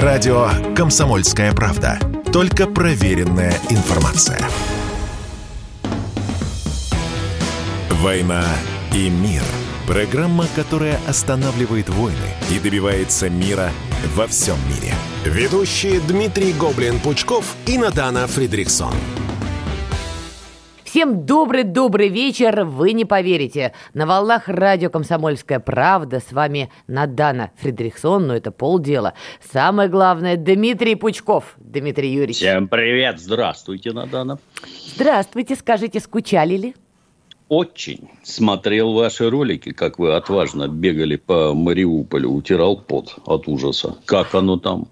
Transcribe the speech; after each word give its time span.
Радио 0.00 0.48
«Комсомольская 0.74 1.52
правда». 1.52 1.98
Только 2.32 2.66
проверенная 2.66 3.52
информация. 3.68 4.40
«Война 7.90 8.42
и 8.94 9.10
мир». 9.10 9.42
Программа, 9.86 10.46
которая 10.56 10.98
останавливает 11.06 11.90
войны 11.90 12.16
и 12.50 12.58
добивается 12.58 13.28
мира 13.28 13.70
во 14.16 14.26
всем 14.28 14.56
мире. 14.66 14.94
Ведущие 15.26 16.00
Дмитрий 16.00 16.54
Гоблин-Пучков 16.54 17.44
и 17.66 17.76
Надана 17.76 18.26
Фридриксон. 18.26 18.94
Всем 20.92 21.24
добрый-добрый 21.24 22.08
вечер. 22.08 22.66
Вы 22.66 22.92
не 22.92 23.06
поверите. 23.06 23.72
На 23.94 24.04
волнах 24.04 24.46
радио 24.46 24.90
«Комсомольская 24.90 25.58
правда» 25.58 26.20
с 26.20 26.32
вами 26.32 26.70
Надана 26.86 27.50
Фридрихсон, 27.62 28.26
но 28.26 28.36
это 28.36 28.50
полдела. 28.50 29.14
Самое 29.40 29.88
главное, 29.88 30.36
Дмитрий 30.36 30.94
Пучков. 30.96 31.54
Дмитрий 31.56 32.12
Юрьевич. 32.12 32.36
Всем 32.36 32.68
привет. 32.68 33.20
Здравствуйте, 33.20 33.92
Надана. 33.92 34.38
Здравствуйте. 34.94 35.56
Скажите, 35.56 35.98
скучали 35.98 36.58
ли? 36.58 36.74
Очень. 37.48 38.10
Смотрел 38.22 38.92
ваши 38.92 39.30
ролики, 39.30 39.72
как 39.72 39.98
вы 39.98 40.14
отважно 40.14 40.68
бегали 40.68 41.16
по 41.16 41.54
Мариуполю, 41.54 42.28
утирал 42.28 42.76
пот 42.76 43.16
от 43.24 43.48
ужаса. 43.48 43.96
Как 44.04 44.34
оно 44.34 44.58
там? 44.58 44.88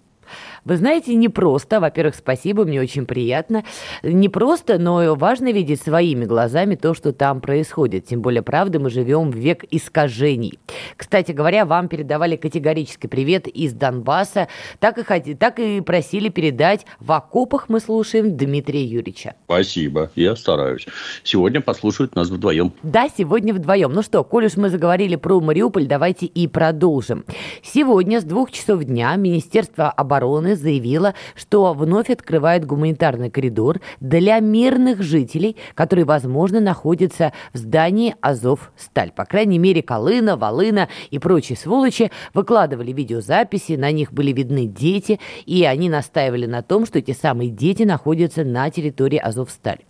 Вы 0.64 0.76
знаете, 0.76 1.14
не 1.14 1.28
просто, 1.28 1.80
во-первых, 1.80 2.14
спасибо, 2.14 2.64
мне 2.64 2.80
очень 2.80 3.06
приятно, 3.06 3.64
не 4.02 4.28
просто, 4.28 4.78
но 4.78 5.14
важно 5.14 5.52
видеть 5.52 5.80
своими 5.82 6.24
глазами 6.24 6.74
то, 6.74 6.94
что 6.94 7.12
там 7.12 7.40
происходит. 7.40 8.06
Тем 8.06 8.20
более, 8.20 8.42
правда, 8.42 8.78
мы 8.78 8.90
живем 8.90 9.30
в 9.30 9.36
век 9.36 9.64
искажений. 9.70 10.58
Кстати 10.96 11.32
говоря, 11.32 11.64
вам 11.64 11.88
передавали 11.88 12.36
категорический 12.36 13.08
привет 13.08 13.46
из 13.48 13.72
Донбасса, 13.72 14.48
так 14.78 14.98
и, 14.98 15.02
ходи, 15.02 15.34
так 15.34 15.58
и 15.58 15.80
просили 15.80 16.28
передать 16.28 16.86
в 16.98 17.12
окопах 17.12 17.68
мы 17.68 17.80
слушаем 17.80 18.36
Дмитрия 18.36 18.84
Юрьевича. 18.84 19.34
Спасибо, 19.46 20.10
я 20.14 20.36
стараюсь. 20.36 20.86
Сегодня 21.24 21.60
послушают 21.60 22.14
нас 22.14 22.28
вдвоем. 22.28 22.72
Да, 22.82 23.08
сегодня 23.16 23.54
вдвоем. 23.54 23.92
Ну 23.92 24.02
что, 24.02 24.22
коль 24.24 24.46
уж 24.46 24.56
мы 24.56 24.68
заговорили 24.68 25.16
про 25.16 25.40
Мариуполь, 25.40 25.86
давайте 25.86 26.26
и 26.26 26.46
продолжим. 26.46 27.24
Сегодня 27.62 28.20
с 28.20 28.24
двух 28.24 28.50
часов 28.50 28.84
дня 28.84 29.14
Министерство 29.16 29.90
обороны 29.90 30.49
стороны 30.50 30.56
заявила, 30.56 31.14
что 31.34 31.72
вновь 31.74 32.10
открывает 32.10 32.64
гуманитарный 32.64 33.30
коридор 33.30 33.80
для 34.00 34.38
мирных 34.40 35.02
жителей, 35.02 35.56
которые, 35.74 36.04
возможно, 36.04 36.60
находятся 36.60 37.32
в 37.52 37.58
здании 37.58 38.14
Азов-Сталь. 38.20 39.12
По 39.12 39.24
крайней 39.24 39.58
мере, 39.58 39.82
Колына, 39.82 40.36
Волына 40.36 40.88
и 41.10 41.18
прочие 41.18 41.56
сволочи 41.56 42.10
выкладывали 42.34 42.92
видеозаписи, 42.92 43.72
на 43.72 43.90
них 43.92 44.12
были 44.12 44.32
видны 44.32 44.66
дети, 44.66 45.18
и 45.46 45.64
они 45.64 45.88
настаивали 45.88 46.46
на 46.46 46.62
том, 46.62 46.86
что 46.86 46.98
эти 46.98 47.12
самые 47.12 47.50
дети 47.50 47.82
находятся 47.82 48.44
на 48.44 48.70
территории 48.70 49.18
Азов-Сталь. 49.18 49.80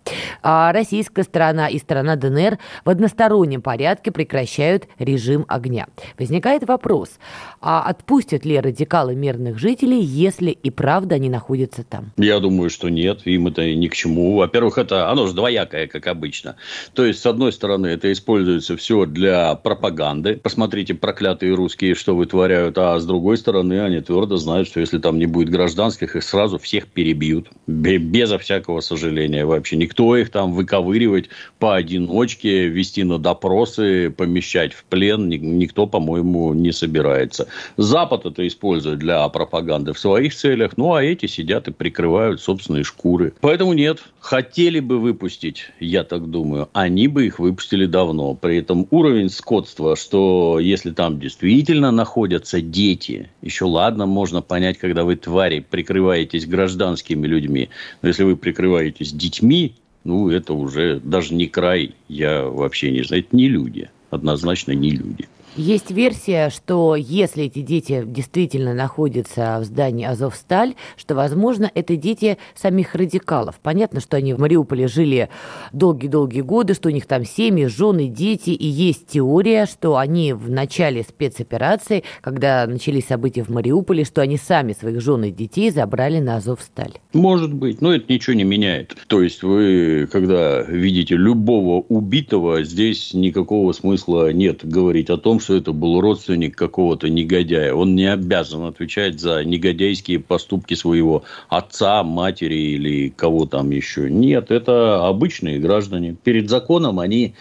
А 0.43 0.71
российская 0.71 1.23
сторона 1.23 1.67
и 1.67 1.77
страна 1.77 2.15
ДНР 2.15 2.57
в 2.85 2.89
одностороннем 2.89 3.61
порядке 3.61 4.11
прекращают 4.11 4.87
режим 4.99 5.45
огня. 5.47 5.87
Возникает 6.17 6.67
вопрос, 6.67 7.19
а 7.59 7.83
отпустят 7.83 8.45
ли 8.45 8.59
радикалы 8.59 9.15
мирных 9.15 9.59
жителей, 9.59 10.01
если 10.01 10.50
и 10.51 10.69
правда 10.69 11.15
они 11.15 11.29
находятся 11.29 11.83
там? 11.83 12.11
Я 12.17 12.39
думаю, 12.39 12.69
что 12.69 12.89
нет, 12.89 13.21
им 13.25 13.47
это 13.47 13.73
ни 13.73 13.87
к 13.87 13.95
чему. 13.95 14.35
Во-первых, 14.37 14.77
это 14.77 15.09
оно 15.09 15.27
же 15.27 15.33
двоякое, 15.33 15.87
как 15.87 16.07
обычно. 16.07 16.55
То 16.93 17.05
есть, 17.05 17.19
с 17.19 17.25
одной 17.25 17.51
стороны, 17.51 17.87
это 17.87 18.11
используется 18.11 18.77
все 18.77 19.05
для 19.05 19.55
пропаганды. 19.55 20.37
Посмотрите, 20.37 20.93
проклятые 20.93 21.53
русские, 21.55 21.95
что 21.95 22.15
вытворяют. 22.15 22.77
А 22.77 22.99
с 22.99 23.05
другой 23.05 23.37
стороны, 23.37 23.81
они 23.81 24.01
твердо 24.01 24.37
знают, 24.37 24.67
что 24.67 24.79
если 24.79 24.97
там 24.97 25.17
не 25.17 25.25
будет 25.25 25.49
гражданских, 25.49 26.15
их 26.15 26.23
сразу 26.23 26.57
всех 26.59 26.87
перебьют. 26.87 27.49
Безо 27.67 28.37
всякого 28.37 28.81
сожаления 28.81 29.45
вообще. 29.45 29.77
Никто 29.77 30.15
их 30.15 30.29
там 30.29 30.53
выковыривать 30.53 31.29
поодиночке, 31.59 32.67
вести 32.67 33.03
на 33.03 33.17
допросы, 33.17 34.09
помещать 34.09 34.73
в 34.73 34.83
плен 34.85 35.29
никто, 35.29 35.87
по-моему, 35.87 36.53
не 36.53 36.71
собирается. 36.71 37.47
Запад 37.77 38.25
это 38.25 38.47
использует 38.47 38.99
для 38.99 39.27
пропаганды 39.29 39.93
в 39.93 39.99
своих 39.99 40.33
целях, 40.41 40.77
ну, 40.77 40.93
а 40.93 41.03
эти 41.03 41.27
сидят 41.27 41.67
и 41.67 41.71
прикрывают 41.71 42.41
собственные 42.41 42.83
шкуры. 42.83 43.33
Поэтому 43.41 43.73
нет, 43.73 43.99
хотели 44.19 44.79
бы 44.79 44.99
выпустить, 44.99 45.67
я 45.79 46.03
так 46.03 46.29
думаю, 46.29 46.69
они 46.73 47.07
бы 47.07 47.27
их 47.27 47.39
выпустили 47.39 47.85
давно. 47.85 48.33
При 48.33 48.57
этом 48.57 48.87
уровень 48.89 49.29
скотства, 49.29 49.95
что 49.95 50.59
если 50.59 50.91
там 50.91 51.19
действительно 51.19 51.91
находятся 51.91 52.61
дети, 52.61 53.29
еще 53.41 53.65
ладно, 53.65 54.05
можно 54.05 54.41
понять, 54.41 54.77
когда 54.77 55.03
вы, 55.03 55.15
твари, 55.15 55.59
прикрываетесь 55.59 56.47
гражданскими 56.47 57.27
людьми. 57.27 57.69
Но 58.01 58.09
если 58.09 58.23
вы 58.23 58.35
прикрываетесь 58.35 59.13
детьми, 59.13 59.75
ну, 60.03 60.29
это 60.29 60.53
уже 60.53 60.99
даже 60.99 61.35
не 61.35 61.47
край, 61.47 61.93
я 62.07 62.43
вообще 62.43 62.91
не 62.91 63.03
знаю, 63.03 63.23
это 63.23 63.35
не 63.35 63.47
люди, 63.47 63.89
однозначно 64.09 64.71
не 64.71 64.89
люди. 64.89 65.27
Есть 65.57 65.91
версия, 65.91 66.49
что 66.49 66.95
если 66.95 67.43
эти 67.43 67.59
дети 67.59 68.03
действительно 68.05 68.73
находятся 68.73 69.57
в 69.59 69.65
здании 69.65 70.05
Азовсталь, 70.05 70.75
что, 70.95 71.13
возможно, 71.13 71.69
это 71.75 71.97
дети 71.97 72.37
самих 72.55 72.95
радикалов. 72.95 73.59
Понятно, 73.61 73.99
что 73.99 74.15
они 74.15 74.33
в 74.33 74.39
Мариуполе 74.39 74.87
жили 74.87 75.27
долгие-долгие 75.73 76.39
годы, 76.39 76.73
что 76.73 76.87
у 76.87 76.91
них 76.93 77.05
там 77.05 77.25
семьи, 77.25 77.65
жены, 77.65 78.07
дети, 78.07 78.51
и 78.51 78.65
есть 78.65 79.07
теория, 79.07 79.65
что 79.65 79.97
они 79.97 80.31
в 80.31 80.49
начале 80.49 81.03
спецоперации, 81.03 82.05
когда 82.21 82.65
начались 82.65 83.07
события 83.07 83.43
в 83.43 83.49
Мариуполе, 83.49 84.05
что 84.05 84.21
они 84.21 84.37
сами 84.37 84.71
своих 84.71 85.01
жен 85.01 85.25
и 85.25 85.31
детей 85.31 85.69
забрали 85.69 86.19
на 86.19 86.37
Азовсталь. 86.37 86.93
Может 87.11 87.53
быть, 87.53 87.81
но 87.81 87.93
это 87.93 88.05
ничего 88.11 88.35
не 88.35 88.45
меняет. 88.45 88.95
То 89.07 89.21
есть 89.21 89.43
вы, 89.43 90.07
когда 90.09 90.61
видите 90.61 91.17
любого 91.17 91.83
убитого, 91.89 92.63
здесь 92.63 93.13
никакого 93.13 93.73
смысла 93.73 94.31
нет 94.31 94.61
говорить 94.63 95.09
о 95.09 95.17
том, 95.17 95.40
что 95.41 95.55
это 95.55 95.71
был 95.71 95.99
родственник 96.01 96.55
какого-то 96.55 97.09
негодяя. 97.09 97.73
Он 97.73 97.95
не 97.95 98.05
обязан 98.05 98.65
отвечать 98.65 99.19
за 99.19 99.43
негодяйские 99.43 100.19
поступки 100.19 100.73
своего 100.73 101.23
отца, 101.49 102.03
матери 102.03 102.55
или 102.55 103.09
кого 103.09 103.45
там 103.45 103.71
еще. 103.71 104.09
Нет, 104.09 104.51
это 104.51 105.07
обычные 105.07 105.59
граждане. 105.59 106.15
Перед 106.23 106.49
законом 106.49 106.99
они 106.99 107.35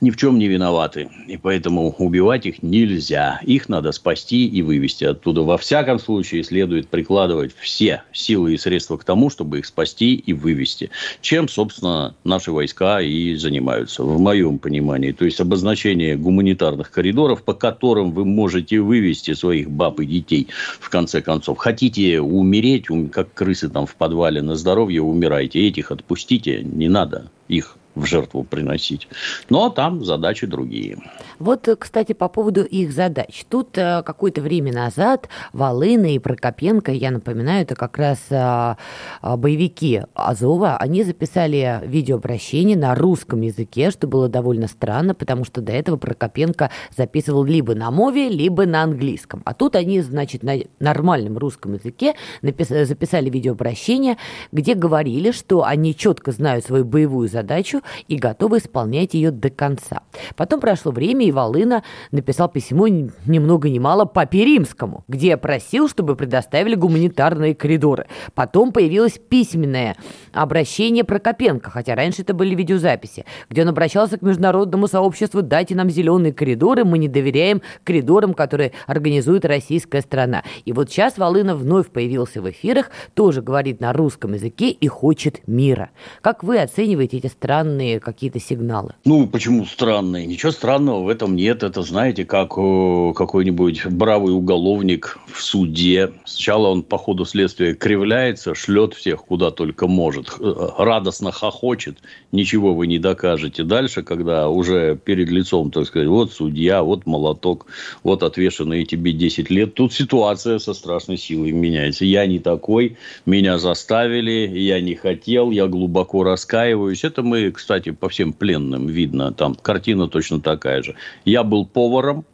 ни 0.00 0.10
в 0.10 0.16
чем 0.16 0.38
не 0.38 0.48
виноваты. 0.48 1.08
И 1.26 1.36
поэтому 1.36 1.90
убивать 1.98 2.46
их 2.46 2.62
нельзя. 2.62 3.40
Их 3.44 3.68
надо 3.68 3.92
спасти 3.92 4.46
и 4.46 4.62
вывести 4.62 5.04
оттуда. 5.04 5.42
Во 5.42 5.58
всяком 5.58 5.98
случае, 5.98 6.44
следует 6.44 6.88
прикладывать 6.88 7.52
все 7.58 8.02
силы 8.12 8.54
и 8.54 8.58
средства 8.58 8.96
к 8.96 9.04
тому, 9.04 9.30
чтобы 9.30 9.58
их 9.58 9.66
спасти 9.66 10.14
и 10.14 10.32
вывести. 10.32 10.90
Чем, 11.20 11.48
собственно, 11.48 12.14
наши 12.24 12.52
войска 12.52 13.00
и 13.00 13.34
занимаются, 13.34 14.02
в 14.02 14.20
моем 14.20 14.58
понимании. 14.58 15.12
То 15.12 15.24
есть, 15.24 15.40
обозначение 15.40 16.16
гуманитарных 16.16 16.90
коридоров 16.90 17.37
по 17.42 17.54
которым 17.54 18.12
вы 18.12 18.24
можете 18.24 18.80
вывести 18.80 19.34
своих 19.34 19.70
баб 19.70 20.00
и 20.00 20.06
детей, 20.06 20.48
в 20.80 20.88
конце 20.90 21.20
концов. 21.22 21.58
Хотите 21.58 22.20
умереть, 22.20 22.86
как 23.12 23.32
крысы 23.34 23.68
там 23.68 23.86
в 23.86 23.94
подвале 23.94 24.42
на 24.42 24.56
здоровье, 24.56 25.02
умирайте. 25.02 25.66
Этих 25.66 25.90
отпустите, 25.90 26.62
не 26.62 26.88
надо 26.88 27.30
их 27.48 27.76
в 27.98 28.06
жертву 28.06 28.44
приносить. 28.44 29.08
Но 29.48 29.70
там 29.70 30.04
задачи 30.04 30.46
другие. 30.46 30.98
Вот, 31.38 31.68
кстати, 31.78 32.12
по 32.12 32.28
поводу 32.28 32.62
их 32.62 32.92
задач. 32.92 33.44
Тут 33.48 33.76
э, 33.76 34.02
какое-то 34.04 34.40
время 34.40 34.72
назад 34.72 35.28
Волына 35.52 36.14
и 36.14 36.18
Прокопенко, 36.18 36.92
я 36.92 37.10
напоминаю, 37.10 37.62
это 37.62 37.74
как 37.74 37.98
раз 37.98 38.18
э, 38.30 38.74
э, 39.22 39.36
боевики 39.36 40.02
Азова, 40.14 40.76
они 40.76 41.04
записали 41.04 41.80
видеообращение 41.84 42.76
на 42.76 42.94
русском 42.94 43.40
языке, 43.40 43.90
что 43.90 44.06
было 44.06 44.28
довольно 44.28 44.68
странно, 44.68 45.14
потому 45.14 45.44
что 45.44 45.60
до 45.60 45.72
этого 45.72 45.96
Прокопенко 45.96 46.70
записывал 46.96 47.44
либо 47.44 47.74
на 47.74 47.90
мове, 47.90 48.28
либо 48.28 48.66
на 48.66 48.82
английском. 48.82 49.42
А 49.44 49.54
тут 49.54 49.76
они, 49.76 50.00
значит, 50.00 50.42
на 50.42 50.56
нормальном 50.80 51.38
русском 51.38 51.74
языке 51.74 52.14
записали 52.42 53.30
видеообращение, 53.30 54.16
где 54.52 54.74
говорили, 54.74 55.30
что 55.30 55.64
они 55.64 55.94
четко 55.94 56.32
знают 56.32 56.64
свою 56.64 56.84
боевую 56.84 57.28
задачу, 57.28 57.82
и 58.06 58.16
готовы 58.16 58.58
исполнять 58.58 59.14
ее 59.14 59.30
до 59.30 59.50
конца. 59.50 60.02
Потом 60.36 60.60
прошло 60.60 60.92
время, 60.92 61.26
и 61.26 61.32
Волына 61.32 61.82
написал 62.10 62.48
письмо 62.48 62.88
ни 62.88 63.38
много 63.38 63.68
ни 63.68 63.78
мало 63.78 64.04
Папе 64.04 64.44
Римскому, 64.44 65.04
где 65.08 65.36
просил, 65.36 65.88
чтобы 65.88 66.16
предоставили 66.16 66.74
гуманитарные 66.74 67.54
коридоры. 67.54 68.06
Потом 68.34 68.72
появилось 68.72 69.18
письменное 69.18 69.96
обращение 70.32 71.04
Прокопенко, 71.04 71.70
хотя 71.70 71.94
раньше 71.94 72.22
это 72.22 72.34
были 72.34 72.54
видеозаписи, 72.54 73.24
где 73.48 73.62
он 73.62 73.68
обращался 73.68 74.18
к 74.18 74.22
международному 74.22 74.88
сообществу 74.88 75.42
«Дайте 75.42 75.74
нам 75.74 75.90
зеленые 75.90 76.32
коридоры, 76.32 76.84
мы 76.84 76.98
не 76.98 77.08
доверяем 77.08 77.62
коридорам, 77.84 78.34
которые 78.34 78.72
организует 78.86 79.44
российская 79.44 80.00
страна». 80.00 80.42
И 80.64 80.72
вот 80.72 80.90
сейчас 80.90 81.18
Волына 81.18 81.54
вновь 81.54 81.88
появился 81.88 82.42
в 82.42 82.50
эфирах, 82.50 82.90
тоже 83.14 83.42
говорит 83.42 83.80
на 83.80 83.92
русском 83.92 84.34
языке 84.34 84.70
и 84.70 84.88
хочет 84.88 85.46
мира. 85.46 85.90
Как 86.20 86.42
вы 86.42 86.58
оцениваете 86.58 87.18
эти 87.18 87.26
странные 87.28 87.77
странные 87.78 88.00
какие-то 88.00 88.40
сигналы. 88.40 88.94
Ну, 89.04 89.26
почему 89.26 89.64
странные? 89.64 90.26
Ничего 90.26 90.52
странного 90.52 91.04
в 91.04 91.08
этом 91.08 91.36
нет. 91.36 91.62
Это, 91.62 91.82
знаете, 91.82 92.24
как 92.24 92.48
какой-нибудь 92.50 93.86
бравый 93.86 94.34
уголовник 94.34 95.18
в 95.32 95.40
суде. 95.40 96.12
Сначала 96.24 96.68
он 96.68 96.82
по 96.82 96.98
ходу 96.98 97.24
следствия 97.24 97.74
кривляется, 97.74 98.54
шлет 98.54 98.94
всех 98.94 99.24
куда 99.24 99.50
только 99.50 99.86
может, 99.86 100.30
радостно 100.78 101.30
хохочет, 101.30 101.98
ничего 102.32 102.74
вы 102.74 102.86
не 102.86 102.98
докажете. 102.98 103.62
Дальше, 103.62 104.02
когда 104.02 104.48
уже 104.48 104.96
перед 104.96 105.30
лицом, 105.30 105.70
так 105.70 105.86
сказать, 105.86 106.08
вот 106.08 106.32
судья, 106.32 106.82
вот 106.82 107.06
молоток, 107.06 107.66
вот 108.02 108.22
отвешенные 108.22 108.84
тебе 108.84 109.12
10 109.12 109.50
лет, 109.50 109.74
тут 109.74 109.92
ситуация 109.92 110.58
со 110.58 110.74
страшной 110.74 111.16
силой 111.16 111.52
меняется. 111.52 112.04
Я 112.04 112.26
не 112.26 112.38
такой, 112.38 112.96
меня 113.26 113.58
заставили, 113.58 114.58
я 114.58 114.80
не 114.80 114.94
хотел, 114.94 115.50
я 115.50 115.66
глубоко 115.66 116.24
раскаиваюсь. 116.24 117.04
Это 117.04 117.22
мы, 117.22 117.52
кстати, 117.58 117.90
по 117.90 118.08
всем 118.08 118.32
пленным 118.32 118.86
видно. 118.86 119.32
Там 119.32 119.54
картина 119.54 120.08
точно 120.08 120.40
такая 120.40 120.82
же. 120.82 120.94
Я 121.24 121.42
был 121.42 121.66
поваром, 121.66 122.24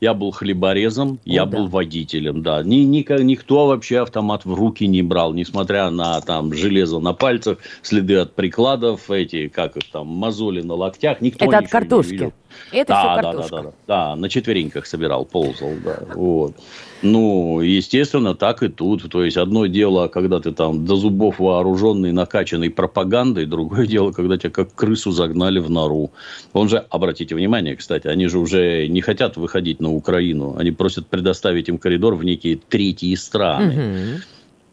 я 0.00 0.12
был 0.12 0.32
хлеборезом, 0.32 1.12
О, 1.12 1.18
я 1.24 1.46
да. 1.46 1.56
был 1.56 1.68
водителем, 1.68 2.42
да. 2.42 2.64
Ни, 2.64 2.78
ни, 2.78 3.22
никто 3.22 3.68
вообще 3.68 4.00
автомат 4.00 4.44
в 4.44 4.52
руки 4.52 4.88
не 4.88 5.00
брал, 5.00 5.32
несмотря 5.34 5.90
на 5.90 6.20
там 6.20 6.52
железо 6.52 6.98
на 6.98 7.12
пальцах, 7.12 7.58
следы 7.82 8.16
от 8.16 8.34
прикладов, 8.34 9.08
эти, 9.12 9.46
как 9.46 9.76
их 9.76 9.84
там, 9.92 10.08
мозоли 10.08 10.62
на 10.62 10.74
локтях, 10.74 11.20
никто 11.20 11.44
Это 11.44 11.58
от 11.58 11.68
картошки. 11.68 12.32
Это 12.72 12.88
да, 12.88 13.00
все 13.00 13.22
картошка. 13.22 13.56
Да, 13.56 13.62
да, 13.62 13.68
да, 13.68 13.74
да, 13.86 14.16
на 14.16 14.28
четвереньках 14.28 14.86
собирал, 14.86 15.24
ползал, 15.24 15.70
да, 15.84 15.98
вот. 16.14 16.54
Ну, 17.02 17.60
естественно, 17.60 18.34
так 18.36 18.62
и 18.62 18.68
тут. 18.68 19.10
То 19.10 19.24
есть, 19.24 19.36
одно 19.36 19.66
дело, 19.66 20.06
когда 20.06 20.38
ты 20.38 20.52
там 20.52 20.86
до 20.86 20.94
зубов 20.94 21.40
вооруженный, 21.40 22.12
накачанный 22.12 22.70
пропагандой, 22.70 23.44
другое 23.44 23.86
дело, 23.86 24.12
когда 24.12 24.38
тебя 24.38 24.50
как 24.50 24.72
крысу 24.74 25.10
загнали 25.10 25.58
в 25.58 25.68
нору. 25.68 26.12
Он 26.52 26.68
же, 26.68 26.78
обратите 26.90 27.34
внимание, 27.34 27.74
кстати, 27.76 28.06
они 28.06 28.28
же 28.28 28.38
уже 28.38 28.86
не 28.86 29.00
хотят 29.00 29.36
выходить 29.36 29.80
на 29.80 29.92
Украину. 29.92 30.56
Они 30.56 30.70
просят 30.70 31.08
предоставить 31.08 31.68
им 31.68 31.78
коридор 31.78 32.14
в 32.14 32.22
некие 32.24 32.56
третьи 32.56 33.14
страны. 33.16 33.74
Угу. 33.74 34.20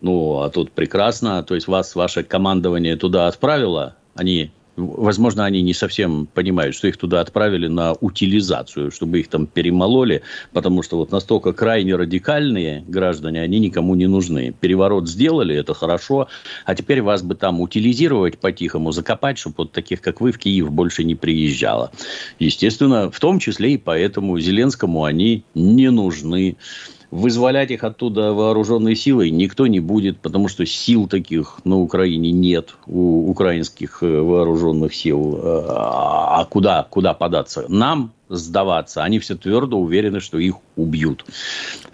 Ну, 0.01 0.39
а 0.41 0.49
тут 0.49 0.71
прекрасно. 0.71 1.41
То 1.41 1.55
есть, 1.55 1.67
вас 1.67 1.95
ваше 1.95 2.23
командование 2.23 2.95
туда 2.95 3.27
отправило, 3.27 3.95
они 4.13 4.51
возможно, 4.79 5.45
они 5.45 5.61
не 5.61 5.73
совсем 5.73 6.25
понимают, 6.25 6.75
что 6.75 6.87
их 6.87 6.97
туда 6.97 7.21
отправили 7.21 7.67
на 7.67 7.93
утилизацию, 7.93 8.91
чтобы 8.91 9.19
их 9.19 9.27
там 9.27 9.47
перемололи, 9.47 10.21
потому 10.53 10.81
что 10.83 10.97
вот 10.97 11.11
настолько 11.11 11.53
крайне 11.53 11.95
радикальные 11.95 12.83
граждане, 12.87 13.41
они 13.41 13.59
никому 13.59 13.95
не 13.95 14.07
нужны. 14.07 14.53
Переворот 14.59 15.07
сделали, 15.07 15.55
это 15.55 15.73
хорошо, 15.73 16.27
а 16.65 16.75
теперь 16.75 17.01
вас 17.01 17.21
бы 17.21 17.35
там 17.35 17.61
утилизировать 17.61 18.39
по-тихому, 18.39 18.91
закопать, 18.91 19.37
чтобы 19.37 19.55
вот 19.59 19.71
таких, 19.71 20.01
как 20.01 20.21
вы, 20.21 20.31
в 20.31 20.37
Киев 20.37 20.71
больше 20.71 21.03
не 21.03 21.15
приезжало. 21.15 21.91
Естественно, 22.39 23.11
в 23.11 23.19
том 23.19 23.39
числе 23.39 23.73
и 23.73 23.77
поэтому 23.77 24.39
Зеленскому 24.39 25.03
они 25.03 25.43
не 25.53 25.91
нужны. 25.91 26.57
Вызволять 27.11 27.71
их 27.71 27.83
оттуда 27.83 28.33
вооруженной 28.33 28.95
силой 28.95 29.31
никто 29.31 29.65
не 29.67 29.79
будет, 29.79 30.19
потому 30.19 30.47
что 30.47 30.65
сил 30.65 31.07
таких 31.07 31.59
на 31.63 31.77
Украине 31.77 32.31
нет 32.31 32.75
у 32.85 33.29
украинских 33.29 34.03
э, 34.03 34.21
вооруженных 34.21 34.93
сил. 34.93 35.39
А 35.43 36.45
куда, 36.45 36.85
куда 36.89 37.13
податься? 37.13 37.65
Нам 37.67 38.11
сдаваться. 38.29 39.03
Они 39.03 39.19
все 39.19 39.35
твердо 39.35 39.79
уверены, 39.79 40.19
что 40.19 40.37
их 40.37 40.55
убьют. 40.75 41.25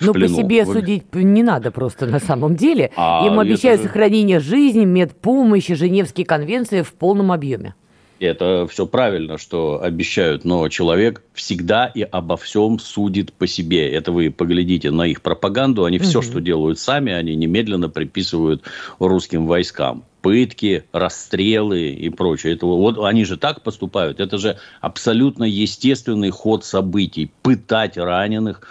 Но 0.02 0.14
по 0.14 0.28
себе 0.28 0.66
судить 0.66 1.14
не 1.14 1.44
надо 1.44 1.72
просто 1.72 2.06
на 2.06 2.20
самом 2.20 2.56
деле. 2.56 2.92
А 2.96 3.26
Им 3.26 3.40
обещают 3.40 3.82
же... 3.82 3.88
сохранение 3.88 4.40
жизни, 4.40 4.86
медпомощи, 4.86 5.76
Женевские 5.76 6.26
конвенции 6.26 6.82
в 6.82 6.94
полном 6.94 7.32
объеме. 7.32 7.74
Это 8.20 8.66
все 8.70 8.86
правильно, 8.86 9.38
что 9.38 9.82
обещают, 9.82 10.46
но 10.46 10.68
человек 10.70 11.22
всегда 11.34 11.86
и 11.86 12.02
обо 12.02 12.38
всем 12.38 12.80
судит 12.80 13.34
по 13.34 13.46
себе. 13.46 13.92
Это 13.92 14.12
вы 14.12 14.32
поглядите 14.32 14.92
на 14.92 15.04
их 15.04 15.22
пропаганду. 15.22 15.84
Они 15.84 15.98
угу. 15.98 16.06
все, 16.06 16.22
что 16.22 16.40
делают 16.40 16.80
сами, 16.80 17.12
они 17.12 17.36
немедленно 17.36 17.90
приписывают 17.90 18.64
русским 19.00 19.48
войскам 19.48 20.06
пытки, 20.22 20.86
расстрелы 20.92 21.90
и 21.90 22.10
прочее. 22.10 22.56
Это, 22.56 22.66
вот 22.66 22.98
они 22.98 23.26
же 23.26 23.38
так 23.38 23.62
поступают. 23.62 24.20
Это 24.20 24.40
же 24.40 24.58
абсолютно 24.82 25.44
естественный 25.44 26.32
ход 26.32 26.66
событий. 26.66 27.32
Пытать 27.44 27.96
раненых, 27.96 28.62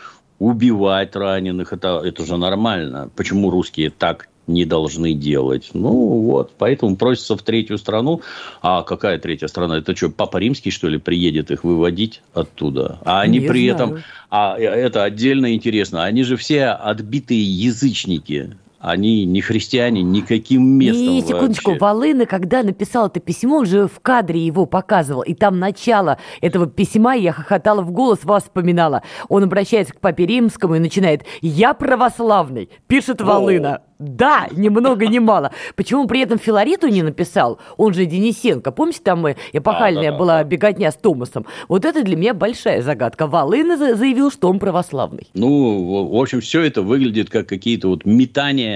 убивать 0.41 1.15
раненых. 1.15 1.73
Это, 1.73 2.03
это 2.05 2.27
же 2.27 2.39
нормально. 2.39 3.09
Почему 3.15 3.51
русские 3.51 3.91
так 3.91 4.29
не 4.47 4.65
должны 4.65 5.15
делать. 5.15 5.71
Ну, 5.75 5.91
вот, 6.21 6.53
поэтому 6.59 6.97
просится 6.97 7.37
в 7.37 7.43
третью 7.43 7.79
страну. 7.79 8.21
А 8.63 8.83
какая 8.83 9.19
третья 9.19 9.47
страна? 9.47 9.79
Это 9.79 9.97
что, 9.97 10.11
Папа 10.11 10.39
Римский, 10.39 10.71
что 10.71 10.89
ли, 10.89 10.99
приедет 10.99 11.51
их 11.51 11.65
выводить 11.65 12.23
оттуда? 12.33 12.99
А 13.05 13.21
они 13.21 13.39
не 13.39 13.49
при 13.49 13.71
знаю. 13.71 13.75
этом... 13.75 14.05
А 14.31 14.59
это 14.59 15.05
отдельно 15.05 15.55
интересно. 15.55 16.05
Они 16.05 16.25
же 16.25 16.37
все 16.37 16.67
отбитые 16.67 17.43
язычники 17.43 18.57
они 18.85 19.25
не 19.25 19.41
христиане 19.41 20.03
никаким 20.03 20.63
местом 20.63 21.03
Не, 21.03 21.23
секундочку, 21.23 21.71
вообще. 21.71 21.81
Волына, 21.81 22.27
когда 22.27 22.63
написал 22.63 23.07
это 23.07 23.19
письмо, 23.19 23.59
он 23.59 23.67
же 23.67 23.89
в 23.89 24.01
кадре 24.01 24.45
его 24.45 24.67
показывал, 24.67 25.23
и 25.23 25.35
там 25.35 25.59
начало 25.59 26.19
этого 26.43 26.67
письма, 26.67 27.15
я 27.15 27.33
хохотала 27.33 27.81
в 27.81 27.91
голос, 27.91 28.25
вас 28.25 28.45
вспоминала. 28.45 29.03
Он 29.29 29.45
обращается 29.45 29.95
к 29.95 30.01
папе 30.01 30.27
римскому 30.27 30.75
и 30.75 30.79
начинает 30.79 31.23
«Я 31.41 31.73
православный», 31.73 32.69
пишет 32.87 33.21
Волына. 33.23 33.81
Да, 33.99 34.49
ни 34.51 34.69
много 34.69 35.07
ни 35.07 35.19
мало. 35.19 35.53
Почему 35.77 36.07
при 36.07 36.21
этом 36.21 36.39
Филариту 36.39 36.89
не 36.89 37.03
написал? 37.03 37.59
Он 37.77 37.95
же 37.95 38.07
Денисенко. 38.07 38.73
Помните, 38.73 39.01
там 39.03 39.25
эпохальная 39.53 40.11
да, 40.11 40.11
да, 40.11 40.19
была 40.19 40.37
да. 40.39 40.45
беготня 40.45 40.91
с 40.91 40.97
Томасом? 40.97 41.47
Вот 41.69 41.85
это 41.85 42.03
для 42.03 42.17
меня 42.17 42.35
большая 42.35 42.83
загадка. 42.83 43.27
Волына 43.27 43.77
заявил, 43.97 44.31
что 44.31 44.49
он 44.49 44.59
православный. 44.59 45.29
Ну, 45.35 46.09
в 46.13 46.21
общем, 46.21 46.41
все 46.41 46.63
это 46.63 46.83
выглядит 46.83 47.31
как 47.31 47.49
какие-то 47.49 47.89
вот 47.89 48.05
метания 48.05 48.74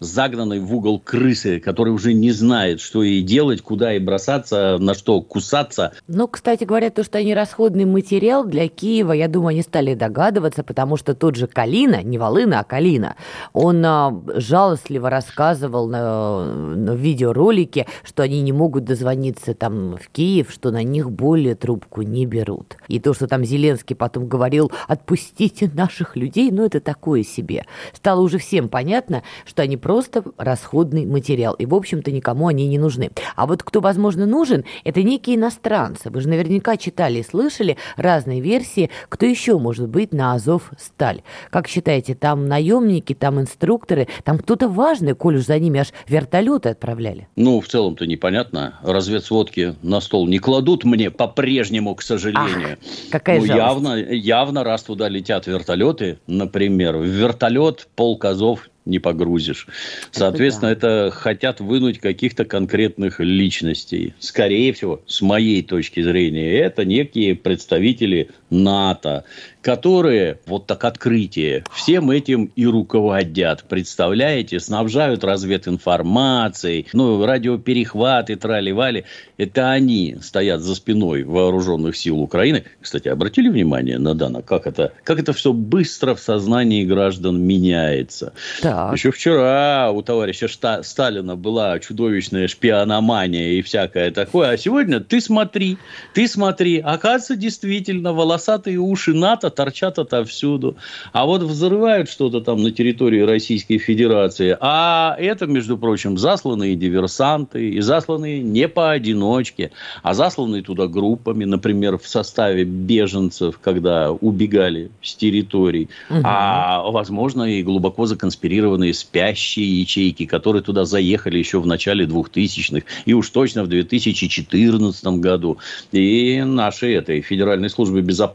загнанной 0.00 0.60
в 0.60 0.74
угол 0.74 1.00
крысы, 1.00 1.60
которая 1.60 1.94
уже 1.94 2.12
не 2.12 2.30
знает, 2.30 2.80
что 2.80 3.02
ей 3.02 3.22
делать, 3.22 3.62
куда 3.62 3.92
ей 3.92 4.00
бросаться, 4.00 4.78
на 4.78 4.94
что 4.94 5.20
кусаться. 5.20 5.92
Ну, 6.06 6.28
кстати 6.28 6.64
говоря, 6.64 6.90
то, 6.90 7.02
что 7.02 7.18
они 7.18 7.34
расходный 7.34 7.84
материал 7.84 8.44
для 8.44 8.68
Киева, 8.68 9.12
я 9.12 9.28
думаю, 9.28 9.48
они 9.48 9.62
стали 9.62 9.94
догадываться, 9.94 10.62
потому 10.62 10.96
что 10.96 11.14
тот 11.14 11.36
же 11.36 11.46
Калина, 11.46 12.02
не 12.02 12.18
Волына, 12.18 12.60
а 12.60 12.64
Калина, 12.64 13.16
он 13.52 13.84
а, 13.84 14.14
жал 14.36 14.68
жалостливо 14.68 15.08
рассказывал 15.08 15.88
на, 15.88 16.44
на 16.44 16.94
видеоролике, 16.94 17.86
что 18.04 18.22
они 18.22 18.42
не 18.42 18.52
могут 18.52 18.84
дозвониться 18.84 19.54
там 19.54 19.96
в 19.96 20.08
Киев, 20.10 20.50
что 20.50 20.70
на 20.70 20.82
них 20.82 21.10
более 21.10 21.54
трубку 21.54 22.02
не 22.02 22.26
берут. 22.26 22.76
И 22.88 23.00
то, 23.00 23.14
что 23.14 23.26
там 23.26 23.44
Зеленский 23.44 23.96
потом 23.96 24.28
говорил, 24.28 24.70
отпустите 24.86 25.70
наших 25.72 26.16
людей, 26.16 26.50
ну 26.50 26.64
это 26.64 26.80
такое 26.80 27.22
себе. 27.22 27.64
Стало 27.94 28.20
уже 28.20 28.38
всем 28.38 28.68
понятно, 28.68 29.22
что 29.44 29.62
они 29.62 29.76
просто 29.76 30.24
расходный 30.36 31.06
материал. 31.06 31.54
И, 31.54 31.66
в 31.66 31.74
общем-то, 31.74 32.10
никому 32.10 32.48
они 32.48 32.66
не 32.66 32.78
нужны. 32.78 33.10
А 33.36 33.46
вот 33.46 33.62
кто, 33.62 33.80
возможно, 33.80 34.26
нужен, 34.26 34.64
это 34.84 35.02
некие 35.02 35.36
иностранцы. 35.36 36.10
Вы 36.10 36.20
же 36.20 36.28
наверняка 36.28 36.76
читали 36.76 37.18
и 37.18 37.22
слышали 37.22 37.76
разные 37.96 38.40
версии, 38.40 38.90
кто 39.08 39.26
еще 39.26 39.58
может 39.58 39.88
быть 39.88 40.12
на 40.12 40.34
Азов 40.34 40.70
Сталь. 40.78 41.22
Как 41.50 41.68
считаете, 41.68 42.14
там 42.14 42.46
наемники, 42.46 43.14
там 43.14 43.40
инструкторы, 43.40 44.08
там 44.24 44.38
кто-то 44.38 44.68
важный, 44.68 45.14
коль 45.14 45.36
уж 45.36 45.44
за 45.44 45.58
ними 45.58 45.80
аж 45.80 45.88
вертолеты 46.06 46.70
отправляли. 46.70 47.28
Ну, 47.36 47.60
в 47.60 47.68
целом-то 47.68 48.06
непонятно. 48.06 48.78
Разведсводки 48.82 49.74
на 49.82 50.00
стол 50.00 50.26
не 50.26 50.38
кладут 50.38 50.84
мне 50.84 51.10
по-прежнему, 51.10 51.94
к 51.94 52.02
сожалению. 52.02 52.78
Ах, 52.80 53.10
какая 53.10 53.40
ну, 53.40 53.44
явно, 53.44 53.96
явно, 53.96 54.64
раз 54.64 54.82
туда 54.82 55.08
летят 55.08 55.46
вертолеты, 55.46 56.18
например, 56.26 56.96
в 56.96 57.04
вертолет 57.04 57.88
полк 57.94 58.24
Азов 58.24 58.68
не 58.88 58.98
погрузишь. 58.98 59.68
Соответственно, 60.10 60.70
это, 60.70 60.80
да. 60.80 61.06
это 61.06 61.10
хотят 61.14 61.60
вынуть 61.60 61.98
каких-то 61.98 62.44
конкретных 62.44 63.20
личностей. 63.20 64.14
Скорее 64.18 64.72
всего, 64.72 65.02
с 65.06 65.20
моей 65.20 65.62
точки 65.62 66.02
зрения, 66.02 66.58
это 66.58 66.84
некие 66.84 67.36
представители 67.36 68.30
НАТО, 68.50 69.24
которые, 69.60 70.38
вот 70.46 70.66
так 70.66 70.84
открытие, 70.84 71.64
всем 71.74 72.10
этим 72.10 72.50
и 72.56 72.66
руководят. 72.66 73.64
Представляете, 73.68 74.60
снабжают 74.60 75.24
развединформацией, 75.24 76.86
ну, 76.92 77.24
радиоперехваты, 77.26 78.36
трали-вали. 78.36 79.04
Это 79.36 79.70
они 79.70 80.16
стоят 80.22 80.62
за 80.62 80.74
спиной 80.74 81.24
вооруженных 81.24 81.96
сил 81.96 82.20
Украины. 82.20 82.64
Кстати, 82.80 83.08
обратили 83.08 83.48
внимание 83.48 83.98
на 83.98 84.14
Дана, 84.14 84.42
как 84.42 84.66
это, 84.66 84.92
как 85.04 85.18
это 85.18 85.32
все 85.32 85.52
быстро 85.52 86.14
в 86.14 86.20
сознании 86.20 86.84
граждан 86.84 87.40
меняется. 87.40 88.32
Так. 88.62 88.94
Еще 88.94 89.10
вчера 89.10 89.90
у 89.90 90.02
товарища 90.02 90.48
Сталина 90.82 91.36
была 91.36 91.78
чудовищная 91.78 92.48
шпиономания 92.48 93.52
и 93.52 93.62
всякое 93.62 94.10
такое. 94.10 94.50
А 94.50 94.56
сегодня 94.56 95.00
ты 95.00 95.20
смотри, 95.20 95.78
ты 96.14 96.26
смотри, 96.26 96.78
оказывается, 96.78 97.36
действительно 97.36 98.12
волос 98.12 98.37
волосатые 98.38 98.78
уши 98.78 99.14
НАТО 99.14 99.50
торчат 99.50 99.98
отовсюду. 99.98 100.76
А 101.12 101.26
вот 101.26 101.42
взрывают 101.42 102.08
что-то 102.08 102.40
там 102.40 102.62
на 102.62 102.70
территории 102.70 103.20
Российской 103.20 103.78
Федерации. 103.78 104.56
А 104.60 105.16
это, 105.18 105.46
между 105.46 105.76
прочим, 105.76 106.16
засланные 106.16 106.76
диверсанты. 106.76 107.70
И 107.70 107.80
засланные 107.80 108.40
не 108.40 108.68
поодиночке, 108.68 109.72
а 110.02 110.14
засланные 110.14 110.62
туда 110.62 110.86
группами. 110.86 111.44
Например, 111.44 111.98
в 111.98 112.06
составе 112.06 112.64
беженцев, 112.64 113.58
когда 113.60 114.12
убегали 114.12 114.90
с 115.02 115.16
территорий. 115.16 115.88
Угу. 116.10 116.20
А, 116.24 116.82
возможно, 116.90 117.42
и 117.42 117.62
глубоко 117.62 118.06
законспирированные 118.06 118.94
спящие 118.94 119.80
ячейки, 119.80 120.26
которые 120.26 120.62
туда 120.62 120.84
заехали 120.84 121.38
еще 121.38 121.58
в 121.58 121.66
начале 121.66 122.06
2000-х. 122.06 122.86
И 123.04 123.14
уж 123.14 123.30
точно 123.30 123.64
в 123.64 123.68
2014 123.68 125.04
году. 125.20 125.58
И 125.90 126.42
нашей 126.44 126.94
этой 126.94 127.20
Федеральной 127.20 127.68
службы 127.70 128.00
безопасности 128.00 128.27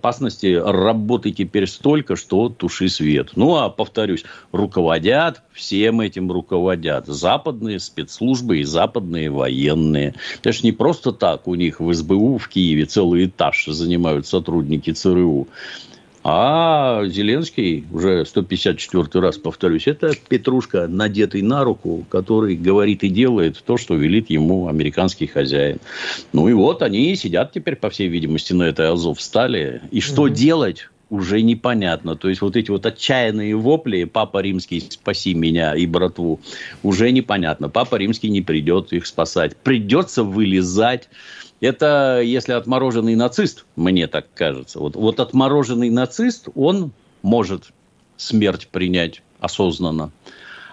работы 0.60 1.32
теперь 1.32 1.68
столько, 1.68 2.16
что 2.16 2.50
туши 2.50 2.90
свет. 2.90 3.32
Ну, 3.36 3.56
а 3.56 3.70
повторюсь, 3.70 4.24
руководят, 4.52 5.42
всем 5.52 6.02
этим 6.02 6.32
руководят 6.32 7.08
западные 7.08 7.80
спецслужбы 7.80 8.60
и 8.60 8.64
западные 8.64 9.30
военные. 9.30 10.16
Это 10.40 10.52
же 10.52 10.62
не 10.64 10.72
просто 10.72 11.12
так 11.12 11.48
у 11.48 11.56
них 11.56 11.80
в 11.80 11.94
СБУ 11.94 12.38
в 12.38 12.48
Киеве 12.48 12.86
целый 12.86 13.26
этаж 13.26 13.66
занимают 13.66 14.28
сотрудники 14.28 14.92
ЦРУ. 14.92 15.48
А 16.24 17.04
Зеленский, 17.06 17.86
уже 17.92 18.26
154 18.26 19.22
раз 19.22 19.38
повторюсь, 19.38 19.88
это 19.88 20.14
петрушка, 20.30 20.88
надетый 20.88 21.42
на 21.42 21.66
руку, 21.66 22.06
который 22.10 22.56
говорит 22.56 23.04
и 23.04 23.10
делает 23.10 23.62
то, 23.66 23.76
что 23.78 23.96
велит 23.96 24.30
ему 24.30 24.68
американский 24.68 25.28
хозяин. 25.28 25.80
Ну 26.32 26.48
и 26.48 26.54
вот 26.54 26.82
они 26.82 27.16
сидят 27.18 27.52
теперь, 27.52 27.76
по 27.76 27.90
всей 27.90 28.08
видимости, 28.08 28.54
на 28.54 28.64
этой 28.64 28.90
Азов 28.90 29.22
стали. 29.22 29.82
И 29.92 30.00
что 30.00 30.28
mm 30.28 30.34
делать? 30.34 30.90
уже 31.14 31.44
непонятно. 31.44 32.16
То 32.16 32.28
есть, 32.28 32.42
вот 32.42 32.56
эти 32.56 32.72
вот 32.72 32.88
отчаянные 32.88 33.56
вопли 33.56 34.06
«Папа 34.06 34.40
Римский, 34.40 34.80
спаси 34.80 35.36
меня 35.36 35.76
и 35.76 35.86
братву» 35.86 36.40
уже 36.82 37.12
непонятно. 37.12 37.70
Папа 37.70 37.98
Римский 37.98 38.30
не 38.30 38.42
придет 38.42 38.92
их 38.94 39.06
спасать. 39.06 39.56
Придется 39.58 40.24
вылезать 40.24 41.10
это 41.64 42.22
если 42.22 42.52
отмороженный 42.52 43.16
нацист, 43.16 43.66
мне 43.78 44.08
так 44.08 44.26
кажется. 44.34 44.80
Вот, 44.80 44.96
вот 44.96 45.20
отмороженный 45.22 45.90
нацист, 45.90 46.50
он 46.56 46.92
может 47.22 47.72
смерть 48.18 48.68
принять 48.68 49.22
осознанно. 49.40 50.12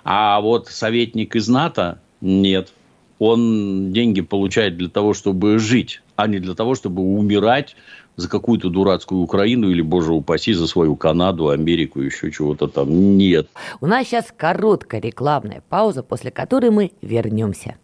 А 0.02 0.40
вот 0.40 0.68
советник 0.68 1.37
из 1.37 1.49
НАТО 1.49 2.00
нет. 2.20 2.73
Он 3.20 3.92
деньги 3.92 4.20
получает 4.20 4.78
для 4.78 4.88
того, 4.88 5.14
чтобы 5.14 5.59
жить, 5.59 6.02
а 6.16 6.26
не 6.26 6.40
для 6.40 6.54
того, 6.54 6.75
чтобы 6.75 7.02
умирать 7.02 7.76
за 8.16 8.28
какую-то 8.28 8.68
дурацкую 8.68 9.20
Украину 9.20 9.70
или, 9.70 9.82
боже 9.82 10.12
упаси, 10.12 10.54
за 10.54 10.66
свою 10.66 10.97
Канаду, 10.97 11.50
Америку, 11.50 12.00
еще 12.00 12.32
чего-то 12.32 12.66
там. 12.66 13.16
Нет. 13.16 13.49
У 13.80 13.87
нас 13.87 14.06
сейчас 14.09 14.32
короткая 14.37 15.00
рекламная 15.00 15.62
пауза, 15.68 16.02
после 16.02 16.32
которой 16.32 16.70
мы 16.70 16.92
вернемся. 17.00 17.76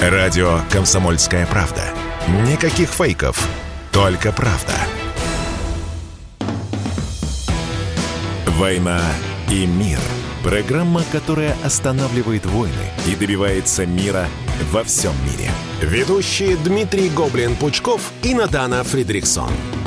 Радио 0.00 0.60
«Комсомольская 0.70 1.44
правда». 1.44 1.82
Никаких 2.46 2.88
фейков, 2.90 3.48
только 3.90 4.30
правда. 4.30 4.74
«Война 8.46 9.00
и 9.50 9.66
мир»– 9.66 9.98
программа, 10.44 11.02
которая 11.10 11.56
останавливает 11.64 12.46
войны 12.46 12.72
и 13.08 13.16
добивается 13.16 13.86
мира 13.86 14.28
во 14.70 14.84
всем 14.84 15.14
мире. 15.24 15.50
Ведущие 15.82 16.56
Дмитрий 16.58 17.08
Гоблин-Пучков 17.08 18.00
и 18.22 18.34
Надана 18.34 18.84
Фридриксон– 18.84 19.50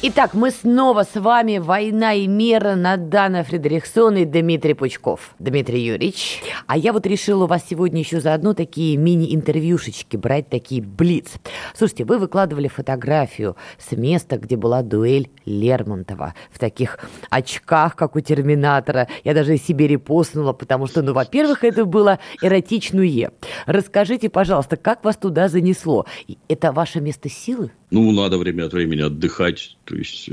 Итак, 0.00 0.32
мы 0.32 0.52
снова 0.52 1.02
с 1.02 1.18
вами 1.18 1.58
«Война 1.58 2.14
и 2.14 2.28
мир» 2.28 2.76
Надана 2.76 3.42
Фредериксон 3.42 4.16
и 4.18 4.24
Дмитрий 4.24 4.74
Пучков. 4.74 5.34
Дмитрий 5.40 5.80
Юрьевич. 5.80 6.40
А 6.68 6.76
я 6.76 6.92
вот 6.92 7.04
решила 7.04 7.44
у 7.44 7.46
вас 7.48 7.64
сегодня 7.68 7.98
еще 7.98 8.20
заодно 8.20 8.54
такие 8.54 8.96
мини-интервьюшечки 8.96 10.16
брать, 10.16 10.48
такие 10.48 10.82
блиц. 10.82 11.32
Слушайте, 11.74 12.04
вы 12.04 12.18
выкладывали 12.18 12.68
фотографию 12.68 13.56
с 13.76 13.90
места, 13.96 14.38
где 14.38 14.54
была 14.54 14.82
дуэль 14.82 15.32
Лермонтова. 15.44 16.34
В 16.52 16.60
таких 16.60 17.00
очках, 17.28 17.96
как 17.96 18.14
у 18.14 18.20
Терминатора. 18.20 19.08
Я 19.24 19.34
даже 19.34 19.56
себе 19.56 19.88
репостнула, 19.88 20.52
потому 20.52 20.86
что, 20.86 21.02
ну, 21.02 21.12
во-первых, 21.12 21.64
это 21.64 21.84
было 21.84 22.20
эротичное. 22.40 23.32
Расскажите, 23.66 24.28
пожалуйста, 24.28 24.76
как 24.76 25.02
вас 25.02 25.16
туда 25.16 25.48
занесло? 25.48 26.06
Это 26.46 26.70
ваше 26.70 27.00
место 27.00 27.28
силы? 27.28 27.72
Ну, 27.90 28.12
надо 28.12 28.38
время 28.38 28.64
от 28.64 28.72
времени 28.72 29.00
отдыхать. 29.00 29.76
То 29.84 29.96
есть, 29.96 30.28
э, 30.28 30.32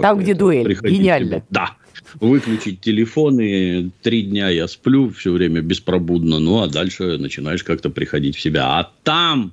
Там, 0.00 0.18
где 0.18 0.34
дуэль. 0.34 0.78
Гениально. 0.80 1.44
Да. 1.50 1.76
Выключить 2.20 2.80
телефоны. 2.80 3.90
Три 4.02 4.22
дня 4.22 4.48
я 4.48 4.68
сплю 4.68 5.10
все 5.10 5.32
время 5.32 5.60
беспробудно. 5.60 6.38
Ну, 6.38 6.62
а 6.62 6.68
дальше 6.68 7.18
начинаешь 7.18 7.62
как-то 7.62 7.90
приходить 7.90 8.36
в 8.36 8.40
себя. 8.40 8.78
А 8.78 8.90
там 9.02 9.52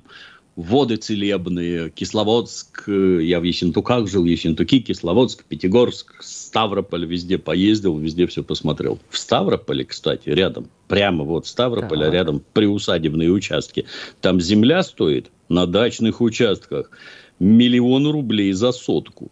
воды 0.56 0.96
целебные, 0.96 1.90
Кисловодск, 1.90 2.88
я 2.88 3.40
в 3.40 3.42
Ессентуках 3.42 4.08
жил, 4.08 4.24
Ессентуки, 4.24 4.80
Кисловодск, 4.80 5.44
Пятигорск, 5.44 6.14
Ставрополь, 6.22 7.04
везде 7.04 7.36
поездил, 7.36 7.98
везде 7.98 8.26
все 8.26 8.42
посмотрел. 8.42 8.98
В 9.10 9.18
Ставрополе, 9.18 9.84
кстати, 9.84 10.30
рядом, 10.30 10.68
прямо 10.88 11.24
вот 11.24 11.46
Ставрополя, 11.46 12.06
да. 12.06 12.10
рядом 12.10 12.42
приусадебные 12.54 13.30
участки, 13.30 13.84
там 14.22 14.40
земля 14.40 14.82
стоит 14.82 15.30
на 15.50 15.66
дачных 15.66 16.22
участках 16.22 16.90
миллион 17.38 18.06
рублей 18.06 18.52
за 18.52 18.72
сотку. 18.72 19.30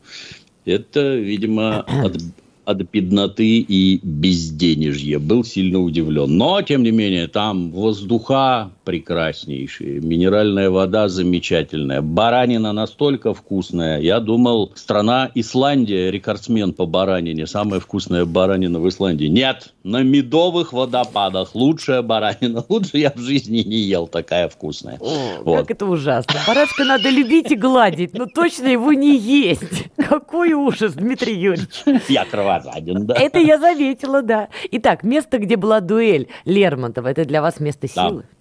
Это, 0.64 1.16
видимо, 1.16 1.80
от, 1.80 2.16
от 2.64 2.90
бедноты 2.90 3.58
и 3.58 4.00
безденежья. 4.02 5.18
Был 5.18 5.44
сильно 5.44 5.80
удивлен. 5.80 6.37
Но, 6.37 6.62
тем 6.62 6.82
не 6.82 6.90
менее, 6.90 7.28
там 7.28 7.70
воздуха 7.70 8.70
прекраснейшие, 8.84 10.00
минеральная 10.00 10.70
вода 10.70 11.08
замечательная, 11.08 12.02
баранина 12.02 12.72
настолько 12.72 13.34
вкусная. 13.34 14.00
Я 14.00 14.20
думал, 14.20 14.72
страна 14.74 15.30
Исландия, 15.34 16.10
рекордсмен 16.10 16.72
по 16.72 16.86
баранине, 16.86 17.46
самая 17.46 17.80
вкусная 17.80 18.24
баранина 18.24 18.80
в 18.80 18.88
Исландии. 18.88 19.26
Нет, 19.26 19.74
на 19.82 20.02
медовых 20.02 20.72
водопадах 20.72 21.54
лучшая 21.54 22.02
баранина. 22.02 22.64
Лучше 22.68 22.98
я 22.98 23.12
в 23.14 23.18
жизни 23.18 23.58
не 23.58 23.76
ел, 23.76 24.06
такая 24.06 24.48
вкусная. 24.48 24.98
О, 25.00 25.42
вот. 25.42 25.60
Как 25.60 25.70
это 25.70 25.86
ужасно. 25.86 26.34
Барашка 26.46 26.84
надо 26.84 27.10
любить 27.10 27.50
и 27.50 27.56
гладить, 27.56 28.14
но 28.14 28.26
точно 28.26 28.68
его 28.68 28.92
не 28.92 29.16
есть. 29.16 29.90
Какой 29.96 30.52
ужас, 30.52 30.94
Дмитрий 30.94 31.34
Юрьевич. 31.34 31.84
Я 32.08 32.24
кровать 32.24 32.54
кровожаден, 32.54 33.06
да. 33.06 33.14
Это 33.14 33.38
я 33.38 33.58
заметила, 33.58 34.22
да. 34.22 34.48
Итак, 34.70 35.02
место, 35.02 35.38
где 35.38 35.56
была 35.56 35.80
дуэль 35.80 36.28
Лермонтова, 36.44 37.08
это 37.08 37.24
для 37.24 37.42
вас 37.42 37.60
место 37.60 37.88
силы? 37.88 38.22
Да 38.22 38.33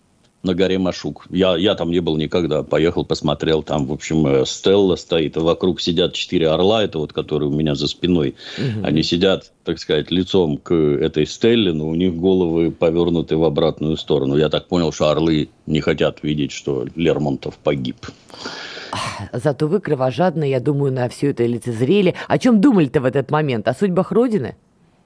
на 0.43 0.53
горе 0.53 0.77
Машук. 0.77 1.25
Я, 1.29 1.55
я 1.55 1.73
там 1.75 1.89
не 1.89 2.01
был 2.01 2.17
никогда. 2.17 2.63
Поехал, 2.63 3.05
посмотрел. 3.05 3.63
Там, 3.63 3.85
в 3.85 3.93
общем, 3.93 4.27
э, 4.27 4.45
Стелла 4.45 4.97
стоит. 4.97 5.37
Вокруг 5.37 5.79
сидят 5.79 6.13
четыре 6.13 6.49
орла. 6.49 6.83
Это 6.83 6.99
вот, 6.99 7.13
которые 7.13 7.49
у 7.49 7.53
меня 7.53 7.75
за 7.75 7.87
спиной. 7.87 8.35
Угу. 8.57 8.85
Они 8.85 9.03
сидят, 9.03 9.51
так 9.63 9.79
сказать, 9.79 10.11
лицом 10.11 10.57
к 10.57 10.73
этой 10.73 11.25
Стелле, 11.25 11.71
но 11.71 11.87
у 11.87 11.95
них 11.95 12.15
головы 12.15 12.71
повернуты 12.71 13.37
в 13.37 13.43
обратную 13.45 13.95
сторону. 13.95 14.35
Я 14.35 14.49
так 14.49 14.67
понял, 14.67 14.91
что 14.91 15.09
орлы 15.09 15.49
не 15.65 15.79
хотят 15.79 16.23
видеть, 16.23 16.51
что 16.51 16.85
Лермонтов 16.95 17.57
погиб. 17.57 18.05
Зато 19.31 19.67
вы 19.67 19.79
кровожадно, 19.79 20.43
я 20.43 20.59
думаю, 20.59 20.91
на 20.91 21.07
все 21.07 21.31
это 21.31 21.45
лицезрели. 21.45 22.15
О 22.27 22.37
чем 22.37 22.59
думали-то 22.59 22.99
в 22.99 23.05
этот 23.05 23.31
момент? 23.31 23.67
О 23.67 23.73
судьбах 23.73 24.11
Родины? 24.11 24.55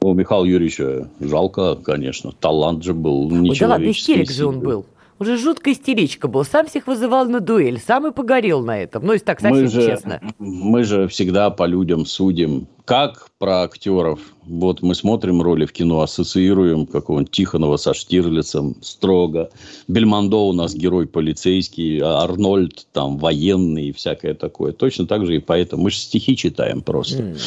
У 0.01 0.13
Михаила 0.13 0.45
Юрьевича 0.45 1.07
жалко, 1.19 1.75
конечно. 1.75 2.31
Талант 2.31 2.83
же 2.83 2.93
был 2.93 3.29
нечеловеческий. 3.29 3.59
Да 3.59 3.67
ладно, 3.67 3.91
истерик 3.91 4.31
же 4.31 4.45
он 4.45 4.59
был. 4.59 4.85
Уже 5.19 5.37
жуткая 5.37 5.73
истеричка 5.73 6.27
был. 6.27 6.43
Сам 6.43 6.67
всех 6.67 6.87
вызывал 6.87 7.27
на 7.27 7.39
дуэль. 7.39 7.79
Сам 7.79 8.07
и 8.07 8.11
погорел 8.11 8.63
на 8.63 8.79
этом. 8.79 9.05
Ну, 9.05 9.13
если 9.13 9.25
так 9.25 9.39
совсем 9.39 9.63
мы 9.63 9.67
же, 9.67 9.85
честно. 9.85 10.21
Мы 10.37 10.83
же 10.83 11.07
всегда 11.07 11.49
по 11.49 11.65
людям 11.65 12.05
судим 12.05 12.67
как 12.85 13.26
про 13.39 13.63
актеров. 13.63 14.19
Вот 14.45 14.81
мы 14.81 14.95
смотрим 14.95 15.41
роли 15.41 15.65
в 15.65 15.73
кино, 15.73 16.01
ассоциируем 16.01 16.85
какого-нибудь 16.85 17.31
Тихонова 17.31 17.77
со 17.77 17.93
Штирлицем 17.93 18.75
строго. 18.81 19.51
Бельмондо 19.87 20.47
у 20.47 20.53
нас 20.53 20.73
герой 20.73 21.07
полицейский, 21.07 21.99
а 21.99 22.23
Арнольд 22.23 22.87
там 22.93 23.17
военный 23.17 23.89
и 23.89 23.91
всякое 23.91 24.33
такое. 24.33 24.71
Точно 24.71 25.05
так 25.05 25.25
же 25.25 25.35
и 25.35 25.39
поэтому. 25.39 25.83
Мы 25.83 25.91
же 25.91 25.97
стихи 25.97 26.35
читаем 26.35 26.81
просто. 26.81 27.23
Mm. 27.23 27.39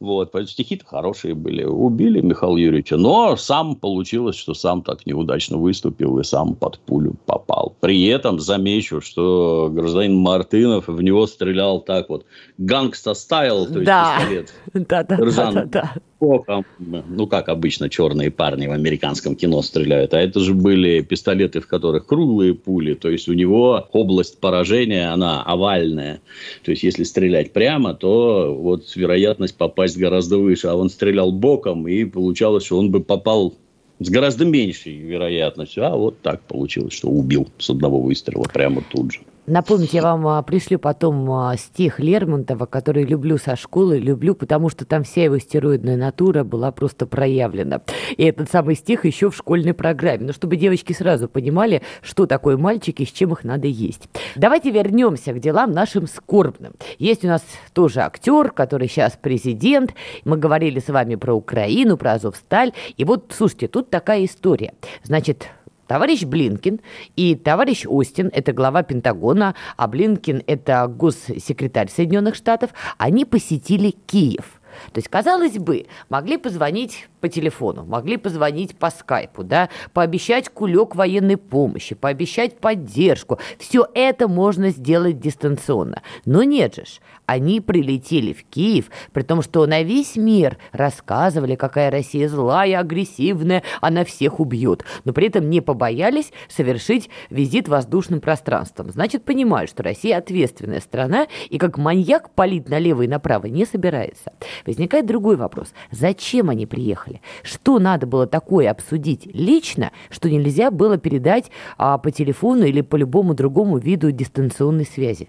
Вот, 0.00 0.30
поэтому 0.30 0.48
стихи-то 0.48 0.84
хорошие 0.84 1.34
были. 1.34 1.64
Убили 1.64 2.20
Михаила 2.20 2.56
Юрьевича. 2.56 2.96
Но 2.96 3.36
сам 3.36 3.74
получилось, 3.74 4.36
что 4.36 4.54
сам 4.54 4.82
так 4.82 5.06
неудачно 5.06 5.56
выступил 5.56 6.18
и 6.18 6.24
сам 6.24 6.54
под 6.54 6.78
пулю 6.78 7.14
попал. 7.26 7.71
При 7.82 8.06
этом 8.06 8.38
замечу, 8.38 9.00
что 9.00 9.68
гражданин 9.74 10.14
Мартынов 10.14 10.86
в 10.86 11.02
него 11.02 11.26
стрелял 11.26 11.80
так 11.80 12.10
вот, 12.10 12.24
гангста 12.56 13.12
стайл, 13.12 13.66
то 13.66 13.80
есть 13.80 13.86
да. 13.86 14.18
пистолет. 14.20 14.52
Да, 14.72 15.02
да, 15.02 15.16
да, 15.16 15.52
да, 15.52 15.64
да. 15.64 16.64
Ну, 16.78 17.26
как 17.26 17.48
обычно 17.48 17.90
черные 17.90 18.30
парни 18.30 18.68
в 18.68 18.70
американском 18.70 19.34
кино 19.34 19.62
стреляют. 19.62 20.14
А 20.14 20.20
это 20.20 20.38
же 20.38 20.54
были 20.54 21.00
пистолеты, 21.00 21.60
в 21.60 21.66
которых 21.66 22.06
круглые 22.06 22.54
пули. 22.54 22.94
То 22.94 23.10
есть, 23.10 23.28
у 23.28 23.32
него 23.32 23.88
область 23.90 24.38
поражения, 24.38 25.12
она 25.12 25.42
овальная. 25.42 26.20
То 26.64 26.70
есть, 26.70 26.84
если 26.84 27.02
стрелять 27.02 27.52
прямо, 27.52 27.94
то 27.94 28.54
вот 28.56 28.94
вероятность 28.94 29.56
попасть 29.56 29.98
гораздо 29.98 30.38
выше. 30.38 30.68
А 30.68 30.76
он 30.76 30.88
стрелял 30.88 31.32
боком, 31.32 31.88
и 31.88 32.04
получалось, 32.04 32.64
что 32.64 32.78
он 32.78 32.92
бы 32.92 33.02
попал 33.02 33.54
с 34.04 34.10
гораздо 34.10 34.44
меньшей 34.44 34.96
вероятностью. 34.96 35.84
А 35.86 35.96
вот 35.96 36.20
так 36.20 36.42
получилось, 36.42 36.94
что 36.94 37.08
убил 37.08 37.48
с 37.58 37.70
одного 37.70 38.00
выстрела 38.00 38.44
прямо 38.44 38.82
тут 38.90 39.12
же. 39.12 39.20
Напомнить, 39.46 39.92
я 39.92 40.02
вам 40.02 40.24
а, 40.28 40.40
пришлю 40.42 40.78
потом 40.78 41.28
а, 41.32 41.56
стих 41.56 41.98
Лермонтова, 41.98 42.66
который 42.66 43.04
люблю 43.04 43.38
со 43.38 43.56
школы, 43.56 43.98
люблю, 43.98 44.36
потому 44.36 44.68
что 44.68 44.84
там 44.84 45.02
вся 45.02 45.24
его 45.24 45.38
стероидная 45.38 45.96
натура 45.96 46.44
была 46.44 46.70
просто 46.70 47.06
проявлена. 47.06 47.80
И 48.16 48.22
этот 48.22 48.48
самый 48.52 48.76
стих 48.76 49.04
еще 49.04 49.30
в 49.30 49.36
школьной 49.36 49.74
программе. 49.74 50.26
Но 50.26 50.32
чтобы 50.32 50.54
девочки 50.54 50.92
сразу 50.92 51.28
понимали, 51.28 51.82
что 52.02 52.26
такое 52.26 52.56
мальчики, 52.56 53.04
с 53.04 53.10
чем 53.10 53.32
их 53.32 53.42
надо 53.42 53.66
есть. 53.66 54.08
Давайте 54.36 54.70
вернемся 54.70 55.32
к 55.32 55.40
делам 55.40 55.72
нашим 55.72 56.06
скорбным. 56.06 56.74
Есть 57.00 57.24
у 57.24 57.28
нас 57.28 57.42
тоже 57.72 58.02
актер, 58.02 58.52
который 58.52 58.86
сейчас 58.86 59.18
президент. 59.20 59.92
Мы 60.24 60.36
говорили 60.36 60.78
с 60.78 60.86
вами 60.86 61.16
про 61.16 61.34
Украину, 61.34 61.96
про 61.96 62.12
Азовсталь. 62.12 62.74
И 62.96 63.04
вот, 63.04 63.32
слушайте, 63.36 63.66
тут 63.66 63.90
такая 63.90 64.24
история. 64.24 64.74
Значит, 65.02 65.48
Товарищ 65.92 66.24
Блинкин 66.24 66.80
и 67.16 67.34
товарищ 67.34 67.84
Остин, 67.86 68.30
это 68.32 68.54
глава 68.54 68.82
Пентагона, 68.82 69.54
а 69.76 69.86
Блинкин 69.86 70.42
это 70.46 70.86
госсекретарь 70.86 71.90
Соединенных 71.90 72.34
Штатов, 72.34 72.70
они 72.96 73.26
посетили 73.26 73.90
Киев– 74.06 74.58
то 74.92 74.98
есть, 74.98 75.08
казалось 75.08 75.58
бы, 75.58 75.86
могли 76.08 76.36
позвонить 76.36 77.08
по 77.20 77.28
телефону, 77.28 77.84
могли 77.84 78.16
позвонить 78.16 78.76
по 78.76 78.90
скайпу, 78.90 79.44
да, 79.44 79.68
пообещать 79.92 80.48
кулек 80.48 80.94
военной 80.94 81.36
помощи, 81.36 81.94
пообещать 81.94 82.58
поддержку. 82.58 83.38
Все 83.58 83.86
это 83.94 84.28
можно 84.28 84.70
сделать 84.70 85.20
дистанционно. 85.20 86.02
Но 86.24 86.42
нет 86.42 86.74
же, 86.74 86.84
они 87.26 87.60
прилетели 87.60 88.32
в 88.32 88.44
Киев, 88.44 88.90
при 89.12 89.22
том, 89.22 89.42
что 89.42 89.66
на 89.66 89.82
весь 89.82 90.16
мир 90.16 90.58
рассказывали, 90.72 91.54
какая 91.54 91.90
Россия 91.90 92.28
злая, 92.28 92.78
агрессивная, 92.78 93.62
она 93.80 94.04
всех 94.04 94.40
убьет. 94.40 94.84
Но 95.04 95.12
при 95.12 95.28
этом 95.28 95.48
не 95.48 95.60
побоялись 95.60 96.32
совершить 96.48 97.08
визит 97.30 97.68
воздушным 97.68 98.20
пространством. 98.20 98.90
Значит, 98.90 99.24
понимают, 99.24 99.70
что 99.70 99.82
Россия 99.82 100.18
ответственная 100.18 100.80
страна 100.80 101.26
и 101.48 101.58
как 101.58 101.78
маньяк 101.78 102.30
палить 102.30 102.68
налево 102.68 103.02
и 103.02 103.08
направо 103.08 103.46
не 103.46 103.64
собирается. 103.64 104.32
Возникает 104.66 105.06
другой 105.06 105.36
вопрос. 105.36 105.72
Зачем 105.90 106.50
они 106.50 106.66
приехали? 106.66 107.20
Что 107.42 107.78
надо 107.78 108.06
было 108.06 108.26
такое 108.26 108.70
обсудить 108.70 109.26
лично, 109.26 109.92
что 110.10 110.28
нельзя 110.28 110.70
было 110.70 110.98
передать 110.98 111.50
а, 111.78 111.98
по 111.98 112.10
телефону 112.10 112.64
или 112.64 112.80
по 112.80 112.96
любому 112.96 113.34
другому 113.34 113.78
виду 113.78 114.10
дистанционной 114.10 114.86
связи? 114.86 115.28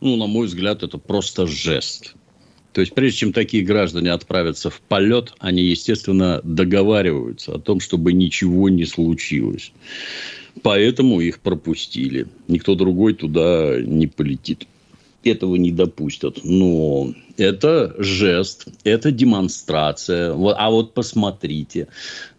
Ну, 0.00 0.16
на 0.16 0.26
мой 0.26 0.46
взгляд, 0.46 0.82
это 0.82 0.98
просто 0.98 1.46
жест. 1.46 2.14
То 2.72 2.80
есть, 2.80 2.94
прежде 2.94 3.18
чем 3.18 3.32
такие 3.32 3.64
граждане 3.64 4.12
отправятся 4.12 4.70
в 4.70 4.80
полет, 4.80 5.34
они, 5.40 5.62
естественно, 5.62 6.40
договариваются 6.44 7.54
о 7.54 7.58
том, 7.58 7.80
чтобы 7.80 8.12
ничего 8.12 8.68
не 8.68 8.84
случилось. 8.84 9.72
Поэтому 10.62 11.20
их 11.20 11.40
пропустили. 11.40 12.28
Никто 12.48 12.74
другой 12.74 13.14
туда 13.14 13.80
не 13.80 14.06
полетит. 14.06 14.66
Этого 15.24 15.56
не 15.56 15.70
допустят. 15.70 16.44
Но 16.44 17.12
это 17.36 17.94
жест, 17.98 18.68
это 18.84 19.10
демонстрация. 19.10 20.32
А 20.32 20.70
вот 20.70 20.94
посмотрите. 20.94 21.88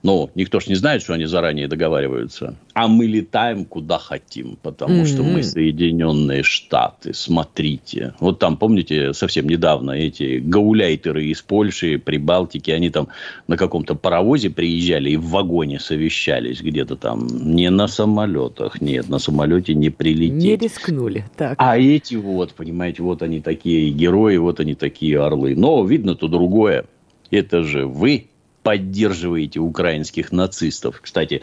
Ну, 0.04 0.32
никто 0.34 0.60
ж 0.60 0.68
не 0.68 0.76
знает, 0.76 1.04
что 1.04 1.14
они 1.14 1.26
заранее 1.26 1.68
договариваются. 1.68 2.56
А 2.74 2.88
мы 2.88 3.06
летаем 3.06 3.66
куда 3.66 4.00
хотим, 4.00 4.58
потому 4.62 5.04
mm-hmm. 5.04 5.06
что 5.06 5.24
мы 5.24 5.44
Соединенные 5.44 6.42
Штаты. 6.42 7.14
Смотрите. 7.14 8.16
Вот 8.20 8.40
там, 8.40 8.58
помните, 8.58 9.14
совсем 9.14 9.48
недавно 9.48 9.92
эти 9.92 10.40
гауляйтеры 10.40 11.26
из 11.26 11.42
Польши, 11.42 12.00
Прибалтики, 12.00 12.72
они 12.72 12.90
там 12.90 13.10
на 13.48 13.58
каком-то 13.58 13.94
паровозе 13.94 14.50
приезжали 14.50 15.12
и 15.12 15.18
в 15.18 15.28
вагоне 15.30 15.80
совещались 15.80 16.62
где-то 16.62 16.96
там. 16.96 17.28
Не 17.28 17.70
на 17.70 17.88
самолетах. 17.88 18.82
Нет, 18.82 19.08
на 19.08 19.20
самолете 19.20 19.76
не 19.76 19.92
прилететь. 19.92 20.34
Не 20.34 20.56
рискнули. 20.56 21.26
Так. 21.38 21.56
А 21.60 21.78
эти 21.78 22.16
вот, 22.16 22.54
понимаете, 22.54 23.04
вот 23.04 23.22
они 23.22 23.40
такие 23.40 23.92
герои, 23.92 24.38
вот 24.38 24.60
они 24.60 24.74
такие 24.74 25.22
орлы. 25.22 25.56
Но 25.56 25.84
видно-то 25.86 26.28
другое. 26.28 26.86
Это 27.30 27.64
же 27.64 27.86
вы 27.86 28.31
поддерживаете 28.64 29.60
украинских 29.60 30.32
нацистов. 30.32 31.00
Кстати, 31.02 31.42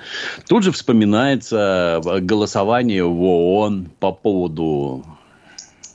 тут 0.49 0.63
же 0.63 0.73
вспоминается 0.73 2.01
голосование 2.21 3.05
в 3.05 3.23
ООН 3.23 3.91
по 3.99 4.13
поводу 4.13 5.05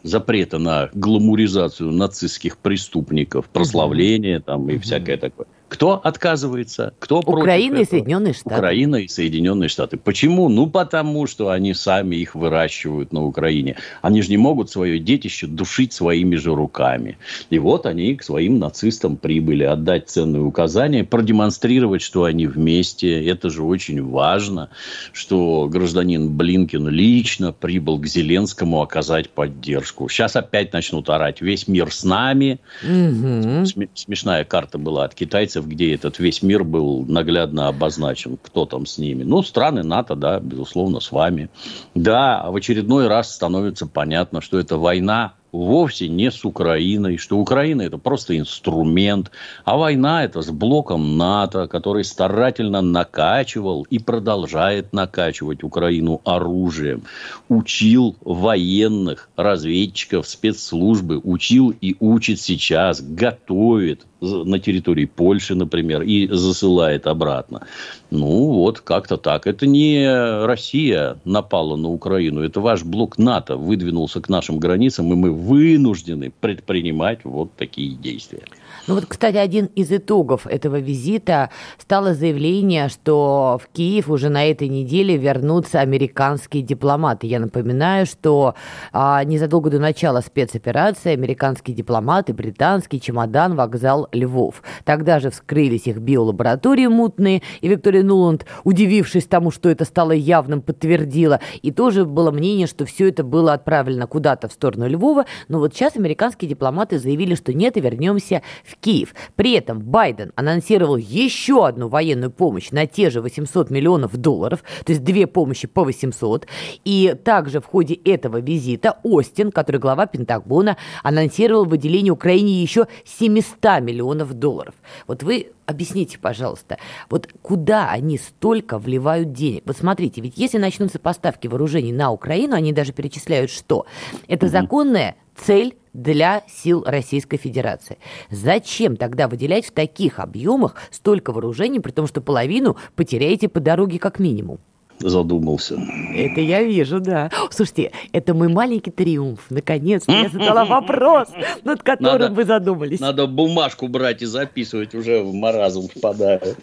запрета 0.04 0.60
на 0.60 0.90
гламуризацию 0.94 1.92
нацистских 1.92 2.58
преступников, 2.58 3.46
прославление 3.48 4.40
там 4.42 4.70
и 4.70 4.78
всякое 4.78 5.18
такое. 5.18 5.48
Кто 5.74 6.00
отказывается? 6.04 6.94
Кто 7.00 7.18
Украина 7.18 7.80
и 7.80 7.86
Соединенные 7.86 8.34
Штаты. 8.34 8.58
Украина 8.58 8.96
и 8.98 9.08
Соединенные 9.08 9.70
Штаты. 9.70 9.98
Почему? 9.98 10.48
Ну, 10.48 10.68
потому 10.68 11.26
что 11.26 11.50
они 11.50 11.74
сами 11.74 12.18
их 12.18 12.36
выращивают 12.36 13.12
на 13.12 13.26
Украине. 13.26 13.78
Они 14.04 14.22
же 14.22 14.30
не 14.30 14.38
могут 14.38 14.70
свое 14.70 15.00
детище 15.00 15.48
душить 15.48 15.92
своими 15.92 16.36
же 16.36 16.54
руками. 16.54 17.18
И 17.50 17.58
вот 17.58 17.88
они 17.88 18.16
к 18.16 18.24
своим 18.24 18.60
нацистам 18.60 19.18
прибыли 19.18 19.64
отдать 19.64 20.10
ценные 20.10 20.44
указания, 20.44 21.04
продемонстрировать, 21.04 22.04
что 22.04 22.26
они 22.26 22.46
вместе. 22.46 23.26
Это 23.26 23.50
же 23.50 23.64
очень 23.64 24.04
важно, 24.04 24.70
что 25.12 25.68
гражданин 25.68 26.30
Блинкин 26.38 26.88
лично 26.88 27.52
прибыл 27.52 27.98
к 27.98 28.06
Зеленскому 28.06 28.80
оказать 28.84 29.32
поддержку. 29.32 30.08
Сейчас 30.08 30.36
опять 30.36 30.72
начнут 30.72 31.10
орать. 31.10 31.42
Весь 31.42 31.68
мир 31.68 31.92
с 31.92 32.04
нами. 32.04 32.60
Угу. 32.84 33.66
Смешная 33.96 34.44
карта 34.44 34.78
была 34.78 35.06
от 35.06 35.16
китайцев 35.16 35.63
где 35.68 35.94
этот 35.94 36.20
весь 36.20 36.42
мир 36.42 36.64
был 36.64 37.06
наглядно 37.06 37.68
обозначен, 37.68 38.38
кто 38.42 38.66
там 38.66 38.86
с 38.86 38.98
ними. 38.98 39.24
Ну, 39.24 39.44
страны 39.44 39.84
НАТО, 39.84 40.16
да, 40.16 40.40
безусловно, 40.40 41.00
с 41.00 41.12
вами. 41.12 41.50
Да, 41.96 42.50
в 42.50 42.56
очередной 42.56 43.08
раз 43.08 43.34
становится 43.34 43.88
понятно, 43.88 44.42
что 44.42 44.60
это 44.60 44.78
война 44.78 45.34
вовсе 45.54 46.10
не 46.10 46.32
с 46.32 46.44
Украиной, 46.44 47.18
что 47.18 47.38
Украина 47.38 47.84
это 47.84 47.98
просто 47.98 48.38
инструмент, 48.38 49.32
а 49.64 49.78
война 49.78 50.26
это 50.26 50.42
с 50.42 50.50
блоком 50.50 51.18
НАТО, 51.18 51.68
который 51.68 52.04
старательно 52.04 52.82
накачивал 52.82 53.84
и 53.84 54.00
продолжает 54.00 54.92
накачивать 54.92 55.64
Украину 55.64 56.20
оружием, 56.26 57.04
учил 57.48 58.16
военных, 58.22 59.30
разведчиков, 59.38 60.28
спецслужбы, 60.28 61.22
учил 61.24 61.74
и 61.80 61.96
учит 62.00 62.42
сейчас, 62.42 63.02
готовит 63.02 64.06
на 64.24 64.60
территории 64.60 65.06
Польши, 65.06 65.56
например, 65.56 66.02
и 66.02 66.28
засылает 66.28 67.08
обратно. 67.08 67.68
Ну, 68.10 68.52
вот 68.52 68.80
как-то 68.80 69.18
так. 69.18 69.48
Это 69.48 69.68
не 69.68 70.46
Россия 70.46 71.18
напала 71.26 71.76
на 71.76 71.90
Украину, 71.90 72.42
это 72.42 72.62
ваш 72.62 72.84
блок 72.84 73.18
НАТО 73.18 73.58
выдвинулся 73.58 74.22
к 74.22 74.30
нашим 74.30 74.60
границам, 74.60 75.12
и 75.12 75.16
мы 75.16 75.32
вынуждены 75.44 76.32
предпринимать 76.32 77.24
вот 77.26 77.56
такие 77.56 77.96
действия. 77.96 78.44
Ну 78.86 78.96
вот, 78.96 79.06
кстати, 79.06 79.38
один 79.38 79.68
из 79.76 79.94
итогов 79.94 80.46
этого 80.46 80.78
визита 80.78 81.50
стало 81.78 82.14
заявление, 82.14 82.90
что 82.90 83.58
в 83.64 83.74
Киев 83.74 84.10
уже 84.10 84.28
на 84.28 84.44
этой 84.44 84.68
неделе 84.68 85.16
вернутся 85.16 85.80
американские 85.80 86.64
дипломаты. 86.64 87.28
Я 87.28 87.40
напоминаю, 87.40 88.06
что 88.06 88.56
а, 88.92 89.24
незадолго 89.24 89.70
до 89.70 89.80
начала 89.80 90.20
спецоперации 90.20 91.14
американские 91.14 91.78
дипломаты, 91.78 92.34
британский 92.34 93.00
чемодан, 93.00 93.56
вокзал 93.56 94.10
Львов. 94.12 94.62
Тогда 94.84 95.22
же 95.22 95.30
вскрылись 95.30 95.88
их 95.88 96.00
биолаборатории 96.00 96.88
мутные, 96.88 97.42
и 97.62 97.70
Виктория 97.70 98.04
Нуланд, 98.04 98.46
удивившись 98.66 99.28
тому, 99.28 99.52
что 99.52 99.70
это 99.70 99.86
стало 99.86 100.12
явным, 100.12 100.62
подтвердила. 100.62 101.40
И 101.62 101.72
тоже 101.72 102.04
было 102.04 102.32
мнение, 102.32 102.68
что 102.68 102.84
все 102.84 103.08
это 103.08 103.24
было 103.24 103.54
отправлено 103.54 104.08
куда-то 104.08 104.50
в 104.50 104.52
сторону 104.52 104.90
Львова. 104.90 105.26
Но 105.48 105.60
вот 105.60 105.74
сейчас 105.74 105.96
американские 105.96 106.50
дипломаты 106.50 107.00
заявили, 107.00 107.36
что 107.36 107.54
нет, 107.54 107.78
и 107.78 107.80
вернемся 107.80 108.42
в 108.66 108.73
в 108.74 108.78
Киев. 108.78 109.14
При 109.36 109.54
этом 109.54 109.80
Байден 109.80 110.32
анонсировал 110.36 110.98
еще 110.98 111.66
одну 111.66 111.88
военную 111.88 112.32
помощь 112.32 112.72
на 112.72 112.88
те 112.88 113.10
же 113.10 113.22
800 113.22 113.70
миллионов 113.70 114.18
долларов, 114.18 114.64
то 114.86 114.92
есть 114.92 115.04
две 115.04 115.28
помощи 115.28 115.68
по 115.68 115.84
800. 115.84 116.48
И 116.84 117.16
также 117.24 117.60
в 117.60 117.66
ходе 117.66 117.96
этого 117.96 118.40
визита 118.40 119.00
Остин, 119.04 119.52
который 119.52 119.80
глава 119.80 120.06
Пентагона, 120.06 120.78
анонсировал 121.04 121.66
выделение 121.66 122.12
Украине 122.12 122.62
еще 122.62 122.88
700 123.06 123.82
миллионов 123.82 124.34
долларов. 124.34 124.76
Вот 125.08 125.24
вы 125.24 125.52
объясните, 125.66 126.20
пожалуйста, 126.20 126.78
вот 127.10 127.30
куда 127.42 127.90
они 127.90 128.18
столько 128.18 128.78
вливают 128.78 129.32
денег? 129.32 129.64
Вот 129.66 129.78
смотрите, 129.78 130.22
ведь 130.22 130.38
если 130.38 130.58
начнутся 130.58 131.00
поставки 131.00 131.48
вооружений 131.48 131.94
на 131.94 132.12
Украину, 132.12 132.56
они 132.56 132.74
даже 132.74 132.94
перечисляют, 132.94 133.52
что 133.52 133.86
это 134.28 134.48
законная 134.48 135.16
цель 135.36 135.76
для 135.94 136.44
сил 136.48 136.84
Российской 136.86 137.38
Федерации. 137.38 137.98
Зачем 138.30 138.98
тогда 138.98 139.28
выделять 139.28 139.66
в 139.66 139.72
таких 139.72 140.20
объемах 140.20 140.76
столько 140.92 141.32
вооружений, 141.32 141.80
при 141.80 141.92
том, 141.92 142.08
что 142.08 142.22
половину 142.22 142.78
потеряете 142.96 143.48
по 143.50 143.60
дороге 143.60 144.00
как 144.00 144.20
минимум? 144.20 144.60
задумался. 145.00 145.76
Это 146.16 146.42
я 146.42 146.64
вижу, 146.64 147.00
да. 147.00 147.30
Слушайте, 147.50 147.92
это 148.12 148.34
мой 148.34 148.48
маленький 148.48 148.92
триумф. 148.92 149.46
Наконец-то 149.50 150.12
я 150.12 150.30
задала 150.30 150.66
вопрос, 150.82 151.30
над 151.64 151.84
которым 151.84 152.22
надо, 152.22 152.34
вы 152.34 152.46
задумались. 152.46 153.00
Надо 153.00 153.28
бумажку 153.28 153.88
брать 153.88 154.22
и 154.22 154.26
записывать, 154.26 154.96
уже 154.96 155.22
в 155.22 155.34
маразм 155.34 155.88
впадаю. 155.90 156.56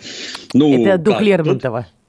Ну, 0.54 0.86
это 0.86 0.98
дух 0.98 1.20
Лермонтова. 1.20 1.82
Тут... 1.82 1.99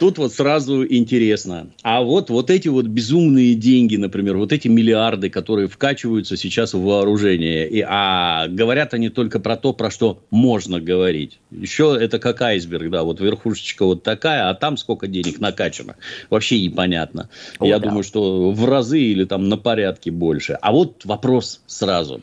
Тут 0.00 0.18
вот 0.18 0.32
сразу 0.32 0.84
интересно. 0.84 1.68
А 1.82 2.02
вот, 2.02 2.28
вот 2.28 2.50
эти 2.50 2.68
вот 2.68 2.86
безумные 2.86 3.54
деньги, 3.54 3.96
например, 3.96 4.36
вот 4.36 4.52
эти 4.52 4.66
миллиарды, 4.66 5.30
которые 5.30 5.68
вкачиваются 5.68 6.36
сейчас 6.36 6.74
в 6.74 6.82
вооружение, 6.82 7.68
и, 7.68 7.84
а 7.86 8.48
говорят 8.48 8.92
они 8.92 9.08
только 9.08 9.38
про 9.38 9.56
то, 9.56 9.72
про 9.72 9.90
что 9.90 10.18
можно 10.30 10.80
говорить. 10.80 11.38
Еще 11.52 11.96
это 12.00 12.18
как 12.18 12.42
айсберг, 12.42 12.90
да, 12.90 13.04
вот 13.04 13.20
верхушечка 13.20 13.84
вот 13.84 14.02
такая, 14.02 14.50
а 14.50 14.54
там 14.54 14.76
сколько 14.76 15.06
денег 15.06 15.38
накачано. 15.38 15.94
Вообще 16.28 16.60
непонятно. 16.60 17.30
О, 17.60 17.66
Я 17.66 17.78
да. 17.78 17.88
думаю, 17.88 18.02
что 18.02 18.50
в 18.50 18.64
разы 18.64 19.00
или 19.00 19.24
там 19.24 19.48
на 19.48 19.56
порядке 19.56 20.10
больше. 20.10 20.58
А 20.60 20.72
вот 20.72 21.04
вопрос 21.04 21.60
сразу. 21.66 22.20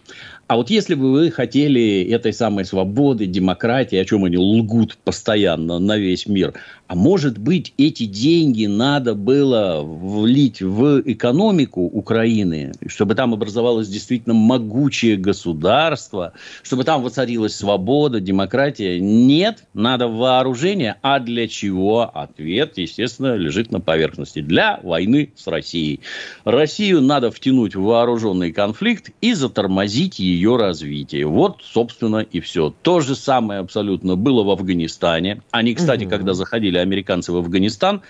А 0.51 0.57
вот 0.57 0.69
если 0.69 0.95
бы 0.95 1.13
вы 1.13 1.31
хотели 1.31 2.03
этой 2.11 2.33
самой 2.33 2.65
свободы, 2.65 3.25
демократии, 3.25 3.95
о 3.95 4.03
чем 4.03 4.25
они 4.25 4.35
лгут 4.35 4.97
постоянно 5.01 5.79
на 5.79 5.95
весь 5.95 6.27
мир, 6.27 6.55
а 6.87 6.95
может 6.95 7.37
быть, 7.37 7.73
эти 7.77 8.03
деньги 8.03 8.65
надо 8.65 9.15
было 9.15 9.81
влить 9.81 10.61
в 10.61 10.99
экономику 11.05 11.83
Украины, 11.83 12.73
чтобы 12.87 13.15
там 13.15 13.33
образовалось 13.33 13.87
действительно 13.87 14.35
могучее 14.35 15.15
государство, 15.15 16.33
чтобы 16.63 16.83
там 16.83 17.01
воцарилась 17.01 17.55
свобода, 17.55 18.19
демократия? 18.19 18.99
Нет, 18.99 19.63
надо 19.73 20.09
вооружение. 20.09 20.97
А 21.01 21.21
для 21.21 21.47
чего? 21.47 22.11
Ответ, 22.13 22.77
естественно, 22.77 23.35
лежит 23.35 23.71
на 23.71 23.79
поверхности. 23.79 24.41
Для 24.41 24.81
войны 24.83 25.31
с 25.37 25.47
Россией. 25.47 26.01
Россию 26.43 26.99
надо 26.99 27.31
втянуть 27.31 27.73
в 27.73 27.83
вооруженный 27.83 28.51
конфликт 28.51 29.11
и 29.21 29.33
затормозить 29.33 30.19
ее 30.19 30.40
развитие. 30.45 31.25
Вот, 31.25 31.61
собственно, 31.63 32.17
и 32.17 32.39
все. 32.39 32.73
То 32.81 32.99
же 32.99 33.15
самое 33.15 33.59
абсолютно 33.59 34.15
было 34.15 34.43
в 34.43 34.49
Афганистане. 34.49 35.41
Они, 35.51 35.73
кстати, 35.73 36.03
угу. 36.03 36.11
когда 36.11 36.33
заходили 36.33 36.77
американцы 36.77 37.31
в 37.31 37.37
Афганистан, 37.37 38.01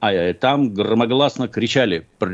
а 0.00 0.12
э, 0.12 0.32
там 0.32 0.72
громогласно 0.72 1.46
кричали 1.46 2.06
э, 2.20 2.24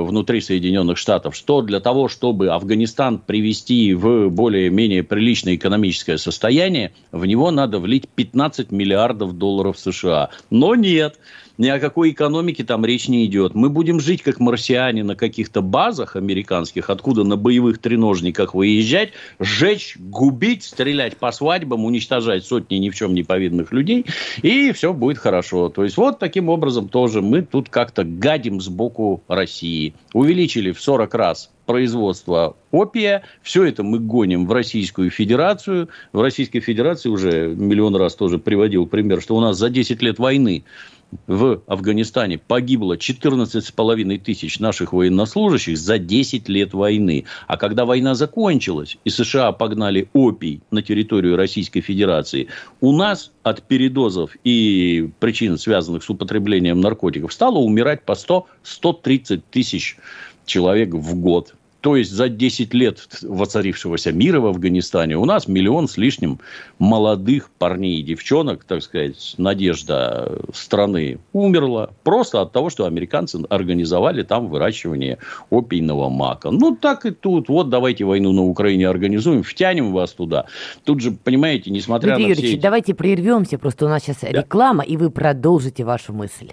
внутри 0.00 0.40
Соединенных 0.40 0.96
Штатов, 0.96 1.36
что 1.36 1.60
для 1.60 1.78
того, 1.78 2.08
чтобы 2.08 2.48
Афганистан 2.48 3.18
привести 3.18 3.92
в 3.92 4.30
более-менее 4.30 5.02
приличное 5.02 5.56
экономическое 5.56 6.16
состояние, 6.16 6.92
в 7.12 7.26
него 7.26 7.50
надо 7.50 7.78
влить 7.78 8.08
15 8.08 8.72
миллиардов 8.72 9.36
долларов 9.36 9.78
США. 9.78 10.30
Но 10.48 10.74
нет. 10.74 11.18
Ни 11.60 11.68
о 11.68 11.78
какой 11.78 12.12
экономике 12.12 12.64
там 12.64 12.86
речь 12.86 13.06
не 13.06 13.26
идет. 13.26 13.54
Мы 13.54 13.68
будем 13.68 14.00
жить 14.00 14.22
как 14.22 14.40
марсиане 14.40 15.04
на 15.04 15.14
каких-то 15.14 15.60
базах 15.60 16.16
американских, 16.16 16.88
откуда 16.88 17.22
на 17.22 17.36
боевых 17.36 17.76
треножниках 17.80 18.54
выезжать, 18.54 19.10
сжечь, 19.38 19.98
губить, 19.98 20.64
стрелять 20.64 21.18
по 21.18 21.30
свадьбам, 21.32 21.84
уничтожать 21.84 22.46
сотни 22.46 22.76
ни 22.76 22.88
в 22.88 22.94
чем 22.94 23.12
не 23.12 23.24
повинных 23.24 23.72
людей, 23.72 24.06
и 24.40 24.72
все 24.72 24.94
будет 24.94 25.18
хорошо. 25.18 25.68
То 25.68 25.84
есть, 25.84 25.98
вот 25.98 26.18
таким 26.18 26.48
образом 26.48 26.88
тоже 26.88 27.20
мы 27.20 27.42
тут 27.42 27.68
как-то 27.68 28.04
гадим 28.04 28.62
сбоку 28.62 29.22
России. 29.28 29.92
Увеличили 30.14 30.72
в 30.72 30.80
40 30.80 31.14
раз 31.14 31.50
производство 31.66 32.56
опия. 32.70 33.22
Все 33.42 33.64
это 33.64 33.82
мы 33.82 33.98
гоним 33.98 34.46
в 34.46 34.52
Российскую 34.52 35.10
Федерацию. 35.10 35.90
В 36.14 36.22
Российской 36.22 36.60
Федерации 36.60 37.10
уже 37.10 37.54
миллион 37.54 37.96
раз 37.96 38.14
тоже 38.14 38.38
приводил 38.38 38.86
пример, 38.86 39.20
что 39.20 39.36
у 39.36 39.40
нас 39.40 39.58
за 39.58 39.68
10 39.68 40.02
лет 40.02 40.18
войны 40.18 40.64
в 41.26 41.62
Афганистане 41.66 42.38
погибло 42.38 42.96
14,5 42.96 44.18
тысяч 44.18 44.58
наших 44.58 44.92
военнослужащих 44.92 45.76
за 45.76 45.98
10 45.98 46.48
лет 46.48 46.72
войны. 46.72 47.24
А 47.46 47.56
когда 47.56 47.84
война 47.84 48.14
закончилась, 48.14 48.96
и 49.04 49.10
США 49.10 49.52
погнали 49.52 50.08
опий 50.12 50.62
на 50.70 50.82
территорию 50.82 51.36
Российской 51.36 51.80
Федерации, 51.80 52.48
у 52.80 52.92
нас 52.92 53.32
от 53.42 53.62
передозов 53.62 54.36
и 54.44 55.10
причин, 55.18 55.58
связанных 55.58 56.04
с 56.04 56.10
употреблением 56.10 56.80
наркотиков, 56.80 57.32
стало 57.32 57.58
умирать 57.58 58.04
по 58.04 58.12
100-130 58.12 59.42
тысяч 59.50 59.96
человек 60.46 60.94
в 60.94 61.14
год. 61.16 61.54
То 61.80 61.96
есть 61.96 62.10
за 62.10 62.28
10 62.28 62.74
лет 62.74 63.08
воцарившегося 63.22 64.12
мира 64.12 64.40
в 64.40 64.46
Афганистане 64.46 65.16
у 65.16 65.24
нас 65.24 65.48
миллион 65.48 65.88
с 65.88 65.96
лишним 65.96 66.40
молодых 66.78 67.50
парней 67.58 68.00
и 68.00 68.02
девчонок, 68.02 68.64
так 68.64 68.82
сказать, 68.82 69.34
надежда 69.38 70.40
страны 70.52 71.18
умерла 71.32 71.90
просто 72.04 72.40
от 72.42 72.52
того, 72.52 72.70
что 72.70 72.86
американцы 72.86 73.40
организовали 73.48 74.22
там 74.22 74.48
выращивание 74.48 75.18
опийного 75.50 76.08
мака. 76.08 76.50
Ну, 76.50 76.76
так 76.76 77.06
и 77.06 77.10
тут. 77.10 77.48
Вот 77.48 77.70
давайте 77.70 78.04
войну 78.04 78.32
на 78.32 78.42
Украине 78.42 78.88
организуем, 78.88 79.42
втянем 79.42 79.92
вас 79.92 80.12
туда. 80.12 80.46
Тут 80.84 81.00
же, 81.00 81.12
понимаете, 81.12 81.70
несмотря 81.70 82.16
Дмитрий 82.16 82.24
на 82.24 82.28
Юрьевич, 82.28 82.48
все 82.48 82.56
эти... 82.56 82.62
давайте 82.62 82.94
прервемся, 82.94 83.58
просто 83.58 83.86
у 83.86 83.88
нас 83.88 84.02
сейчас 84.02 84.18
да. 84.20 84.28
реклама, 84.28 84.84
и 84.84 84.96
вы 84.96 85.10
продолжите 85.10 85.84
вашу 85.84 86.12
мысль. 86.12 86.52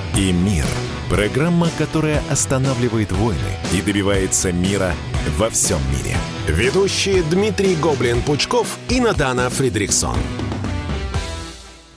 и 0.21 0.31
мир». 0.31 0.65
Программа, 1.09 1.67
которая 1.77 2.21
останавливает 2.29 3.11
войны 3.11 3.39
и 3.73 3.81
добивается 3.81 4.53
мира 4.53 4.93
во 5.37 5.49
всем 5.49 5.79
мире. 5.91 6.15
Ведущие 6.47 7.23
Дмитрий 7.23 7.75
Гоблин-Пучков 7.75 8.67
и 8.89 9.01
Надана 9.01 9.49
Фридриксон. 9.49 10.15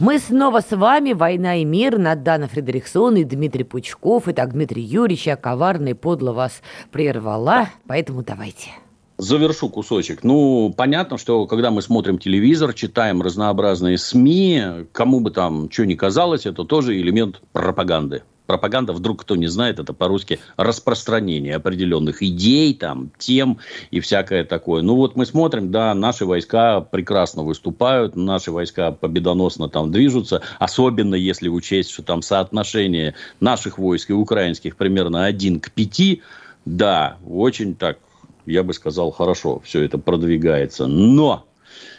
Мы 0.00 0.18
снова 0.18 0.60
с 0.60 0.76
вами. 0.76 1.12
«Война 1.12 1.56
и 1.56 1.64
мир». 1.64 1.98
Надана 1.98 2.48
Фредериксон 2.48 3.16
и 3.16 3.24
Дмитрий 3.24 3.64
Пучков. 3.64 4.24
Итак, 4.26 4.52
Дмитрий 4.52 4.82
Юрьевич, 4.82 5.26
я 5.28 5.37
коварно 5.37 5.88
и 5.88 5.94
подло 5.94 6.32
вас 6.32 6.60
прервала, 6.90 7.68
поэтому 7.87 8.22
давайте. 8.22 8.70
Завершу 9.16 9.68
кусочек. 9.68 10.24
Ну, 10.24 10.74
понятно, 10.77 11.18
что 11.18 11.46
когда 11.46 11.70
мы 11.70 11.83
смотрим 11.83 12.18
телевизор, 12.18 12.74
читаем 12.74 13.22
разнообразные 13.22 13.96
СМИ, 13.96 14.87
кому 14.90 15.20
бы 15.20 15.31
там 15.31 15.70
что 15.70 15.87
ни 15.87 15.94
казалось, 15.94 16.46
это 16.46 16.64
тоже 16.64 17.00
элемент 17.00 17.40
пропаганды. 17.53 18.22
Пропаганда, 18.46 18.92
вдруг 18.92 19.22
кто 19.22 19.37
не 19.37 19.46
знает, 19.46 19.79
это 19.79 19.92
по-русски 19.94 20.40
распространение 20.57 21.55
определенных 21.55 22.22
идей, 22.22 22.74
там, 22.74 23.11
тем 23.16 23.59
и 23.90 24.00
всякое 24.00 24.44
такое. 24.44 24.83
Ну, 24.83 24.96
вот 24.96 25.14
мы 25.14 25.24
смотрим, 25.27 25.70
да, 25.70 25.94
наши 25.94 26.27
войска 26.27 26.81
прекрасно 26.81 27.42
выступают, 27.42 28.16
наши 28.16 28.50
войска 28.50 28.90
победоносно 28.90 29.68
там 29.68 29.92
движутся, 29.92 30.42
особенно 30.59 31.14
если 31.14 31.48
учесть, 31.48 31.90
что 31.90 32.03
там 32.03 32.20
соотношение 32.20 33.14
наших 33.40 33.79
войск 33.79 34.11
и 34.11 34.12
украинских 34.12 34.77
примерно 34.77 35.24
один 35.24 35.61
к 35.61 35.70
пяти, 35.70 36.20
да, 36.66 37.16
очень 37.27 37.74
так 37.74 37.98
я 38.46 38.62
бы 38.62 38.72
сказал, 38.72 39.11
хорошо, 39.11 39.61
все 39.64 39.83
это 39.83 39.98
продвигается. 39.98 40.87
Но 40.87 41.46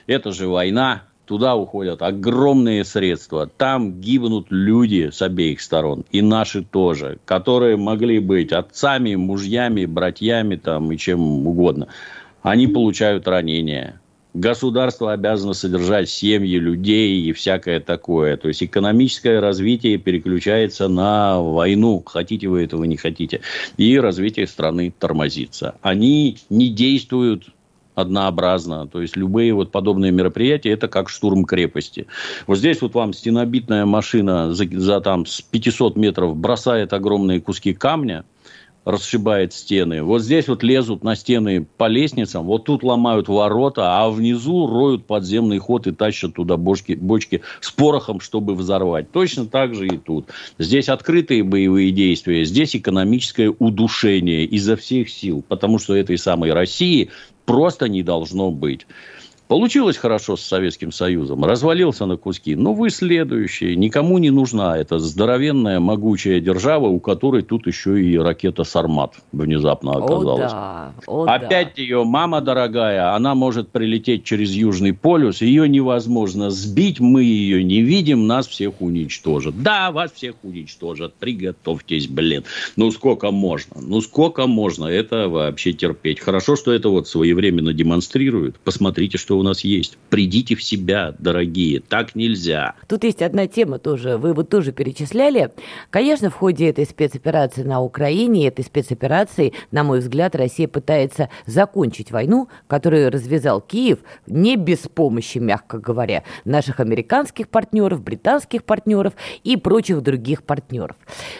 это 0.07 0.31
же 0.31 0.47
война, 0.47 1.03
туда 1.25 1.55
уходят 1.55 2.01
огромные 2.01 2.83
средства, 2.85 3.47
там 3.47 3.99
гибнут 3.99 4.47
люди 4.49 5.09
с 5.11 5.21
обеих 5.21 5.61
сторон, 5.61 6.05
и 6.11 6.21
наши 6.21 6.63
тоже, 6.63 7.19
которые 7.25 7.77
могли 7.77 8.19
быть 8.19 8.51
отцами, 8.51 9.15
мужьями, 9.15 9.85
братьями 9.85 10.55
там, 10.55 10.91
и 10.91 10.97
чем 10.97 11.47
угодно. 11.47 11.87
Они 12.41 12.67
получают 12.67 13.27
ранения, 13.27 13.99
Государство 14.35 15.13
обязано 15.13 15.53
содержать 15.53 16.09
семьи, 16.09 16.57
людей 16.57 17.21
и 17.21 17.31
всякое 17.31 17.79
такое. 17.79 18.35
То 18.35 18.49
есть 18.49 18.61
экономическое 18.61 19.39
развитие 19.39 19.97
переключается 19.97 20.89
на 20.89 21.39
войну, 21.39 22.03
хотите 22.05 22.49
вы 22.49 22.63
этого, 22.63 22.83
не 22.83 22.97
хотите. 22.97 23.39
И 23.77 23.97
развитие 23.97 24.45
страны 24.45 24.93
тормозится. 24.99 25.75
Они 25.81 26.37
не 26.49 26.67
действуют 26.67 27.45
однообразно. 27.95 28.87
То 28.87 29.01
есть 29.01 29.15
любые 29.15 29.53
вот 29.53 29.71
подобные 29.71 30.11
мероприятия 30.11 30.71
это 30.71 30.89
как 30.89 31.07
штурм 31.07 31.45
крепости. 31.45 32.05
Вот 32.45 32.57
здесь 32.57 32.81
вот 32.81 32.93
вам 32.93 33.13
стенобитная 33.13 33.85
машина 33.85 34.53
за, 34.53 34.65
за 34.69 34.99
там 34.99 35.25
с 35.25 35.41
500 35.41 35.95
метров 35.95 36.35
бросает 36.35 36.91
огромные 36.91 37.39
куски 37.39 37.73
камня, 37.73 38.25
расшибает 38.85 39.51
стены. 39.51 40.03
Вот 40.03 40.21
здесь 40.21 40.47
вот 40.47 40.63
лезут 40.63 41.03
на 41.03 41.15
стены 41.15 41.65
по 41.77 41.87
лестницам, 41.87 42.45
вот 42.45 42.65
тут 42.65 42.83
ломают 42.83 43.27
ворота, 43.27 43.99
а 43.99 44.09
внизу 44.09 44.67
роют 44.67 45.05
подземный 45.05 45.57
ход 45.57 45.87
и 45.87 45.91
тащат 45.91 46.35
туда 46.35 46.55
бочки, 46.55 46.93
бочки 46.93 47.41
с 47.59 47.71
порохом, 47.71 48.19
чтобы 48.19 48.53
взорвать. 48.55 49.11
Точно 49.11 49.47
так 49.47 49.73
же 49.73 49.87
и 49.87 49.97
тут. 49.97 50.29
Здесь 50.59 50.87
открытые 50.87 51.43
боевые 51.43 51.91
действия, 51.91 52.45
здесь 52.45 52.75
экономическое 52.75 53.49
удушение 53.49 54.45
изо 54.45 54.75
всех 54.75 55.09
сил, 55.09 55.43
потому 55.47 55.79
что 55.79 55.95
этой 55.95 56.17
самой 56.17 56.53
России 56.53 57.09
просто 57.45 57.89
не 57.89 58.03
должно 58.03 58.51
быть. 58.51 58.85
Получилось 59.47 59.97
хорошо 59.97 60.37
с 60.37 60.41
Советским 60.41 60.91
Союзом, 60.91 61.45
развалился 61.45 62.07
на 62.07 62.17
куски. 62.17 62.55
Но 62.55 62.73
вы 62.73 62.89
следующие. 62.89 63.75
Никому 63.75 64.17
не 64.17 64.31
нужна 64.31 64.75
эта 64.75 64.97
здоровенная, 64.97 65.79
могучая 65.79 66.39
держава, 66.39 66.87
у 66.87 66.99
которой 66.99 67.43
тут 67.43 67.67
еще 67.67 68.03
и 68.03 68.17
ракета 68.17 68.63
«Сармат» 68.63 69.13
внезапно 69.31 69.91
оказалась. 69.91 70.51
О, 70.51 70.55
да. 70.55 70.93
О, 71.05 71.25
Опять 71.25 71.73
да. 71.75 71.81
ее 71.81 72.03
мама 72.03 72.41
дорогая, 72.41 73.13
она 73.13 73.35
может 73.35 73.69
прилететь 73.69 74.23
через 74.23 74.51
Южный 74.51 74.93
полюс, 74.93 75.41
ее 75.41 75.69
невозможно 75.69 76.49
сбить, 76.49 76.99
мы 76.99 77.23
ее 77.23 77.63
не 77.63 77.81
видим, 77.81 78.25
нас 78.25 78.47
всех 78.47 78.81
уничтожат. 78.81 79.61
Да, 79.61 79.91
вас 79.91 80.11
всех 80.13 80.35
уничтожат, 80.41 81.13
приготовьтесь, 81.13 82.07
блин. 82.07 82.45
Ну, 82.77 82.89
сколько 82.89 83.29
можно? 83.29 83.79
Ну, 83.79 84.01
сколько 84.01 84.47
можно 84.47 84.85
это 84.87 85.29
вообще 85.29 85.73
терпеть? 85.73 86.19
Хорошо, 86.19 86.55
что 86.55 86.71
это 86.73 86.89
вот 86.89 87.07
своевременно 87.07 87.73
демонстрируют. 87.73 88.57
Посмотрите, 88.63 89.19
что 89.19 89.34
у 89.35 89.43
нас 89.43 89.61
есть. 89.61 89.97
Придите 90.09 90.55
в 90.55 90.63
себя, 90.63 91.13
дорогие. 91.19 91.79
Так 91.79 92.15
нельзя. 92.15 92.75
Тут 92.87 93.03
есть 93.03 93.21
одна 93.21 93.47
тема 93.47 93.79
тоже. 93.79 94.17
Вы 94.17 94.33
вот 94.33 94.49
тоже 94.49 94.71
перечисляли. 94.71 95.51
Конечно, 95.89 96.29
в 96.29 96.35
ходе 96.35 96.69
этой 96.69 96.85
спецоперации 96.85 97.63
на 97.63 97.81
Украине, 97.81 98.47
этой 98.47 98.63
спецоперации, 98.63 99.53
на 99.71 99.83
мой 99.83 99.99
взгляд, 99.99 100.35
Россия 100.35 100.67
пытается 100.67 101.29
закончить 101.45 102.11
войну, 102.11 102.47
которую 102.67 103.11
развязал 103.11 103.61
Киев 103.61 103.99
не 104.27 104.55
без 104.55 104.79
помощи, 104.79 105.37
мягко 105.37 105.79
говоря, 105.79 106.23
наших 106.45 106.79
американских 106.79 107.49
партнеров, 107.49 108.01
британских 108.01 108.63
партнеров 108.63 109.13
и 109.43 109.57
прочих 109.57 110.01
других 110.01 110.43
партнеров. 110.43 110.95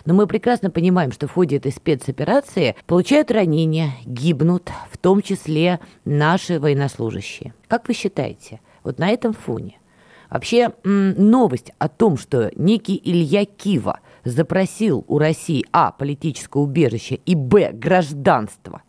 Но 0.05 0.13
мы 0.13 0.27
прекрасно 0.27 0.69
понимаем, 0.69 1.11
что 1.11 1.27
в 1.27 1.31
ходе 1.31 1.57
этой 1.57 1.71
спецоперации 1.71 2.75
получают 2.85 3.31
ранения, 3.31 3.91
гибнут, 4.05 4.69
в 4.91 4.97
том 4.97 5.21
числе 5.21 5.79
наши 6.03 6.59
военнослужащие. 6.59 7.53
Как 7.67 7.84
вы 7.87 7.93
считаете, 7.93 8.61
вот 8.83 8.99
на 8.99 9.09
этом 9.09 9.33
фоне 9.33 9.79
вообще 10.29 10.73
новость 10.83 11.71
о 11.77 11.87
том, 11.87 12.17
что 12.17 12.51
некий 12.55 12.99
Илья 13.03 13.45
Кива 13.45 13.99
запросил 14.23 15.05
у 15.07 15.17
России 15.17 15.65
а. 15.71 15.91
политическое 15.91 16.59
убежище 16.59 17.15
и 17.15 17.35
б. 17.35 17.71
гражданство, 17.71 18.81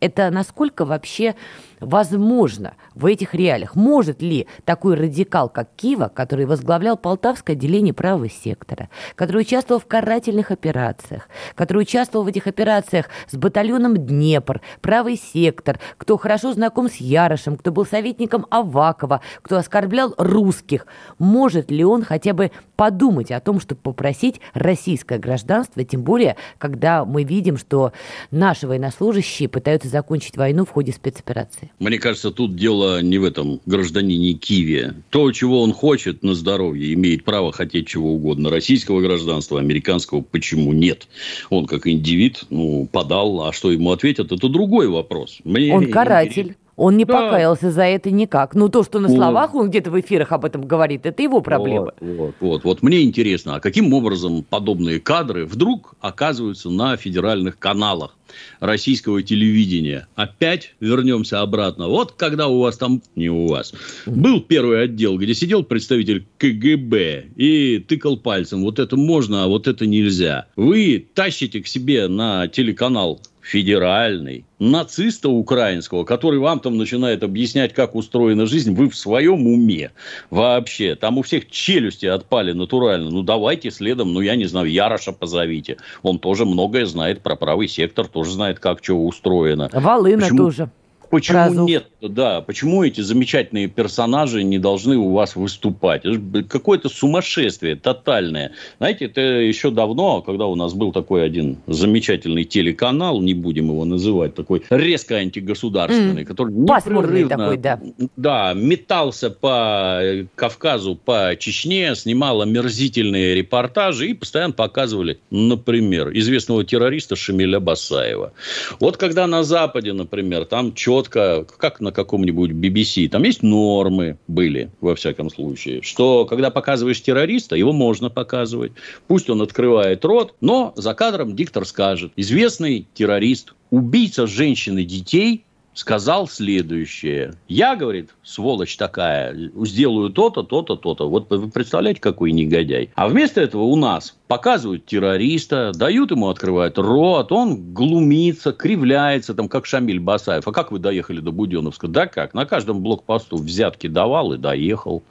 это 0.00 0.30
насколько 0.30 0.84
вообще 0.84 1.34
возможно 1.80 2.74
в 2.94 3.06
этих 3.06 3.34
реалиях? 3.34 3.74
Может 3.74 4.22
ли 4.22 4.46
такой 4.64 4.94
радикал, 4.94 5.48
как 5.48 5.68
Кива, 5.76 6.10
который 6.12 6.46
возглавлял 6.46 6.96
Полтавское 6.96 7.56
отделение 7.56 7.94
правого 7.94 8.28
сектора, 8.28 8.88
который 9.14 9.42
участвовал 9.42 9.80
в 9.80 9.86
карательных 9.86 10.50
операциях, 10.50 11.28
который 11.54 11.82
участвовал 11.82 12.24
в 12.24 12.28
этих 12.28 12.46
операциях 12.46 13.08
с 13.28 13.36
батальоном 13.36 13.96
Днепр, 13.96 14.60
правый 14.80 15.16
сектор, 15.16 15.78
кто 15.98 16.16
хорошо 16.16 16.52
знаком 16.52 16.88
с 16.88 16.96
Ярошем, 16.96 17.56
кто 17.56 17.72
был 17.72 17.86
советником 17.86 18.46
Авакова, 18.50 19.20
кто 19.42 19.56
оскорблял 19.56 20.14
русских, 20.18 20.86
может 21.18 21.70
ли 21.70 21.84
он 21.84 22.02
хотя 22.02 22.32
бы 22.32 22.50
подумать 22.76 23.30
о 23.30 23.40
том, 23.40 23.60
чтобы 23.60 23.80
попросить 23.80 24.40
российское 24.54 25.18
гражданство, 25.18 25.84
тем 25.84 26.02
более, 26.02 26.36
когда 26.58 27.04
мы 27.04 27.24
видим, 27.24 27.56
что 27.56 27.92
наши 28.30 28.66
военнослужащие 28.66 29.48
пытаются 29.48 29.88
закончить 29.88 30.36
войну 30.36 30.64
в 30.64 30.70
ходе 30.70 30.92
спецоперации? 30.92 31.65
Ситуации. 31.66 31.84
Мне 31.84 31.98
кажется, 31.98 32.30
тут 32.30 32.56
дело 32.56 33.02
не 33.02 33.18
в 33.18 33.24
этом 33.24 33.60
гражданине 33.66 34.34
Киеве. 34.34 34.94
То, 35.10 35.32
чего 35.32 35.62
он 35.62 35.72
хочет 35.72 36.22
на 36.22 36.34
здоровье, 36.34 36.92
имеет 36.94 37.24
право 37.24 37.52
хотеть 37.52 37.86
чего 37.86 38.12
угодно. 38.12 38.50
Российского 38.50 39.00
гражданства, 39.00 39.60
американского 39.60 40.20
почему 40.20 40.72
нет? 40.72 41.08
Он 41.50 41.66
как 41.66 41.86
индивид 41.86 42.44
ну, 42.50 42.88
подал, 42.90 43.46
а 43.46 43.52
что 43.52 43.70
ему 43.70 43.92
ответят, 43.92 44.32
это 44.32 44.48
другой 44.48 44.88
вопрос. 44.88 45.38
Мне 45.44 45.72
он 45.72 45.90
каратель. 45.90 46.56
Он 46.76 46.96
не 46.96 47.04
да. 47.04 47.14
покаялся 47.14 47.70
за 47.70 47.84
это 47.84 48.10
никак. 48.10 48.54
Ну, 48.54 48.68
то, 48.68 48.84
что 48.84 49.00
на 49.00 49.08
словах 49.08 49.54
он 49.54 49.70
где-то 49.70 49.90
в 49.90 49.98
эфирах 49.98 50.32
об 50.32 50.44
этом 50.44 50.66
говорит, 50.66 51.06
это 51.06 51.22
его 51.22 51.40
проблема. 51.40 51.92
Вот, 52.00 52.16
вот, 52.18 52.34
вот. 52.40 52.64
вот 52.64 52.82
мне 52.82 53.02
интересно, 53.02 53.56
а 53.56 53.60
каким 53.60 53.92
образом 53.94 54.44
подобные 54.48 55.00
кадры 55.00 55.46
вдруг 55.46 55.94
оказываются 56.00 56.70
на 56.70 56.96
федеральных 56.96 57.58
каналах? 57.58 58.16
российского 58.60 59.22
телевидения. 59.22 60.08
Опять 60.14 60.74
вернемся 60.80 61.40
обратно. 61.40 61.88
Вот 61.88 62.12
когда 62.12 62.48
у 62.48 62.60
вас 62.60 62.76
там, 62.76 63.02
не 63.14 63.28
у 63.28 63.46
вас, 63.46 63.72
был 64.06 64.40
первый 64.40 64.82
отдел, 64.82 65.18
где 65.18 65.34
сидел 65.34 65.62
представитель 65.62 66.26
КГБ 66.38 67.26
и 67.36 67.78
тыкал 67.78 68.16
пальцем, 68.16 68.62
вот 68.62 68.78
это 68.78 68.96
можно, 68.96 69.44
а 69.44 69.46
вот 69.46 69.68
это 69.68 69.86
нельзя. 69.86 70.46
Вы 70.56 71.06
тащите 71.14 71.62
к 71.62 71.66
себе 71.66 72.08
на 72.08 72.48
телеканал 72.48 73.20
федеральный, 73.46 74.44
нациста 74.58 75.28
украинского, 75.28 76.02
который 76.04 76.40
вам 76.40 76.58
там 76.58 76.76
начинает 76.76 77.22
объяснять, 77.22 77.72
как 77.72 77.94
устроена 77.94 78.44
жизнь, 78.46 78.74
вы 78.74 78.90
в 78.90 78.96
своем 78.96 79.46
уме 79.46 79.92
вообще. 80.30 80.96
Там 80.96 81.18
у 81.18 81.22
всех 81.22 81.48
челюсти 81.48 82.06
отпали 82.06 82.50
натурально. 82.50 83.10
Ну, 83.10 83.22
давайте 83.22 83.70
следом, 83.70 84.12
ну, 84.12 84.20
я 84.20 84.34
не 84.34 84.46
знаю, 84.46 84.68
Яроша 84.68 85.12
позовите. 85.12 85.76
Он 86.02 86.18
тоже 86.18 86.44
многое 86.44 86.86
знает 86.86 87.22
про 87.22 87.36
правый 87.36 87.68
сектор, 87.68 88.08
тоже 88.08 88.32
знает, 88.32 88.58
как 88.58 88.82
что 88.82 88.94
устроено. 88.94 89.70
Волына 89.72 90.22
Почему? 90.22 90.38
тоже. 90.38 90.70
Почему 91.10 91.38
Разух. 91.38 91.68
нет? 91.68 91.86
Да, 92.00 92.40
почему 92.40 92.82
эти 92.82 93.00
замечательные 93.00 93.68
персонажи 93.68 94.42
не 94.42 94.58
должны 94.58 94.96
у 94.96 95.12
вас 95.12 95.36
выступать? 95.36 96.02
Какое-то 96.48 96.88
сумасшествие 96.88 97.76
тотальное. 97.76 98.52
Знаете, 98.78 99.06
это 99.06 99.20
еще 99.20 99.70
давно, 99.70 100.22
когда 100.22 100.46
у 100.46 100.54
нас 100.54 100.74
был 100.74 100.92
такой 100.92 101.24
один 101.24 101.58
замечательный 101.66 102.44
телеканал, 102.44 103.20
не 103.20 103.34
будем 103.34 103.66
его 103.66 103.84
называть, 103.84 104.34
такой 104.34 104.62
резко 104.70 105.16
антигосударственный, 105.16 106.22
mm. 106.22 106.26
который 106.26 106.52
непрерывно 106.52 107.28
такой, 107.28 107.56
да. 107.56 107.80
Да, 108.16 108.52
метался 108.54 109.30
по 109.30 110.02
Кавказу, 110.34 110.96
по 110.96 111.36
Чечне, 111.38 111.94
снимал 111.94 112.42
омерзительные 112.42 113.34
репортажи 113.34 114.08
и 114.08 114.14
постоянно 114.14 114.52
показывали, 114.52 115.18
например, 115.30 116.10
известного 116.16 116.64
террориста 116.64 117.16
Шамиля 117.16 117.60
Басаева. 117.60 118.32
Вот 118.80 118.96
когда 118.96 119.26
на 119.26 119.44
Западе, 119.44 119.92
например, 119.92 120.44
там 120.46 120.74
четко 120.74 120.95
четко, 120.96 121.46
как 121.58 121.80
на 121.80 121.92
каком-нибудь 121.92 122.50
BBC, 122.50 123.08
там 123.08 123.22
есть 123.22 123.42
нормы 123.42 124.18
были, 124.28 124.70
во 124.80 124.94
всяком 124.94 125.30
случае, 125.30 125.82
что 125.82 126.24
когда 126.26 126.50
показываешь 126.50 127.02
террориста, 127.02 127.56
его 127.56 127.72
можно 127.72 128.10
показывать. 128.10 128.72
Пусть 129.06 129.30
он 129.30 129.42
открывает 129.42 130.04
рот, 130.04 130.34
но 130.40 130.72
за 130.76 130.94
кадром 130.94 131.34
диктор 131.36 131.66
скажет, 131.66 132.12
известный 132.16 132.86
террорист, 132.94 133.54
убийца 133.70 134.26
женщин 134.26 134.78
и 134.78 134.84
детей 134.84 135.45
сказал 135.76 136.26
следующее. 136.26 137.34
Я, 137.48 137.76
говорит, 137.76 138.14
сволочь 138.22 138.76
такая, 138.78 139.36
сделаю 139.54 140.08
то-то, 140.08 140.42
то-то, 140.42 140.74
то-то. 140.74 141.08
Вот 141.08 141.28
вы 141.28 141.50
представляете, 141.50 142.00
какой 142.00 142.32
негодяй. 142.32 142.90
А 142.94 143.08
вместо 143.08 143.42
этого 143.42 143.62
у 143.62 143.76
нас 143.76 144.16
показывают 144.26 144.86
террориста, 144.86 145.72
дают 145.74 146.10
ему 146.10 146.28
открывать 146.28 146.78
рот, 146.78 147.30
он 147.30 147.74
глумится, 147.74 148.52
кривляется, 148.52 149.34
там, 149.34 149.50
как 149.50 149.66
Шамиль 149.66 150.00
Басаев. 150.00 150.48
А 150.48 150.52
как 150.52 150.72
вы 150.72 150.78
доехали 150.78 151.20
до 151.20 151.30
Буденовска? 151.30 151.88
Да 151.88 152.06
как? 152.06 152.32
На 152.32 152.46
каждом 152.46 152.80
блокпосту 152.80 153.36
взятки 153.36 153.86
давал 153.86 154.32
и 154.32 154.38
доехал. 154.38 155.02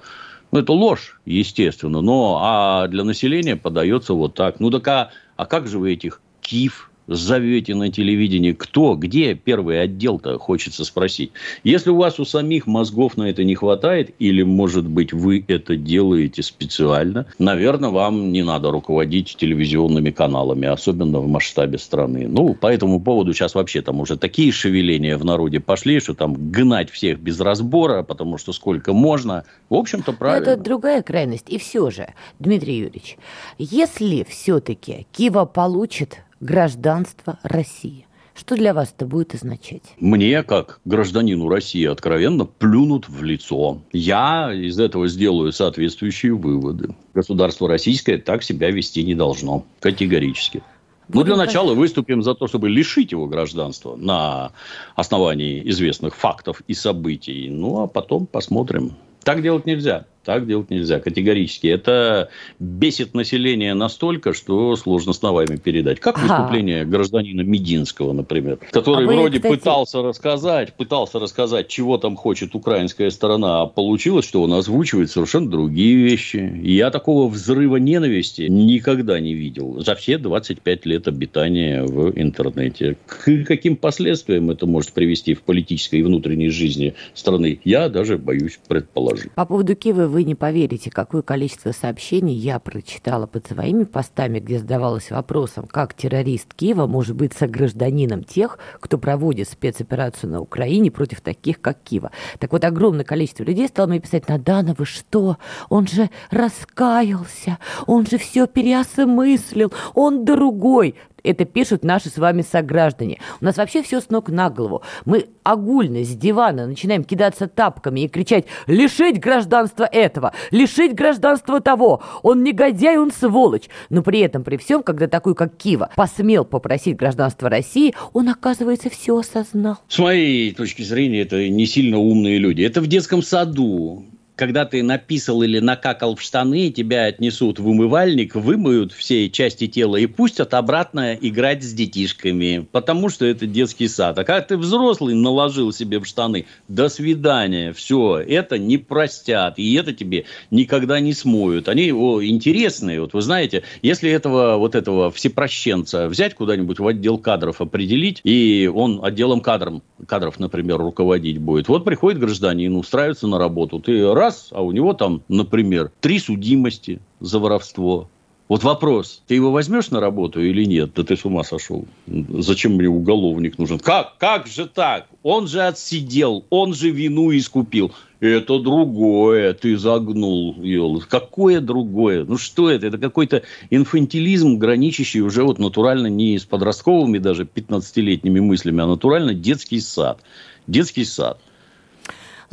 Ну, 0.51 0.59
это 0.59 0.73
ложь, 0.73 1.19
естественно. 1.25 2.01
Но 2.01 2.39
а 2.41 2.87
для 2.87 3.03
населения 3.03 3.55
подается 3.55 4.15
вот 4.15 4.33
так. 4.33 4.59
Ну, 4.59 4.71
так 4.71 4.87
а, 4.87 5.11
а 5.35 5.45
как 5.45 5.67
же 5.67 5.77
вы 5.77 5.93
этих 5.93 6.21
КИФ 6.41 6.89
зовете 7.07 7.75
на 7.75 7.91
телевидении, 7.91 8.51
кто, 8.51 8.95
где 8.95 9.35
первый 9.35 9.81
отдел-то, 9.81 10.37
хочется 10.37 10.83
спросить. 10.83 11.31
Если 11.63 11.89
у 11.89 11.97
вас 11.97 12.19
у 12.19 12.25
самих 12.25 12.67
мозгов 12.67 13.17
на 13.17 13.29
это 13.29 13.43
не 13.43 13.55
хватает, 13.55 14.13
или, 14.19 14.43
может 14.43 14.87
быть, 14.87 15.13
вы 15.13 15.43
это 15.47 15.75
делаете 15.75 16.43
специально, 16.43 17.25
наверное, 17.39 17.89
вам 17.89 18.31
не 18.31 18.43
надо 18.43 18.71
руководить 18.71 19.35
телевизионными 19.37 20.11
каналами, 20.11 20.67
особенно 20.67 21.19
в 21.19 21.27
масштабе 21.27 21.77
страны. 21.77 22.27
Ну, 22.27 22.53
по 22.53 22.67
этому 22.67 22.99
поводу 22.99 23.33
сейчас 23.33 23.55
вообще 23.55 23.81
там 23.81 23.99
уже 23.99 24.17
такие 24.17 24.51
шевеления 24.51 25.17
в 25.17 25.25
народе 25.25 25.59
пошли, 25.59 25.99
что 25.99 26.13
там 26.13 26.33
гнать 26.51 26.89
всех 26.89 27.19
без 27.19 27.39
разбора, 27.39 28.03
потому 28.03 28.37
что 28.37 28.53
сколько 28.53 28.93
можно. 28.93 29.43
В 29.69 29.75
общем-то, 29.75 30.13
правильно. 30.13 30.51
это 30.51 30.61
другая 30.61 31.01
крайность. 31.01 31.49
И 31.49 31.57
все 31.57 31.89
же, 31.91 32.07
Дмитрий 32.39 32.77
Юрьевич, 32.77 33.17
если 33.57 34.25
все-таки 34.27 35.07
Кива 35.11 35.45
получит 35.45 36.19
гражданство 36.45 37.39
России. 37.43 38.05
Что 38.35 38.55
для 38.55 38.73
вас 38.73 38.93
это 38.95 39.05
будет 39.05 39.33
означать? 39.33 39.81
Мне, 39.97 40.43
как 40.43 40.79
гражданину 40.85 41.47
России, 41.47 41.85
откровенно 41.85 42.45
плюнут 42.45 43.07
в 43.07 43.23
лицо. 43.23 43.81
Я 43.93 44.53
из 44.53 44.77
этого 44.77 45.07
сделаю 45.07 45.53
соответствующие 45.53 46.33
выводы. 46.33 46.89
Государство 47.13 47.67
российское 47.67 48.17
так 48.17 48.43
себя 48.43 48.69
вести 48.71 49.03
не 49.03 49.15
должно. 49.15 49.65
Категорически. 49.79 50.61
Ну, 51.07 51.23
для 51.23 51.37
начала 51.37 51.73
выступим 51.73 52.21
за 52.23 52.35
то, 52.35 52.47
чтобы 52.47 52.67
лишить 52.69 53.11
его 53.11 53.27
гражданства 53.27 53.95
на 53.95 54.51
основании 54.95 55.67
известных 55.69 56.15
фактов 56.15 56.61
и 56.67 56.73
событий. 56.73 57.47
Ну, 57.49 57.83
а 57.83 57.87
потом 57.87 58.25
посмотрим. 58.25 58.95
Так 59.23 59.41
делать 59.41 59.65
нельзя. 59.65 60.05
Так 60.25 60.47
делать 60.47 60.71
нельзя 60.71 60.99
категорически. 60.99 61.67
Это 61.67 62.29
бесит 62.59 63.13
население 63.13 63.75
настолько, 63.75 64.33
что 64.33 64.75
сложно 64.75 65.13
словами 65.13 65.57
передать. 65.57 65.99
Как 65.99 66.19
выступление 66.19 66.81
ага. 66.81 66.89
гражданина 66.89 67.41
Мединского, 67.41 68.11
например, 68.11 68.57
который 68.71 69.05
а 69.05 69.07
вы, 69.07 69.15
вроде 69.15 69.37
кстати... 69.37 69.55
пытался 69.55 70.01
рассказать, 70.01 70.73
пытался 70.73 71.19
рассказать, 71.19 71.67
чего 71.67 71.99
там 71.99 72.15
хочет 72.15 72.55
украинская 72.55 73.11
сторона, 73.11 73.61
а 73.61 73.65
получилось, 73.67 74.25
что 74.25 74.41
он 74.41 74.53
озвучивает 74.53 75.11
совершенно 75.11 75.49
другие 75.49 75.95
вещи. 75.95 76.59
Я 76.63 76.89
такого 76.89 77.29
взрыва 77.29 77.75
ненависти 77.75 78.43
никогда 78.43 79.19
не 79.19 79.35
видел 79.35 79.79
за 79.79 79.93
все 79.93 80.17
25 80.17 80.85
лет 80.87 81.07
обитания 81.07 81.83
в 81.83 82.17
интернете. 82.19 82.97
К 83.05 83.43
каким 83.45 83.75
последствиям 83.75 84.49
это 84.49 84.65
может 84.65 84.93
привести 84.93 85.35
в 85.35 85.43
политической 85.43 85.99
и 85.99 86.03
внутренней 86.03 86.49
жизни 86.49 86.95
страны, 87.13 87.59
я 87.63 87.89
даже 87.89 88.17
боюсь 88.17 88.59
предположить. 88.67 89.31
По 89.33 89.45
поводу 89.45 89.75
Киева 89.75 90.14
вы 90.15 90.23
не 90.23 90.33
поверите, 90.33 90.89
какое 90.89 91.21
количество 91.21 91.73
сообщений 91.73 92.35
я 92.35 92.57
прочитала 92.59 93.27
под 93.27 93.47
своими 93.47 93.83
постами, 93.83 94.39
где 94.39 94.59
задавалась 94.59 95.11
вопросом, 95.11 95.67
как 95.67 95.93
террорист 95.93 96.53
Киева 96.53 96.87
может 96.87 97.17
быть 97.17 97.33
согражданином 97.33 98.23
тех, 98.23 98.57
кто 98.79 98.97
проводит 98.97 99.49
спецоперацию 99.49 100.31
на 100.31 100.39
Украине 100.39 100.89
против 100.89 101.19
таких, 101.19 101.59
как 101.59 101.83
Киева. 101.83 102.11
Так 102.39 102.53
вот, 102.53 102.63
огромное 102.63 103.03
количество 103.03 103.43
людей 103.43 103.67
стало 103.67 103.87
мне 103.87 103.99
писать, 103.99 104.29
Надана, 104.29 104.73
вы 104.77 104.85
что? 104.85 105.35
Он 105.67 105.85
же 105.85 106.09
раскаялся, 106.31 107.57
он 107.85 108.05
же 108.05 108.17
все 108.17 108.47
переосмыслил, 108.47 109.73
он 109.95 110.23
другой 110.23 110.95
это 111.25 111.45
пишут 111.45 111.83
наши 111.83 112.09
с 112.09 112.17
вами 112.17 112.41
сограждане. 112.41 113.19
У 113.41 113.45
нас 113.45 113.57
вообще 113.57 113.81
все 113.81 114.01
с 114.01 114.09
ног 114.09 114.29
на 114.29 114.49
голову. 114.49 114.81
Мы 115.05 115.27
огульно 115.43 116.03
с 116.03 116.15
дивана 116.15 116.67
начинаем 116.67 117.03
кидаться 117.03 117.47
тапками 117.47 118.01
и 118.01 118.07
кричать 118.07 118.45
«лишить 118.67 119.19
гражданства 119.19 119.85
этого! 119.85 120.33
Лишить 120.51 120.95
гражданства 120.95 121.61
того! 121.61 122.01
Он 122.23 122.43
негодяй, 122.43 122.97
он 122.97 123.11
сволочь!» 123.11 123.69
Но 123.89 124.01
при 124.01 124.19
этом, 124.19 124.43
при 124.43 124.57
всем, 124.57 124.83
когда 124.83 125.07
такой, 125.07 125.35
как 125.35 125.55
Кива, 125.57 125.89
посмел 125.95 126.45
попросить 126.45 126.97
гражданство 126.97 127.49
России, 127.49 127.93
он, 128.13 128.29
оказывается, 128.29 128.89
все 128.89 129.17
осознал. 129.17 129.77
С 129.87 129.99
моей 129.99 130.51
точки 130.53 130.81
зрения, 130.81 131.21
это 131.21 131.47
не 131.49 131.65
сильно 131.65 131.97
умные 131.97 132.37
люди. 132.37 132.61
Это 132.61 132.81
в 132.81 132.87
детском 132.87 133.21
саду 133.21 134.05
когда 134.35 134.65
ты 134.65 134.83
написал 134.83 135.41
или 135.43 135.59
накакал 135.59 136.15
в 136.15 136.21
штаны, 136.21 136.69
тебя 136.69 137.05
отнесут 137.05 137.59
в 137.59 137.67
умывальник, 137.67 138.35
вымоют 138.35 138.91
все 138.91 139.29
части 139.29 139.67
тела 139.67 139.97
и 139.97 140.05
пустят 140.05 140.53
обратно 140.53 141.15
играть 141.15 141.63
с 141.63 141.73
детишками, 141.73 142.67
потому 142.71 143.09
что 143.09 143.25
это 143.25 143.47
детский 143.47 143.87
сад. 143.87 144.19
А 144.19 144.23
когда 144.23 144.41
ты 144.41 144.57
взрослый 144.57 145.15
наложил 145.15 145.71
себе 145.71 145.99
в 145.99 146.05
штаны, 146.05 146.45
до 146.67 146.89
свидания, 146.89 147.73
все, 147.73 148.17
это 148.17 148.57
не 148.57 148.77
простят, 148.77 149.57
и 149.57 149.73
это 149.75 149.93
тебе 149.93 150.25
никогда 150.51 150.99
не 150.99 151.13
смоют. 151.13 151.69
Они 151.69 151.91
о, 151.91 152.23
интересные, 152.23 153.01
вот 153.01 153.13
вы 153.13 153.21
знаете, 153.21 153.63
если 153.81 154.11
этого 154.11 154.57
вот 154.57 154.75
этого 154.75 155.11
всепрощенца 155.11 156.07
взять 156.07 156.35
куда-нибудь 156.35 156.79
в 156.79 156.87
отдел 156.87 157.17
кадров 157.17 157.61
определить, 157.61 158.19
и 158.23 158.69
он 158.73 158.99
отделом 159.03 159.41
кадров, 159.41 159.81
кадров, 160.07 160.39
например, 160.39 160.77
руководить 160.77 161.37
будет, 161.37 161.67
вот 161.67 161.85
приходит 161.85 162.19
гражданин, 162.19 162.75
устраивается 162.75 163.27
на 163.27 163.39
работу, 163.39 163.79
ты 163.79 164.13
раз 164.13 164.24
раз, 164.25 164.49
а 164.51 164.61
у 164.61 164.71
него 164.71 164.93
там, 164.93 165.21
например, 165.27 165.91
три 166.01 166.19
судимости 166.19 166.99
за 167.19 167.39
воровство. 167.39 168.09
Вот 168.47 168.63
вопрос, 168.63 169.23
ты 169.25 169.33
его 169.33 169.51
возьмешь 169.51 169.89
на 169.89 169.99
работу 169.99 170.39
или 170.39 170.65
нет? 170.65 170.91
Да 170.95 171.03
ты 171.03 171.17
с 171.17 171.25
ума 171.25 171.43
сошел. 171.43 171.85
Зачем 172.07 172.73
мне 172.73 172.87
уголовник 172.87 173.57
нужен? 173.57 173.79
Как? 173.79 174.17
Как 174.19 174.45
же 174.45 174.67
так? 174.67 175.07
Он 175.23 175.47
же 175.47 175.61
отсидел, 175.61 176.45
он 176.51 176.75
же 176.75 176.91
вину 176.91 177.35
искупил. 177.35 177.91
Это 178.19 178.59
другое, 178.59 179.53
ты 179.53 179.77
загнул, 179.77 180.55
Ел. 180.61 181.01
Какое 181.09 181.59
другое? 181.59 182.23
Ну 182.23 182.37
что 182.37 182.69
это? 182.69 182.85
Это 182.85 182.99
какой-то 182.99 183.41
инфантилизм, 183.71 184.57
граничащий 184.57 185.21
уже 185.21 185.43
вот 185.43 185.57
натурально 185.57 186.07
не 186.07 186.37
с 186.37 186.45
подростковыми 186.45 187.17
даже 187.17 187.45
15-летними 187.45 188.41
мыслями, 188.41 188.83
а 188.83 188.87
натурально 188.87 189.33
детский 189.33 189.79
сад. 189.79 190.19
Детский 190.67 191.05
сад. 191.05 191.39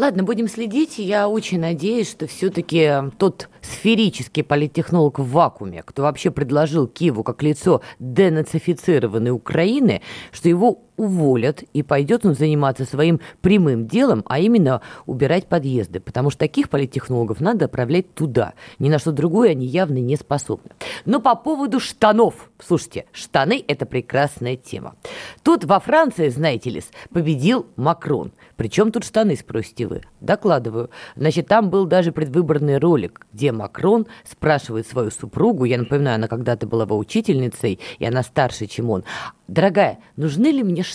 Ладно, 0.03 0.25
будем 0.25 0.49
следить. 0.49 0.99
Я 0.99 1.29
очень 1.29 1.61
надеюсь, 1.61 2.11
что 2.11 2.27
все-таки 2.27 2.91
тот 3.19 3.49
сферический 3.61 4.43
политтехнолог 4.43 5.21
в 5.21 5.31
вакууме, 5.31 5.85
кто 5.85 6.03
вообще 6.03 6.33
предложил 6.33 6.89
Киеву 6.89 7.23
как 7.23 7.41
лицо 7.45 7.83
денацифицированной 8.01 9.31
Украины, 9.31 10.03
что 10.33 10.49
его 10.49 10.81
уволят, 11.03 11.63
и 11.73 11.83
пойдет 11.83 12.25
он 12.25 12.35
заниматься 12.35 12.85
своим 12.85 13.21
прямым 13.41 13.87
делом, 13.87 14.23
а 14.27 14.39
именно 14.39 14.81
убирать 15.07 15.49
подъезды, 15.49 15.99
потому 16.01 16.31
что 16.31 16.39
таких 16.39 16.69
политтехнологов 16.69 17.41
надо 17.41 17.65
отправлять 17.65 18.15
туда. 18.15 18.55
Ни 18.79 18.89
на 18.89 18.99
что 18.99 19.11
другое 19.11 19.51
они 19.51 19.67
явно 19.67 19.99
не 19.99 20.17
способны. 20.17 20.71
Но 21.05 21.21
по 21.21 21.35
поводу 21.35 21.81
штанов. 21.81 22.51
Слушайте, 22.65 23.07
штаны– 23.13 23.65
это 23.69 23.85
прекрасная 23.85 24.57
тема. 24.57 24.95
Тут 25.43 25.65
во 25.65 25.81
Франции, 25.81 26.29
знаете 26.29 26.71
ли, 26.71 26.83
победил 27.13 27.67
Макрон. 27.77 28.33
Причем 28.57 28.93
тут 28.93 29.05
штаны, 29.05 29.35
спросите 29.37 29.87
вы? 29.87 30.03
Докладываю. 30.21 30.91
Значит, 31.17 31.49
там 31.49 31.69
был 31.69 31.87
даже 31.87 32.13
предвыборный 32.13 32.79
ролик, 32.79 33.27
где 33.33 33.51
Макрон 33.51 34.07
спрашивает 34.25 34.87
свою 34.87 35.11
супругу, 35.11 35.65
я 35.65 35.79
напоминаю, 35.79 36.17
она 36.17 36.29
когда-то 36.29 36.67
была 36.67 36.85
его 36.85 36.97
учительницей, 36.97 37.81
и 37.99 38.05
она 38.05 38.23
старше, 38.23 38.67
чем 38.67 38.91
он, 38.91 39.05
«Дорогая, 39.49 39.99
нужны 40.17 40.47
ли 40.47 40.63
мне 40.63 40.83
штаны?» 40.83 40.92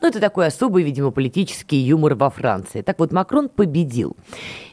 Ну, 0.00 0.08
это 0.08 0.20
такой 0.20 0.46
особый, 0.46 0.82
видимо, 0.82 1.10
политический 1.10 1.76
юмор 1.76 2.14
во 2.14 2.30
Франции. 2.30 2.82
Так 2.82 2.98
вот, 2.98 3.12
Макрон 3.12 3.48
победил. 3.48 4.16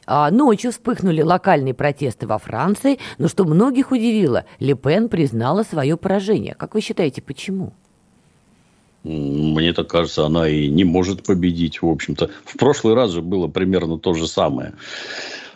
А 0.06 0.32
ночью 0.32 0.72
вспыхнули 0.72 1.22
локальные 1.22 1.74
протесты 1.74 2.28
во 2.28 2.38
Франции, 2.38 3.00
но 3.18 3.28
что 3.28 3.46
многих 3.46 3.92
удивило, 3.92 4.46
Ле 4.60 4.76
Пен 4.76 5.10
признала 5.10 5.64
свое 5.64 5.98
поражение. 5.98 6.56
Как 6.56 6.74
вы 6.74 6.82
считаете, 6.82 7.22
почему? 7.22 7.74
Мне 9.04 9.74
так 9.74 9.88
кажется, 9.88 10.26
она 10.26 10.48
и 10.48 10.68
не 10.68 10.84
может 10.84 11.24
победить, 11.24 11.82
в 11.82 11.88
общем-то. 11.88 12.30
В 12.46 12.58
прошлый 12.58 12.94
раз 12.94 13.12
же 13.12 13.22
было 13.22 13.48
примерно 13.48 13.98
то 13.98 14.14
же 14.14 14.28
самое. 14.28 14.74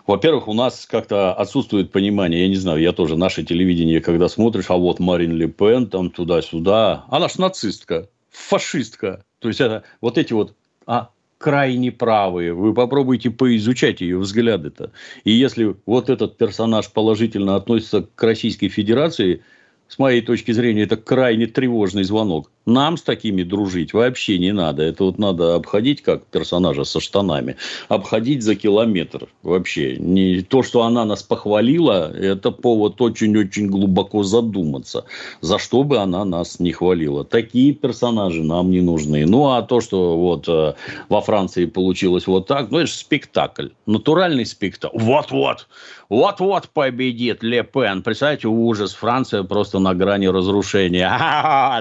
Во-первых, 0.08 0.48
у 0.48 0.54
нас 0.54 0.86
как-то 0.86 1.34
отсутствует 1.34 1.92
понимание, 1.92 2.44
я 2.44 2.48
не 2.48 2.56
знаю, 2.56 2.80
я 2.80 2.92
тоже 2.92 3.18
наше 3.18 3.44
телевидение, 3.44 4.02
когда 4.02 4.30
смотришь, 4.30 4.70
а 4.70 4.78
вот 4.78 5.00
Марин 5.00 5.32
Ле 5.32 5.48
Пен 5.48 5.88
там 5.88 6.12
туда-сюда, 6.12 7.06
она 7.10 7.28
ж 7.28 7.38
нацистка, 7.40 8.08
фашистка. 8.36 9.24
То 9.40 9.48
есть, 9.48 9.62
это 9.62 9.84
вот 10.02 10.18
эти 10.18 10.34
вот 10.34 10.56
а, 10.86 11.10
крайне 11.38 11.92
правые. 11.92 12.54
Вы 12.54 12.74
попробуйте 12.74 13.30
поизучать 13.30 14.02
ее 14.02 14.18
взгляды-то. 14.18 14.92
И 15.24 15.32
если 15.32 15.76
вот 15.86 16.10
этот 16.10 16.38
персонаж 16.38 16.92
положительно 16.92 17.56
относится 17.56 18.08
к 18.16 18.24
Российской 18.24 18.70
Федерации, 18.70 19.44
с 19.88 20.00
моей 20.00 20.22
точки 20.22 20.52
зрения, 20.52 20.84
это 20.84 20.98
крайне 20.98 21.46
тревожный 21.48 22.04
звонок. 22.04 22.52
Нам 22.66 22.98
с 22.98 23.04
такими 23.04 23.44
дружить 23.44 23.94
вообще 23.94 24.40
не 24.40 24.52
надо. 24.52 24.84
Это 24.84 25.04
вот 25.04 25.20
надо 25.20 25.56
обходить, 25.56 26.02
как 26.02 26.26
персонажа 26.26 26.84
со 26.84 27.00
штанами, 27.00 27.58
обходить 27.90 28.42
за 28.44 28.56
километр 28.56 29.28
вообще. 29.44 29.98
Не 29.98 30.42
то, 30.42 30.64
что 30.64 30.82
она 30.82 31.06
нас 31.06 31.22
похвалила, 31.22 32.12
это 32.12 32.52
повод 32.52 33.00
очень-очень 33.02 33.68
глубоко 33.68 34.24
задуматься, 34.24 35.06
за 35.42 35.60
что 35.60 35.84
бы 35.84 35.98
она 35.98 36.26
нас 36.26 36.60
не 36.60 36.72
хвалила. 36.72 37.24
Такие 37.24 37.74
персонажи 37.74 38.44
нам 38.44 38.72
не 38.72 38.82
нужны. 38.82 39.26
Ну, 39.26 39.52
а 39.52 39.62
то, 39.62 39.80
что 39.80 40.18
вот 40.18 40.48
э, 40.48 40.74
во 41.10 41.22
Франции 41.22 41.66
получилось 41.66 42.26
вот 42.26 42.48
так, 42.48 42.72
ну, 42.72 42.80
это 42.80 42.88
же 42.88 42.94
спектакль. 42.94 43.68
Натуральный 43.86 44.46
спектакль. 44.46 44.98
Вот-вот. 44.98 45.68
Вот-вот 46.10 46.70
победит 46.70 47.42
Ле 47.42 47.64
Пен. 47.64 48.04
Представляете, 48.04 48.48
ужас. 48.48 48.94
Франция 48.94 49.44
просто 49.44 49.80
на 49.80 49.94
грани 49.96 50.28
разрушения. 50.28 51.12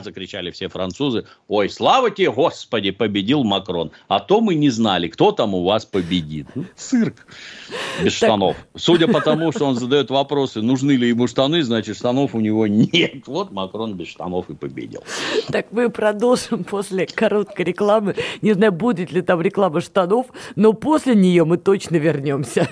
Закричали 0.04 0.50
все 0.50 0.68
французы. 0.74 1.24
Ой, 1.48 1.70
слава 1.70 2.10
тебе, 2.10 2.30
Господи, 2.30 2.90
победил 2.90 3.44
Макрон. 3.44 3.92
А 4.08 4.20
то 4.20 4.40
мы 4.40 4.56
не 4.56 4.70
знали, 4.70 5.08
кто 5.08 5.32
там 5.32 5.54
у 5.54 5.64
вас 5.64 5.86
победит. 5.86 6.48
Ну, 6.54 6.64
цирк. 6.76 7.26
Без 8.02 8.12
штанов. 8.12 8.56
Судя 8.76 9.06
по 9.06 9.20
тому, 9.20 9.52
что 9.52 9.66
он 9.66 9.76
задает 9.76 10.10
вопросы, 10.10 10.60
нужны 10.60 10.92
ли 10.92 11.08
ему 11.08 11.28
штаны, 11.28 11.62
значит, 11.62 11.96
штанов 11.96 12.34
у 12.34 12.40
него 12.40 12.66
нет. 12.66 13.26
Вот 13.26 13.52
Макрон 13.52 13.94
без 13.94 14.08
штанов 14.08 14.50
и 14.50 14.54
победил. 14.54 15.02
Так 15.48 15.68
мы 15.70 15.88
продолжим 15.88 16.64
после 16.64 17.06
короткой 17.06 17.64
рекламы. 17.66 18.16
Не 18.42 18.52
знаю, 18.52 18.72
будет 18.72 19.12
ли 19.12 19.22
там 19.22 19.40
реклама 19.40 19.80
штанов, 19.80 20.26
но 20.56 20.72
после 20.72 21.14
нее 21.14 21.44
мы 21.44 21.56
точно 21.56 21.96
вернемся. 21.96 22.68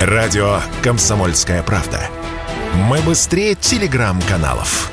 Радио 0.00 0.60
«Комсомольская 0.82 1.62
правда». 1.62 2.00
Мы 2.88 3.00
быстрее 3.00 3.54
телеграм-каналов. 3.54 4.92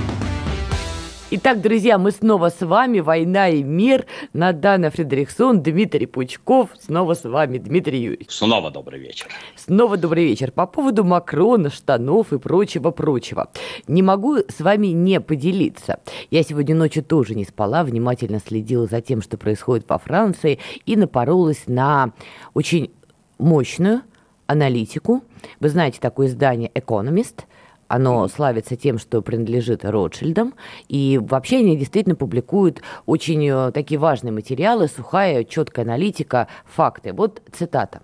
Итак, 1.33 1.61
друзья, 1.61 1.97
мы 1.97 2.11
снова 2.11 2.49
с 2.49 2.59
вами. 2.59 2.99
«Война 2.99 3.47
и 3.47 3.63
мир». 3.63 4.05
Надана 4.33 4.91
Фредериксон, 4.91 5.63
Дмитрий 5.63 6.05
Пучков. 6.05 6.71
Снова 6.77 7.13
с 7.13 7.23
вами, 7.23 7.57
Дмитрий 7.57 8.01
Юрьевич. 8.01 8.31
Снова 8.31 8.69
добрый 8.69 8.99
вечер. 8.99 9.29
Снова 9.55 9.95
добрый 9.95 10.25
вечер. 10.25 10.51
По 10.51 10.65
поводу 10.65 11.05
Макрона, 11.05 11.69
штанов 11.69 12.33
и 12.33 12.37
прочего-прочего. 12.37 13.49
Не 13.87 14.03
могу 14.03 14.39
с 14.39 14.59
вами 14.59 14.87
не 14.87 15.21
поделиться. 15.21 16.01
Я 16.31 16.43
сегодня 16.43 16.75
ночью 16.75 17.01
тоже 17.01 17.33
не 17.33 17.45
спала, 17.45 17.85
внимательно 17.85 18.41
следила 18.45 18.85
за 18.85 18.99
тем, 18.99 19.21
что 19.21 19.37
происходит 19.37 19.85
во 19.87 19.99
Франции, 19.99 20.59
и 20.85 20.97
напоролась 20.97 21.63
на 21.65 22.11
очень 22.53 22.91
мощную 23.37 24.01
аналитику. 24.47 25.23
Вы 25.61 25.69
знаете 25.69 25.99
такое 26.01 26.27
издание 26.27 26.69
«Экономист», 26.73 27.45
оно 27.91 28.27
славится 28.29 28.77
тем, 28.77 28.97
что 28.97 29.21
принадлежит 29.21 29.83
Ротшильдам, 29.83 30.53
и 30.87 31.19
вообще 31.21 31.57
они 31.57 31.75
действительно 31.75 32.15
публикуют 32.15 32.81
очень 33.05 33.45
э, 33.49 33.71
такие 33.73 33.99
важные 33.99 34.31
материалы, 34.31 34.87
сухая, 34.87 35.43
четкая 35.43 35.83
аналитика, 35.83 36.47
факты. 36.65 37.11
Вот 37.11 37.41
цитата. 37.51 38.01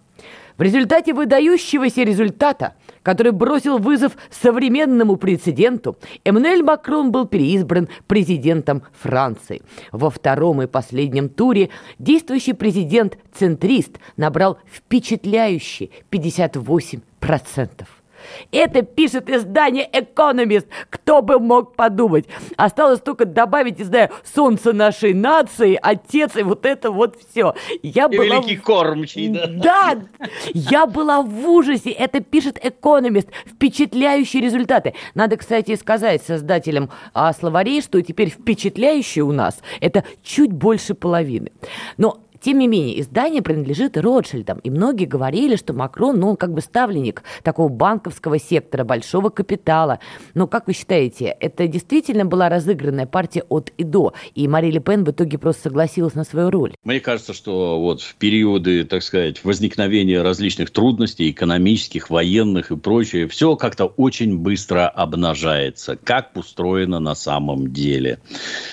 В 0.58 0.62
результате 0.62 1.14
выдающегося 1.14 2.04
результата, 2.04 2.74
который 3.02 3.32
бросил 3.32 3.78
вызов 3.78 4.18
современному 4.30 5.16
прецеденту, 5.16 5.98
Эммануэль 6.26 6.64
Макрон 6.64 7.12
был 7.12 7.26
переизбран 7.26 7.88
президентом 8.08 8.84
Франции. 9.00 9.62
Во 9.94 10.10
втором 10.10 10.62
и 10.64 10.68
последнем 10.68 11.30
туре 11.30 11.70
действующий 11.98 12.54
президент-центрист 12.54 14.00
набрал 14.18 14.58
впечатляющие 14.70 15.92
58%. 16.12 17.86
Это 18.52 18.82
пишет 18.82 19.30
издание 19.30 19.88
«Экономист». 19.92 20.68
Кто 20.90 21.22
бы 21.22 21.40
мог 21.40 21.76
подумать? 21.76 22.26
Осталось 22.56 23.00
только 23.02 23.26
добавить, 23.26 23.80
не 23.80 23.86
знаю, 23.86 24.10
«Солнце 24.24 24.74
нашей 24.74 25.14
нации», 25.14 25.78
«Отец» 25.82 26.36
и 26.36 26.44
вот 26.44 26.66
это 26.66 26.92
вот 26.92 27.18
все. 27.30 27.54
Я 27.82 28.06
и 28.06 28.18
была... 28.18 28.38
Великий 28.38 28.58
кормчий, 28.58 29.30
да? 29.30 29.48
Да, 29.48 29.98
я 30.54 30.86
была 30.86 31.22
в 31.22 31.48
ужасе. 31.48 31.92
Это 31.92 32.22
пишет 32.22 32.60
«Экономист». 32.64 33.30
Впечатляющие 33.46 34.42
результаты. 34.42 34.94
Надо, 35.14 35.38
кстати, 35.38 35.76
сказать 35.76 36.24
создателям 36.24 36.90
а, 37.14 37.34
словарей, 37.34 37.82
что 37.82 38.02
теперь 38.02 38.30
впечатляющие 38.30 39.24
у 39.24 39.32
нас– 39.32 39.60
это 39.82 40.04
чуть 40.24 40.52
больше 40.52 40.94
половины. 40.94 41.52
Но 41.98 42.20
тем 42.42 42.60
не 42.60 42.68
менее, 42.68 43.00
издание 43.02 43.42
принадлежит 43.42 43.98
Ротшильдам, 43.98 44.60
и 44.60 44.70
многие 44.70 45.06
говорили, 45.06 45.56
что 45.56 45.74
Макрон, 45.74 46.20
ну, 46.20 46.30
он 46.30 46.36
как 46.36 46.54
бы 46.54 46.62
ставленник 46.62 47.24
такого 47.44 47.70
банковского 47.70 48.40
сектора, 48.40 48.84
большого 48.84 49.30
капитала. 49.30 50.00
Но 50.34 50.48
как 50.48 50.68
вы 50.68 50.74
считаете, 50.74 51.36
это 51.40 51.68
действительно 51.68 52.26
была 52.26 52.50
разыгранная 52.50 53.06
партия 53.06 53.44
от 53.50 53.72
и 53.78 53.84
до, 53.84 54.14
и 54.36 54.48
Мари 54.48 54.72
Ле 54.72 54.80
Пен 54.80 55.04
в 55.04 55.12
итоге 55.12 55.38
просто 55.38 55.64
согласилась 55.64 56.16
на 56.16 56.24
свою 56.24 56.50
роль? 56.50 56.74
Мне 56.84 57.00
кажется, 57.00 57.34
что 57.34 57.80
вот 57.82 58.02
в 58.02 58.16
периоды, 58.16 58.84
так 58.86 59.04
сказать, 59.04 59.44
возникновения 59.44 60.22
различных 60.22 60.72
трудностей, 60.72 61.32
экономических, 61.32 62.10
военных 62.10 62.72
и 62.72 62.78
прочее, 62.78 63.28
все 63.28 63.56
как-то 63.56 63.86
очень 63.86 64.38
быстро 64.38 64.88
обнажается, 64.88 65.98
как 65.98 66.36
устроено 66.36 67.00
на 67.00 67.16
самом 67.16 67.74
деле. 67.74 68.20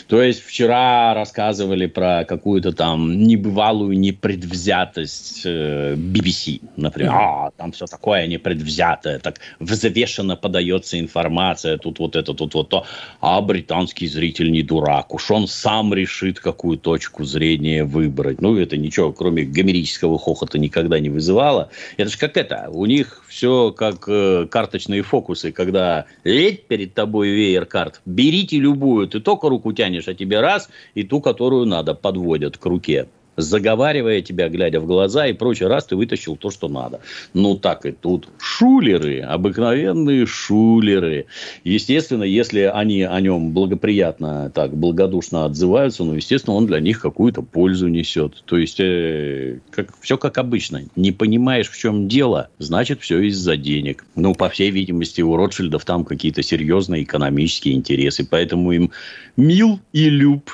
То 0.09 0.23
есть 0.23 0.45
вчера 0.45 1.15
рассказывали 1.15 1.87
про 1.87 2.25
какую-то 2.25 2.73
там 2.73 3.19
небывалую 3.19 3.64
небывалую 3.65 3.99
непредвзятость 3.99 5.47
BBC, 5.47 6.61
э, 6.63 6.67
например. 6.77 7.13
А, 7.15 7.51
там 7.57 7.73
все 7.73 7.87
такое 7.87 8.27
непредвзятое, 8.27 9.19
так 9.19 9.41
взвешенно 9.61 10.37
подается 10.37 10.99
информация, 10.99 11.79
тут 11.79 11.99
вот 11.99 12.17
это, 12.17 12.35
тут 12.35 12.55
вот 12.55 12.69
то. 12.69 12.87
А 13.21 13.41
британский 13.41 14.07
зритель 14.07 14.51
не 14.51 14.63
дурак, 14.63 15.15
уж 15.15 15.31
он 15.31 15.49
сам 15.49 15.95
решит, 15.95 16.41
какую 16.41 16.79
точку 16.79 17.25
зрения 17.25 17.85
выбрать. 17.85 18.41
Ну, 18.41 18.57
это 18.57 18.77
ничего, 18.77 19.13
кроме 19.13 19.45
гомерического 19.45 20.19
хохота, 20.19 20.59
никогда 20.59 21.01
не 21.01 21.11
вызывало. 21.11 21.71
Это 21.97 22.11
же 22.11 22.19
как 22.19 22.37
это, 22.37 22.69
у 22.71 22.87
них 22.87 23.25
все 23.29 23.73
как 23.73 24.05
э, 24.09 24.47
карточные 24.51 25.03
фокусы, 25.03 25.53
когда 25.53 26.07
ледь 26.25 26.67
перед 26.67 26.95
тобой 26.95 27.29
веер 27.31 27.67
карт, 27.67 28.01
берите 28.05 28.59
любую, 28.59 29.09
ты 29.09 29.21
только 29.21 29.49
руку 29.49 29.73
тянешь, 29.73 30.09
а 30.09 30.15
тебе 30.15 30.41
раз, 30.41 30.69
и 30.95 31.03
ту, 31.03 31.21
которую 31.21 31.67
надо, 31.67 31.95
подводят 31.95 32.59
к 32.59 32.67
руке 32.67 33.09
заговаривая 33.37 34.23
тебя, 34.23 34.49
глядя 34.49 34.81
в 34.81 34.87
глаза 34.87 35.27
и 35.27 35.33
прочее, 35.33 35.69
раз 35.69 35.87
ты 35.87 35.97
вытащил 35.97 36.37
то, 36.37 36.51
что 36.51 36.69
надо. 36.69 37.01
Ну, 37.33 37.57
так 37.57 37.87
и 37.87 37.93
тут. 37.93 38.29
Шулеры, 38.39 39.21
обыкновенные 39.21 40.27
шулеры. 40.27 41.27
Естественно, 41.65 42.25
если 42.25 42.61
они 42.61 43.03
о 43.03 43.21
нем 43.21 43.53
благоприятно, 43.53 44.51
так, 44.55 44.77
благодушно 44.77 45.45
отзываются, 45.45 46.05
ну, 46.05 46.15
естественно, 46.15 46.57
он 46.57 46.67
для 46.67 46.81
них 46.81 47.01
какую-то 47.01 47.43
пользу 47.43 47.89
несет. 47.89 48.43
То 48.45 48.57
есть, 48.57 48.81
э, 48.81 49.61
как, 49.71 49.95
все 50.01 50.17
как 50.17 50.39
обычно. 50.39 50.83
Не 50.97 51.13
понимаешь, 51.13 51.69
в 51.69 51.77
чем 51.77 52.09
дело, 52.09 52.49
значит, 52.59 53.01
все 53.01 53.21
из-за 53.21 53.57
денег. 53.57 54.05
Ну, 54.15 54.35
по 54.35 54.49
всей 54.49 54.71
видимости, 54.71 55.23
у 55.23 55.37
Ротшильдов 55.37 55.85
там 55.85 56.05
какие-то 56.05 56.43
серьезные 56.43 57.03
экономические 57.03 57.75
интересы, 57.75 58.27
поэтому 58.29 58.73
им 58.73 58.91
мил 59.37 59.81
и 59.93 60.09
люб 60.09 60.51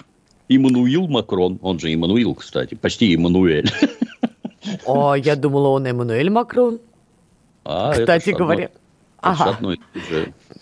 Иммануил 0.51 1.07
Макрон, 1.07 1.61
он 1.63 1.79
же 1.79 1.95
Иммануил, 1.95 2.35
кстати, 2.35 2.75
почти 2.75 3.15
Иммануэль. 3.15 3.71
О, 4.85 5.15
я 5.15 5.37
думала, 5.37 5.69
он 5.69 5.87
Эммануэль 5.87 6.29
Макрон. 6.29 6.81
А, 7.65 7.93
Кстати 7.93 8.31
говоря. 8.31 8.71
Ага. 9.23 9.57
Одно 9.59 9.75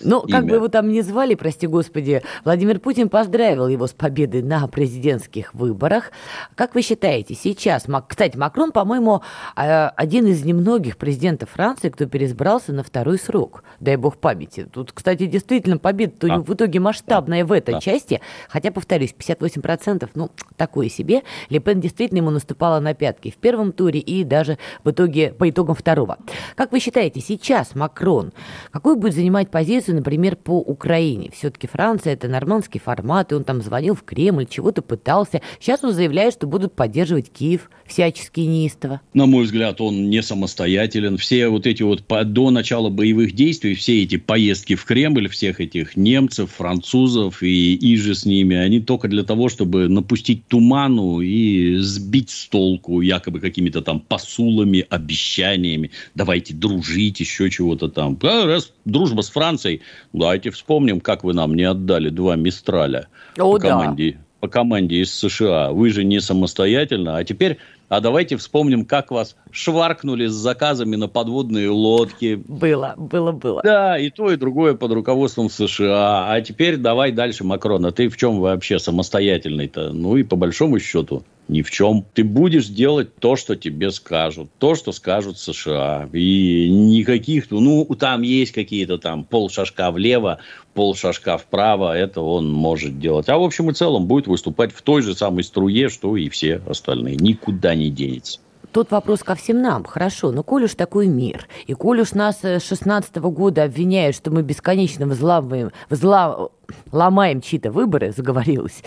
ну, 0.01 0.23
как 0.23 0.47
бы 0.47 0.57
его 0.57 0.69
там 0.69 0.89
ни 0.89 1.01
звали, 1.01 1.35
прости 1.35 1.67
господи, 1.67 2.23
Владимир 2.45 2.79
Путин 2.79 3.09
поздравил 3.09 3.69
его 3.69 3.87
с 3.87 3.93
победой 3.93 4.43
на 4.43 4.67
президентских 4.69 5.55
выборах. 5.55 6.13
Как 6.55 6.75
вы 6.75 6.83
считаете, 6.83 7.35
сейчас, 7.35 7.87
кстати, 8.07 8.37
Макрон, 8.37 8.73
по-моему, 8.73 9.23
а, 9.57 9.93
один 9.97 10.27
из 10.27 10.45
немногих 10.45 10.97
президентов 10.97 11.51
Франции, 11.51 11.89
кто 11.89 12.07
переизбрался 12.07 12.73
на 12.73 12.83
второй 12.83 13.19
срок, 13.19 13.65
дай 13.81 13.97
бог 13.97 14.19
памяти. 14.19 14.69
Тут, 14.73 14.93
кстати, 14.93 15.27
действительно 15.27 15.79
победа 15.79 16.35
а? 16.35 16.39
в 16.39 16.55
итоге 16.55 16.81
масштабная 16.81 17.43
да. 17.43 17.47
в 17.47 17.53
этой 17.53 17.75
да. 17.75 17.81
части, 17.81 18.21
хотя, 18.49 18.71
повторюсь, 18.71 19.15
58%, 19.19 20.09
ну, 20.15 20.31
такое 20.57 20.89
себе. 20.89 21.23
Лепен 21.51 21.81
действительно 21.81 22.19
ему 22.19 22.31
наступала 22.31 22.79
на 22.81 22.95
пятки 22.95 23.31
в 23.31 23.37
первом 23.37 23.73
туре 23.73 24.01
и 24.01 24.25
даже 24.25 24.59
в 24.85 24.91
итоге, 24.91 25.33
по 25.33 25.49
итогам 25.49 25.75
второго. 25.75 26.19
Как 26.55 26.73
вы 26.73 26.81
считаете, 26.81 27.21
сейчас 27.21 27.75
Макрон 27.75 28.33
какую 28.71 28.97
будет 28.97 29.15
занимать 29.15 29.51
позицию, 29.51 29.97
например, 29.97 30.37
по 30.37 30.59
Украине? 30.59 31.31
Все-таки 31.35 31.67
Франция– 31.67 32.13
это 32.15 32.29
нормандский 32.29 32.81
формат, 32.81 33.33
и 33.33 33.35
он 33.35 33.45
там 33.45 33.63
звонил 33.63 33.95
в 33.95 34.03
Кремль, 34.03 34.47
чего-то 34.47 34.83
пытался. 34.83 35.41
Сейчас 35.61 35.85
он 35.85 35.93
заявляет, 35.93 36.35
что 36.35 36.47
будут 36.47 36.75
поддерживать 36.75 37.31
Киев 37.31 37.71
всячески 37.87 38.41
неистово. 38.41 39.01
На 39.15 39.27
мой 39.27 39.45
взгляд, 39.45 39.81
он 39.81 40.11
не 40.11 40.23
самостоятелен. 40.23 41.17
Все 41.17 41.49
вот 41.49 41.67
эти 41.67 41.83
вот 41.83 42.05
до 42.09 42.51
начала 42.51 42.91
боевых 42.91 43.33
действий, 43.33 43.75
все 43.75 44.03
эти 44.03 44.17
поездки 44.17 44.75
в 44.75 44.85
Кремль, 44.85 45.29
всех 45.29 45.61
этих 45.61 45.97
немцев, 45.97 46.51
французов 46.57 47.43
и 47.43 47.75
иже 47.75 48.15
с 48.15 48.25
ними, 48.25 48.57
они 48.57 48.81
только 48.81 49.09
для 49.09 49.23
того, 49.23 49.49
чтобы 49.49 49.89
напустить 49.89 50.47
туману 50.47 51.21
и 51.21 51.77
сбить 51.77 52.31
с 52.31 52.49
толку 52.49 53.01
якобы 53.01 53.41
какими-то 53.41 53.83
там 53.83 54.01
посулами, 54.01 54.87
обещаниями. 54.89 55.91
Давайте 56.15 56.55
дружить, 56.55 57.21
еще 57.21 57.51
чего-то 57.51 57.89
там. 57.89 58.19
А 58.23 58.38
раз 58.47 58.73
дружба 58.85 59.23
с 59.23 59.31
Францией, 59.31 59.83
давайте 60.13 60.51
вспомним, 60.51 61.01
как 61.01 61.25
вы 61.25 61.35
нам 61.35 61.55
не 61.55 61.65
отдали 61.65 62.11
два 62.11 62.37
Мистраля 62.37 63.09
О, 63.39 63.53
по, 63.53 63.59
да. 63.59 63.71
команде, 63.71 64.19
по 64.41 64.49
команде 64.49 64.97
из 64.97 65.15
США. 65.15 65.73
Вы 65.73 65.91
же 65.91 66.05
не 66.05 66.21
самостоятельно, 66.21 67.17
а 67.17 67.25
теперь 67.25 67.59
а 67.89 68.01
давайте 68.01 68.37
вспомним, 68.37 68.85
как 68.85 69.11
вас 69.11 69.35
шваркнули 69.51 70.27
с 70.27 70.33
заказами 70.33 70.97
на 70.97 71.09
подводные 71.09 71.71
лодки. 71.71 72.35
Было, 72.47 72.95
было, 72.99 73.33
было. 73.33 73.63
Да, 73.65 73.99
и 73.99 74.11
то, 74.11 74.31
и 74.31 74.37
другое 74.37 74.75
под 74.75 74.93
руководством 74.93 75.49
США. 75.49 76.31
А 76.31 76.41
теперь 76.43 76.77
давай 76.77 77.13
дальше, 77.13 77.45
Макрон. 77.45 77.87
А 77.87 77.93
ты 77.93 78.11
в 78.11 78.17
чем 78.19 78.41
вообще 78.41 78.79
самостоятельный-то? 78.79 79.93
Ну 79.93 80.17
и 80.17 80.23
по 80.23 80.37
большому 80.37 80.79
счету 80.81 81.25
ни 81.49 81.63
в 81.63 81.71
чем. 81.71 82.05
Ты 82.15 82.25
будешь 82.25 82.67
делать 82.67 83.15
то, 83.17 83.37
что 83.37 83.57
тебе 83.57 83.91
скажут, 83.91 84.51
то, 84.59 84.75
что 84.75 84.93
скажут 84.93 85.39
США. 85.39 86.09
И 86.13 86.69
никаких, 86.71 87.51
ну, 87.51 87.85
там 87.99 88.23
есть 88.23 88.53
какие-то 88.53 88.99
там 88.99 89.25
полшажка 89.25 89.91
влево, 89.91 90.39
полшажка 90.75 91.39
вправо, 91.39 91.97
это 91.97 92.21
он 92.21 92.53
может 92.53 92.99
делать. 92.99 93.29
А 93.29 93.39
в 93.39 93.43
общем 93.43 93.71
и 93.71 93.75
целом 93.75 94.07
будет 94.07 94.27
выступать 94.27 94.73
в 94.73 94.83
той 94.83 95.03
же 95.03 95.15
самой 95.15 95.43
струе, 95.43 95.89
что 95.89 96.17
и 96.17 96.29
все 96.29 96.61
остальные. 96.67 97.17
Никуда 97.17 97.75
не 97.75 97.91
денется. 97.91 98.41
Тут 98.73 98.91
вопрос 98.91 99.21
ко 99.23 99.35
всем 99.35 99.63
нам. 99.63 99.85
Хорошо, 99.85 100.31
но 100.31 100.43
коль 100.43 100.65
уж 100.65 100.75
такой 100.75 101.07
мир, 101.07 101.49
и 101.67 101.73
коль 101.73 102.01
уж 102.01 102.13
нас 102.13 102.45
с 102.45 102.63
16 102.63 103.17
года 103.17 103.65
обвиняют, 103.65 104.15
что 104.15 104.31
мы 104.31 104.43
бесконечно 104.43 105.07
взламываем, 105.07 105.73
взла 105.89 106.51
ломаем 106.93 107.41
чьи-то 107.41 107.71
выборы, 107.71 108.13
заговорилась, 108.17 108.83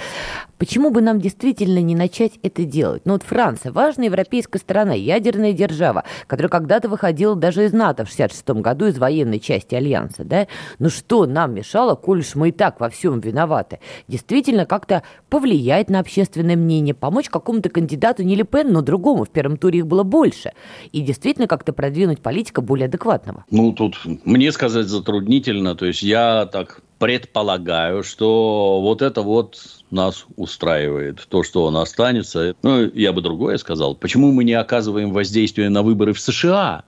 почему 0.57 0.91
бы 0.91 1.01
нам 1.01 1.19
действительно 1.19 1.79
не 1.79 1.95
начать 1.95 2.33
это 2.43 2.63
делать? 2.63 3.03
Ну 3.05 3.13
вот 3.13 3.23
Франция, 3.23 3.71
важная 3.71 4.05
европейская 4.05 4.59
страна, 4.59 4.93
ядерная 4.93 5.53
держава, 5.53 6.03
которая 6.27 6.49
когда-то 6.49 6.89
выходила 6.89 7.35
даже 7.35 7.65
из 7.65 7.73
НАТО 7.73 8.05
в 8.05 8.09
66 8.09 8.49
году 8.61 8.85
из 8.87 8.97
военной 8.97 9.39
части 9.39 9.75
Альянса, 9.75 10.23
да? 10.23 10.47
Ну 10.79 10.89
что 10.89 11.25
нам 11.25 11.53
мешало, 11.53 11.95
коль 11.95 12.19
уж 12.19 12.35
мы 12.35 12.49
и 12.49 12.51
так 12.51 12.79
во 12.79 12.89
всем 12.89 13.19
виноваты, 13.19 13.79
действительно 14.07 14.65
как-то 14.65 15.03
повлиять 15.29 15.89
на 15.89 15.99
общественное 15.99 16.55
мнение, 16.55 16.93
помочь 16.93 17.29
какому-то 17.29 17.69
кандидату, 17.69 18.23
не 18.23 18.35
Ле 18.35 18.43
Пен, 18.43 18.71
но 18.71 18.81
другому, 18.81 19.25
в 19.25 19.29
первом 19.29 19.57
туре 19.57 19.79
их 19.79 19.87
было 19.87 20.03
больше, 20.03 20.53
и 20.91 21.01
действительно 21.01 21.47
как-то 21.47 21.73
продвинуть 21.73 22.21
политика 22.21 22.61
более 22.61 22.85
адекватного? 22.85 23.45
Ну, 23.49 23.71
тут 23.73 23.99
мне 24.25 24.51
сказать 24.51 24.87
затруднительно, 24.87 25.75
то 25.75 25.85
есть 25.85 26.01
я 26.03 26.45
так 26.45 26.81
предполагаю, 27.01 28.03
что 28.03 28.79
вот 28.79 29.01
это 29.01 29.23
вот 29.23 29.59
нас 29.89 30.25
устраивает. 30.35 31.25
То, 31.29 31.41
что 31.41 31.65
он 31.65 31.77
останется. 31.77 32.55
Ну, 32.61 32.91
я 32.93 33.11
бы 33.11 33.23
другое 33.23 33.57
сказал. 33.57 33.95
Почему 33.95 34.31
мы 34.31 34.43
не 34.43 34.53
оказываем 34.53 35.11
воздействие 35.11 35.69
на 35.69 35.81
выборы 35.81 36.13
в 36.13 36.19
США? 36.19 36.83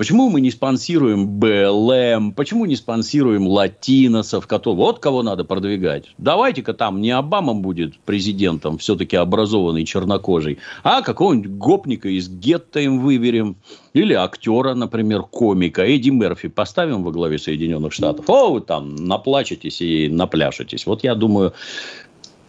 Почему 0.00 0.30
мы 0.30 0.40
не 0.40 0.50
спонсируем 0.50 1.28
БЛМ? 1.28 2.32
Почему 2.32 2.64
не 2.64 2.74
спонсируем 2.74 3.46
латиносов? 3.46 4.46
Которые... 4.46 4.78
Вот 4.78 4.98
кого 4.98 5.22
надо 5.22 5.44
продвигать. 5.44 6.06
Давайте-ка 6.16 6.72
там 6.72 7.02
не 7.02 7.10
Обама 7.10 7.52
будет 7.52 7.98
президентом, 7.98 8.78
все-таки 8.78 9.16
образованный 9.16 9.84
чернокожий, 9.84 10.56
а 10.84 11.02
какого-нибудь 11.02 11.50
гопника 11.50 12.08
из 12.08 12.30
гетто 12.30 12.80
им 12.80 13.00
выберем. 13.00 13.56
Или 13.92 14.14
актера, 14.14 14.72
например, 14.72 15.20
комика. 15.24 15.82
Эдди 15.82 16.08
Мерфи 16.08 16.48
поставим 16.48 17.02
во 17.02 17.12
главе 17.12 17.38
Соединенных 17.38 17.92
Штатов. 17.92 18.24
О, 18.30 18.54
вы 18.54 18.62
там 18.62 18.94
наплачетесь 18.94 19.82
и 19.82 20.08
напляшетесь. 20.08 20.86
Вот 20.86 21.04
я 21.04 21.14
думаю, 21.14 21.52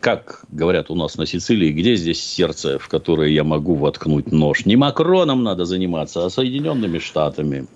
как 0.02 0.42
говорят 0.50 0.90
у 0.90 0.96
нас 0.96 1.16
на 1.16 1.26
Сицилии, 1.26 1.72
где 1.72 1.96
здесь 1.96 2.22
сердце, 2.22 2.80
в 2.80 2.90
которое 2.90 3.30
я 3.30 3.44
могу 3.44 3.76
воткнуть 3.76 4.32
нож? 4.32 4.66
Не 4.66 4.76
Макроном 4.76 5.44
надо 5.44 5.66
заниматься, 5.66 6.26
а 6.26 6.30
Соединенными 6.30 6.98
Штатами. 6.98 7.68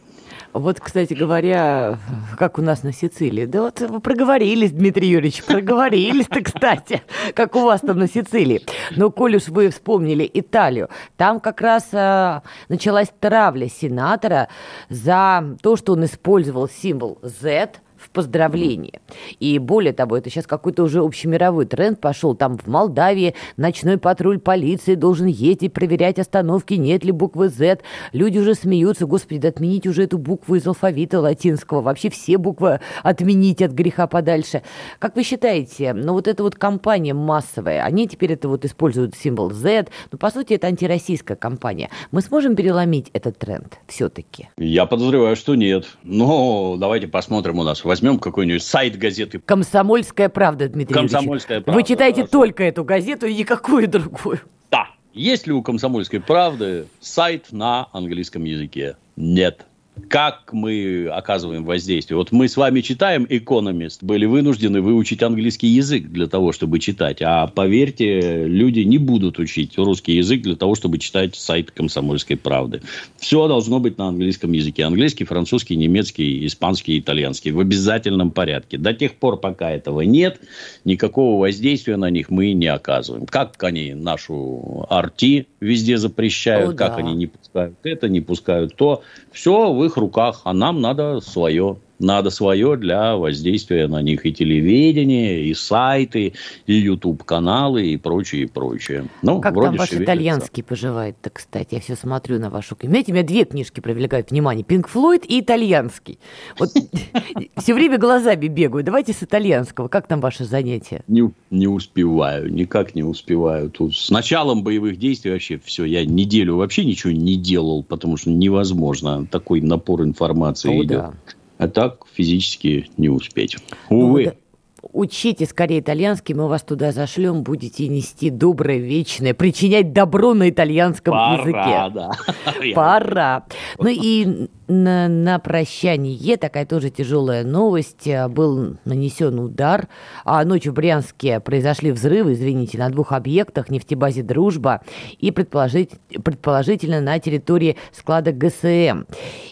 Вот, 0.51 0.79
кстати 0.79 1.13
говоря, 1.13 1.99
как 2.39 2.57
у 2.57 2.61
нас 2.61 2.81
на 2.81 2.93
Сицилии. 2.93 3.45
Да 3.45 3.63
вот 3.63 3.81
вы 3.81 3.99
проговорились, 3.99 4.71
Дмитрий 4.71 5.09
Юрьевич, 5.09 5.43
проговорились-то, 5.43 6.41
кстати, 6.41 7.03
как 7.33 7.55
у 7.55 7.61
вас 7.61 7.81
там 7.81 7.99
на 7.99 8.07
Сицилии. 8.07 8.61
Но, 8.95 9.11
коль 9.11 9.35
уж 9.35 9.49
вы 9.49 9.69
вспомнили 9.69 10.29
Италию, 10.33 10.89
там 11.17 11.39
как 11.41 11.61
раз 11.61 11.89
а, 11.91 12.41
началась 12.69 13.11
травля 13.19 13.67
сенатора 13.69 14.47
за 14.89 15.57
то, 15.61 15.75
что 15.75 15.93
он 15.93 16.05
использовал 16.05 16.69
символ 16.69 17.19
Z– 17.21 17.73
в 17.97 18.09
поздравлении. 18.09 18.99
И 19.39 19.59
более 19.59 19.93
того, 19.93 20.17
это 20.17 20.29
сейчас 20.29 20.47
какой-то 20.47 20.83
уже 20.83 21.01
общемировой 21.01 21.65
тренд 21.65 21.99
пошел. 21.99 22.35
Там 22.35 22.57
в 22.57 22.67
Молдавии 22.67 23.35
ночной 23.57 23.97
патруль 23.97 24.39
полиции 24.39 24.95
должен 24.95 25.27
ездить, 25.27 25.73
проверять 25.73 26.19
остановки, 26.19 26.73
нет 26.73 27.03
ли 27.03 27.11
буквы 27.11 27.49
Z. 27.49 27.79
Люди 28.13 28.39
уже 28.39 28.55
смеются, 28.55 29.05
господи, 29.05 29.39
да 29.39 29.49
отменить 29.49 29.87
уже 29.87 30.03
эту 30.03 30.17
букву 30.17 30.55
из 30.55 30.67
алфавита 30.67 31.19
латинского. 31.19 31.81
Вообще 31.81 32.09
все 32.09 32.37
буквы 32.37 32.79
отменить 33.03 33.61
от 33.61 33.71
греха 33.71 34.07
подальше. 34.07 34.61
Как 34.99 35.15
вы 35.15 35.23
считаете, 35.23 35.93
ну 35.93 36.13
вот 36.13 36.27
эта 36.27 36.43
вот 36.43 36.55
кампания 36.55 37.13
массовая, 37.13 37.83
они 37.83 38.07
теперь 38.07 38.33
это 38.33 38.49
вот 38.49 38.65
используют 38.65 39.15
символ 39.15 39.51
Z, 39.51 39.87
ну 40.11 40.17
по 40.17 40.29
сути 40.29 40.53
это 40.53 40.67
антироссийская 40.67 41.37
кампания. 41.37 41.89
Мы 42.11 42.21
сможем 42.21 42.55
переломить 42.55 43.09
этот 43.13 43.37
тренд 43.37 43.79
все-таки? 43.87 44.49
Я 44.57 44.85
подозреваю, 44.85 45.35
что 45.35 45.55
нет. 45.55 45.87
Но 46.03 46.75
давайте 46.77 47.07
посмотрим 47.07 47.59
у 47.59 47.63
нас 47.63 47.83
в 47.83 47.89
возьмем 47.95 48.19
какой-нибудь 48.19 48.63
сайт 48.63 48.97
газеты. 48.97 49.39
Комсомольская 49.39 50.27
правда, 50.29 50.67
Дмитрий 50.67 50.93
Комсомольская 50.93 51.61
правда. 51.61 51.79
Вы 51.79 51.87
читаете 51.87 52.21
хорошо. 52.21 52.31
только 52.31 52.63
эту 52.63 52.83
газету 52.83 53.25
и 53.25 53.33
никакую 53.33 53.87
другую. 53.87 54.39
Да. 54.69 54.89
Есть 55.13 55.47
ли 55.47 55.53
у 55.53 55.61
Комсомольской 55.61 56.19
правды 56.19 56.87
сайт 56.99 57.51
на 57.51 57.87
английском 57.93 58.43
языке? 58.43 58.97
Нет 59.15 59.65
как 60.09 60.53
мы 60.53 61.07
оказываем 61.07 61.63
воздействие. 61.63 62.17
Вот 62.17 62.31
мы 62.31 62.47
с 62.47 62.57
вами 62.57 62.81
читаем 62.81 63.25
«Экономист», 63.29 64.03
были 64.03 64.25
вынуждены 64.25 64.81
выучить 64.81 65.23
английский 65.23 65.67
язык 65.67 66.07
для 66.07 66.27
того, 66.27 66.51
чтобы 66.51 66.79
читать. 66.79 67.21
А 67.21 67.47
поверьте, 67.47 68.45
люди 68.45 68.81
не 68.81 68.97
будут 68.97 69.39
учить 69.39 69.77
русский 69.77 70.17
язык 70.17 70.41
для 70.41 70.55
того, 70.55 70.75
чтобы 70.75 70.97
читать 70.97 71.35
сайт 71.35 71.71
«Комсомольской 71.71 72.37
правды». 72.37 72.81
Все 73.17 73.47
должно 73.47 73.79
быть 73.79 73.97
на 73.97 74.07
английском 74.07 74.51
языке. 74.51 74.83
Английский, 74.83 75.23
французский, 75.23 75.75
немецкий, 75.75 76.45
испанский, 76.45 76.99
итальянский. 76.99 77.51
В 77.51 77.59
обязательном 77.59 78.31
порядке. 78.31 78.77
До 78.77 78.93
тех 78.93 79.15
пор, 79.15 79.37
пока 79.37 79.71
этого 79.71 80.01
нет, 80.01 80.39
никакого 80.83 81.39
воздействия 81.39 81.97
на 81.97 82.09
них 82.09 82.29
мы 82.29 82.53
не 82.53 82.67
оказываем. 82.67 83.25
Как 83.25 83.61
они 83.63 83.93
нашу 83.93 84.85
арти 84.89 85.47
везде 85.59 85.97
запрещают, 85.97 86.75
О, 86.75 86.77
как 86.77 86.91
да. 86.91 86.97
они 86.97 87.13
не 87.15 87.27
пускают 87.27 87.75
это, 87.83 88.09
не 88.09 88.21
пускают 88.21 88.75
то. 88.75 89.03
Все 89.31 89.71
в 89.71 89.84
их 89.85 89.97
руках, 89.97 90.41
а 90.43 90.53
нам 90.53 90.81
надо 90.81 91.21
свое 91.21 91.77
надо 91.99 92.29
свое 92.29 92.75
для 92.77 93.15
воздействия 93.15 93.87
на 93.87 94.01
них 94.01 94.25
и 94.25 94.33
телевидение, 94.33 95.45
и 95.45 95.53
сайты, 95.53 96.33
и 96.65 96.73
YouTube-каналы, 96.73 97.87
и 97.87 97.97
прочее, 97.97 98.43
и 98.43 98.45
прочее. 98.45 99.07
Ну, 99.21 99.41
как 99.41 99.53
вроде 99.53 99.69
там 99.69 99.77
ваш 99.77 99.89
шевелится. 99.89 100.13
итальянский 100.13 100.63
поживает-то, 100.63 101.29
кстати? 101.29 101.75
Я 101.75 101.81
все 101.81 101.95
смотрю 101.95 102.39
на 102.39 102.49
вашу 102.49 102.75
книгу. 102.75 102.91
Знаете, 102.91 103.11
у 103.11 103.15
меня 103.15 103.25
две 103.25 103.45
книжки 103.45 103.79
привлекают 103.79 104.31
внимание. 104.31 104.63
Пинк 104.63 104.87
Флойд 104.87 105.25
и 105.25 105.39
итальянский. 105.39 106.19
Вот 106.59 106.69
все 107.57 107.73
время 107.73 107.97
глазами 107.97 108.47
бегаю. 108.47 108.83
Давайте 108.83 109.13
с 109.13 109.23
итальянского. 109.23 109.87
Как 109.87 110.07
там 110.07 110.19
ваше 110.19 110.45
занятие? 110.45 111.03
Не, 111.07 111.31
не 111.49 111.67
успеваю, 111.67 112.51
никак 112.51 112.95
не 112.95 113.03
успеваю. 113.03 113.69
Тут 113.69 113.95
с 113.95 114.09
началом 114.09 114.63
боевых 114.63 114.97
действий 114.97 115.31
вообще 115.31 115.59
все. 115.63 115.85
Я 115.85 116.05
неделю 116.05 116.57
вообще 116.57 116.85
ничего 116.85 117.13
не 117.13 117.35
делал, 117.37 117.83
потому 117.83 118.17
что 118.17 118.29
невозможно. 118.29 119.25
Такой 119.25 119.61
напор 119.61 120.03
информации 120.03 120.69
О, 120.69 120.83
идет. 120.83 120.97
Да. 120.97 121.13
А 121.57 121.67
так 121.67 122.05
физически 122.13 122.89
не 122.97 123.09
успеть. 123.09 123.57
Ну 123.89 123.99
Увы. 123.99 124.25
Ну, 124.25 124.89
учите 124.93 125.45
скорее 125.45 125.79
итальянский, 125.79 126.35
мы 126.35 126.47
вас 126.47 126.63
туда 126.63 126.91
зашлем, 126.91 127.43
будете 127.43 127.87
нести 127.87 128.29
доброе, 128.29 128.77
вечное, 128.77 129.33
причинять 129.33 129.93
добро 129.93 130.33
на 130.33 130.49
итальянском 130.49 131.13
Пора, 131.13 131.33
языке. 131.33 131.93
Да. 131.93 132.11
Пора. 132.75 133.45
Ну 133.79 133.87
и 133.89 134.47
на, 134.67 135.07
на 135.07 135.39
прощание 135.39 136.37
такая 136.37 136.65
тоже 136.65 136.89
тяжелая 136.89 137.43
новость. 137.43 138.07
Был 138.29 138.77
нанесен 138.85 139.39
удар. 139.39 139.87
А 140.23 140.43
ночью 140.43 140.71
в 140.71 140.75
Брянске 140.75 141.39
произошли 141.39 141.91
взрывы, 141.91 142.33
извините, 142.33 142.77
на 142.77 142.89
двух 142.89 143.11
объектах 143.11 143.69
нефтебазе 143.69 144.23
«Дружба» 144.23 144.81
и 145.19 145.31
предположить, 145.31 145.91
предположительно 146.23 147.01
на 147.01 147.19
территории 147.19 147.77
склада 147.91 148.31
ГСМ. 148.31 149.05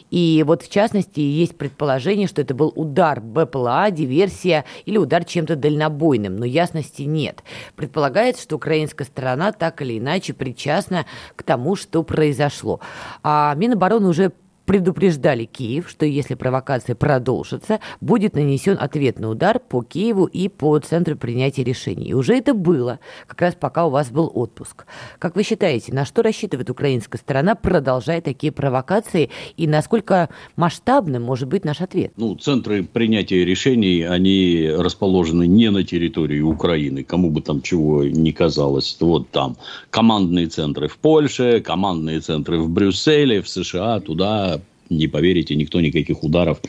И 0.09 0.43
вот 0.45 0.61
в 0.61 0.69
частности 0.69 1.19
есть 1.19 1.57
предположение, 1.57 2.27
что 2.27 2.41
это 2.41 2.53
был 2.53 2.71
удар 2.75 3.19
БПЛА, 3.19 3.89
диверсия 3.91 4.65
или 4.85 4.97
удар 4.97 5.25
чем-то 5.25 5.55
дальнобойным, 5.55 6.35
но 6.35 6.45
ясности 6.45 7.03
нет. 7.03 7.43
Предполагается, 7.75 8.43
что 8.43 8.57
украинская 8.57 9.07
сторона 9.07 9.51
так 9.51 9.81
или 9.81 9.97
иначе 9.97 10.33
причастна 10.33 11.05
к 11.35 11.43
тому, 11.43 11.75
что 11.75 12.03
произошло. 12.03 12.79
А 13.23 13.55
Минобороны 13.55 14.07
уже 14.07 14.33
предупреждали 14.65 15.45
Киев, 15.45 15.89
что 15.89 16.05
если 16.05 16.35
провокация 16.35 16.95
продолжится, 16.95 17.79
будет 18.01 18.35
нанесен 18.35 18.77
ответный 18.79 19.31
удар 19.31 19.59
по 19.59 19.83
Киеву 19.83 20.25
и 20.25 20.47
по 20.47 20.77
центру 20.79 21.15
принятия 21.15 21.63
решений. 21.63 22.09
И 22.09 22.13
уже 22.13 22.35
это 22.35 22.53
было, 22.53 22.99
как 23.27 23.41
раз 23.41 23.55
пока 23.55 23.85
у 23.85 23.89
вас 23.89 24.09
был 24.09 24.31
отпуск. 24.33 24.85
Как 25.19 25.35
вы 25.35 25.43
считаете, 25.43 25.93
на 25.93 26.05
что 26.05 26.21
рассчитывает 26.21 26.69
украинская 26.69 27.19
сторона, 27.19 27.55
продолжая 27.55 28.21
такие 28.21 28.51
провокации, 28.51 29.29
и 29.57 29.67
насколько 29.67 30.29
масштабным 30.55 31.23
может 31.23 31.47
быть 31.47 31.65
наш 31.65 31.81
ответ? 31.81 32.13
Ну, 32.17 32.35
центры 32.35 32.83
принятия 32.83 33.43
решений, 33.45 34.03
они 34.03 34.69
расположены 34.77 35.47
не 35.47 35.69
на 35.71 35.83
территории 35.83 36.41
Украины, 36.41 37.03
кому 37.03 37.29
бы 37.29 37.41
там 37.41 37.61
чего 37.61 38.03
ни 38.03 38.31
казалось. 38.31 38.95
Вот 38.99 39.29
там 39.29 39.57
командные 39.89 40.47
центры 40.47 40.87
в 40.87 40.97
Польше, 40.97 41.61
командные 41.61 42.19
центры 42.19 42.59
в 42.59 42.69
Брюсселе, 42.69 43.41
в 43.41 43.49
США, 43.49 43.99
туда 43.99 44.52
не 44.97 45.07
поверите, 45.07 45.55
никто 45.55 45.81
никаких 45.81 46.23
ударов 46.23 46.61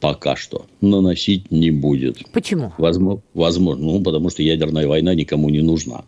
пока 0.00 0.34
что 0.36 0.66
наносить 0.80 1.50
не 1.50 1.70
будет. 1.70 2.18
Почему? 2.32 2.72
Возможно, 2.78 3.22
возможно 3.34 3.84
ну, 3.84 4.02
потому 4.02 4.30
что 4.30 4.42
ядерная 4.42 4.88
война 4.88 5.14
никому 5.14 5.50
не 5.50 5.60
нужна. 5.60 6.04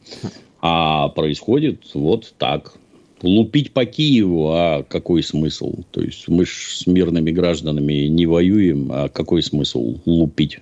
А 0.61 1.09
происходит 1.09 1.83
вот 1.95 2.35
так 2.39 2.75
лупить 3.23 3.73
по 3.73 3.85
Киеву, 3.85 4.51
а 4.53 4.83
какой 4.83 5.23
смысл? 5.23 5.83
То 5.91 6.01
есть 6.01 6.29
мы 6.29 6.45
ж 6.45 6.77
с 6.77 6.87
мирными 6.87 7.31
гражданами 7.31 8.07
не 8.07 8.27
воюем, 8.27 8.91
а 8.93 9.09
какой 9.09 9.43
смысл 9.43 9.97
лупить? 10.05 10.59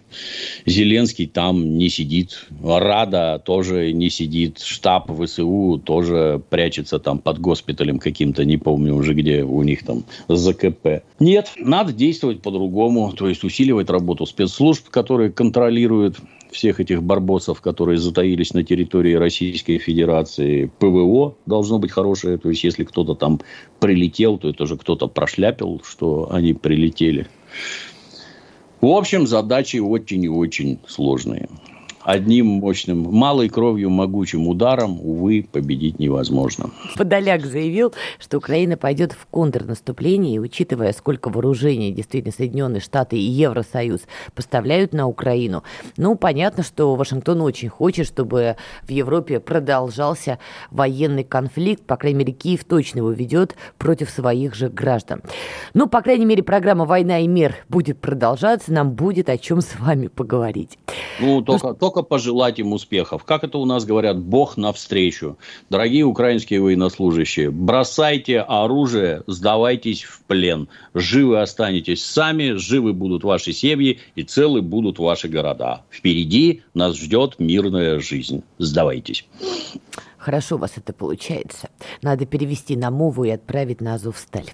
Зеленский 0.66 1.26
там 1.26 1.78
не 1.78 1.88
сидит, 1.88 2.46
Рада 2.62 3.42
тоже 3.44 3.92
не 3.92 4.10
сидит, 4.10 4.60
штаб 4.60 5.10
ВСУ 5.10 5.80
тоже 5.84 6.42
прячется 6.50 6.98
там 6.98 7.18
под 7.18 7.38
госпиталем 7.40 7.98
каким-то, 7.98 8.44
не 8.44 8.56
помню 8.56 8.94
уже 8.94 9.14
где 9.14 9.42
у 9.42 9.62
них 9.62 9.84
там 9.84 10.04
ЗКП. 10.28 11.02
Нет, 11.18 11.52
надо 11.56 11.92
действовать 11.92 12.42
по-другому, 12.42 13.12
то 13.12 13.28
есть 13.28 13.44
усиливать 13.44 13.90
работу 13.90 14.26
спецслужб, 14.26 14.88
которые 14.88 15.30
контролируют 15.30 16.16
всех 16.50 16.80
этих 16.80 17.02
барбосов, 17.02 17.60
которые 17.60 17.98
затаились 17.98 18.54
на 18.54 18.62
территории 18.62 19.14
Российской 19.14 19.78
Федерации. 19.78 20.70
ПВО 20.78 21.36
должно 21.46 21.78
быть 21.78 21.92
хорошее. 21.92 22.38
То 22.38 22.50
есть, 22.50 22.64
если 22.64 22.84
кто-то 22.84 23.14
там 23.14 23.40
прилетел, 23.78 24.38
то 24.38 24.48
это 24.48 24.66
же 24.66 24.76
кто-то 24.76 25.06
прошляпил, 25.06 25.80
что 25.84 26.28
они 26.30 26.52
прилетели. 26.54 27.26
В 28.80 28.86
общем, 28.86 29.26
задачи 29.26 29.76
очень 29.76 30.24
и 30.24 30.28
очень 30.28 30.78
сложные 30.86 31.48
одним 32.02 32.46
мощным, 32.46 33.02
малой 33.02 33.48
кровью, 33.48 33.90
могучим 33.90 34.48
ударом, 34.48 35.00
увы, 35.00 35.46
победить 35.50 35.98
невозможно. 35.98 36.70
Подоляк 36.96 37.44
заявил, 37.44 37.92
что 38.18 38.38
Украина 38.38 38.76
пойдет 38.76 39.12
в 39.12 39.26
контрнаступление, 39.26 40.36
и 40.36 40.38
учитывая, 40.38 40.92
сколько 40.92 41.28
вооружений 41.28 41.92
действительно 41.92 42.32
Соединенные 42.32 42.80
Штаты 42.80 43.16
и 43.16 43.20
Евросоюз 43.20 44.02
поставляют 44.34 44.92
на 44.92 45.06
Украину, 45.06 45.62
ну, 45.96 46.14
понятно, 46.16 46.62
что 46.62 46.94
Вашингтон 46.96 47.42
очень 47.42 47.68
хочет, 47.68 48.06
чтобы 48.06 48.56
в 48.82 48.90
Европе 48.90 49.40
продолжался 49.40 50.38
военный 50.70 51.24
конфликт, 51.24 51.84
по 51.84 51.96
крайней 51.96 52.20
мере, 52.20 52.32
Киев 52.32 52.64
точно 52.64 52.98
его 52.98 53.10
ведет 53.10 53.56
против 53.78 54.10
своих 54.10 54.54
же 54.54 54.68
граждан. 54.68 55.22
Ну, 55.74 55.86
по 55.86 56.00
крайней 56.00 56.24
мере, 56.24 56.42
программа 56.42 56.84
«Война 56.84 57.20
и 57.20 57.26
мир» 57.26 57.56
будет 57.68 57.98
продолжаться, 57.98 58.72
нам 58.72 58.92
будет 58.92 59.28
о 59.28 59.36
чем 59.36 59.60
с 59.60 59.78
вами 59.78 60.06
поговорить. 60.06 60.78
Ну, 61.20 61.42
только, 61.42 61.76
ну, 61.80 61.89
только 61.90 62.02
пожелать 62.06 62.60
им 62.60 62.72
успехов. 62.72 63.24
Как 63.24 63.42
это 63.42 63.58
у 63.58 63.64
нас 63.64 63.84
говорят, 63.84 64.16
Бог 64.16 64.56
навстречу. 64.56 65.36
Дорогие 65.70 66.04
украинские 66.04 66.60
военнослужащие, 66.60 67.50
бросайте 67.50 68.40
оружие, 68.40 69.24
сдавайтесь 69.26 70.04
в 70.04 70.22
плен. 70.22 70.68
Живы 70.94 71.40
останетесь 71.40 72.04
сами, 72.04 72.52
живы 72.52 72.92
будут 72.92 73.24
ваши 73.24 73.52
семьи 73.52 73.98
и 74.14 74.22
целы 74.22 74.62
будут 74.62 75.00
ваши 75.00 75.26
города. 75.26 75.82
Впереди 75.90 76.62
нас 76.74 76.96
ждет 76.96 77.40
мирная 77.40 77.98
жизнь. 77.98 78.44
Сдавайтесь. 78.58 79.26
Хорошо 80.16 80.54
у 80.54 80.58
вас 80.58 80.72
это 80.76 80.92
получается. 80.92 81.70
Надо 82.02 82.24
перевести 82.24 82.76
на 82.76 82.92
мову 82.92 83.24
и 83.24 83.30
отправить 83.30 83.80
на 83.80 83.94
Азовсталь. 83.94 84.50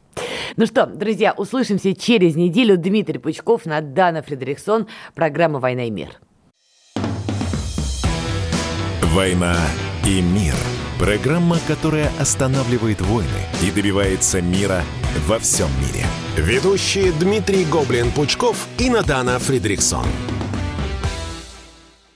Ну 0.56 0.64
что, 0.64 0.86
друзья, 0.86 1.34
услышимся 1.36 1.94
через 1.94 2.34
неделю. 2.34 2.78
Дмитрий 2.78 3.18
Пучков, 3.18 3.66
Надана 3.66 4.22
Фредериксон, 4.22 4.86
программа 5.14 5.58
«Война 5.58 5.84
и 5.84 5.90
мир». 5.90 6.18
«Война 9.16 9.56
и 10.04 10.20
мир». 10.20 10.52
Программа, 10.98 11.58
которая 11.66 12.12
останавливает 12.18 13.00
войны 13.00 13.30
и 13.62 13.70
добивается 13.70 14.42
мира 14.42 14.84
во 15.26 15.38
всем 15.38 15.70
мире. 15.80 16.04
Ведущие 16.36 17.12
Дмитрий 17.12 17.64
Гоблин-Пучков 17.64 18.56
и 18.76 18.90
Надана 18.90 19.38
Фридриксон. 19.38 20.04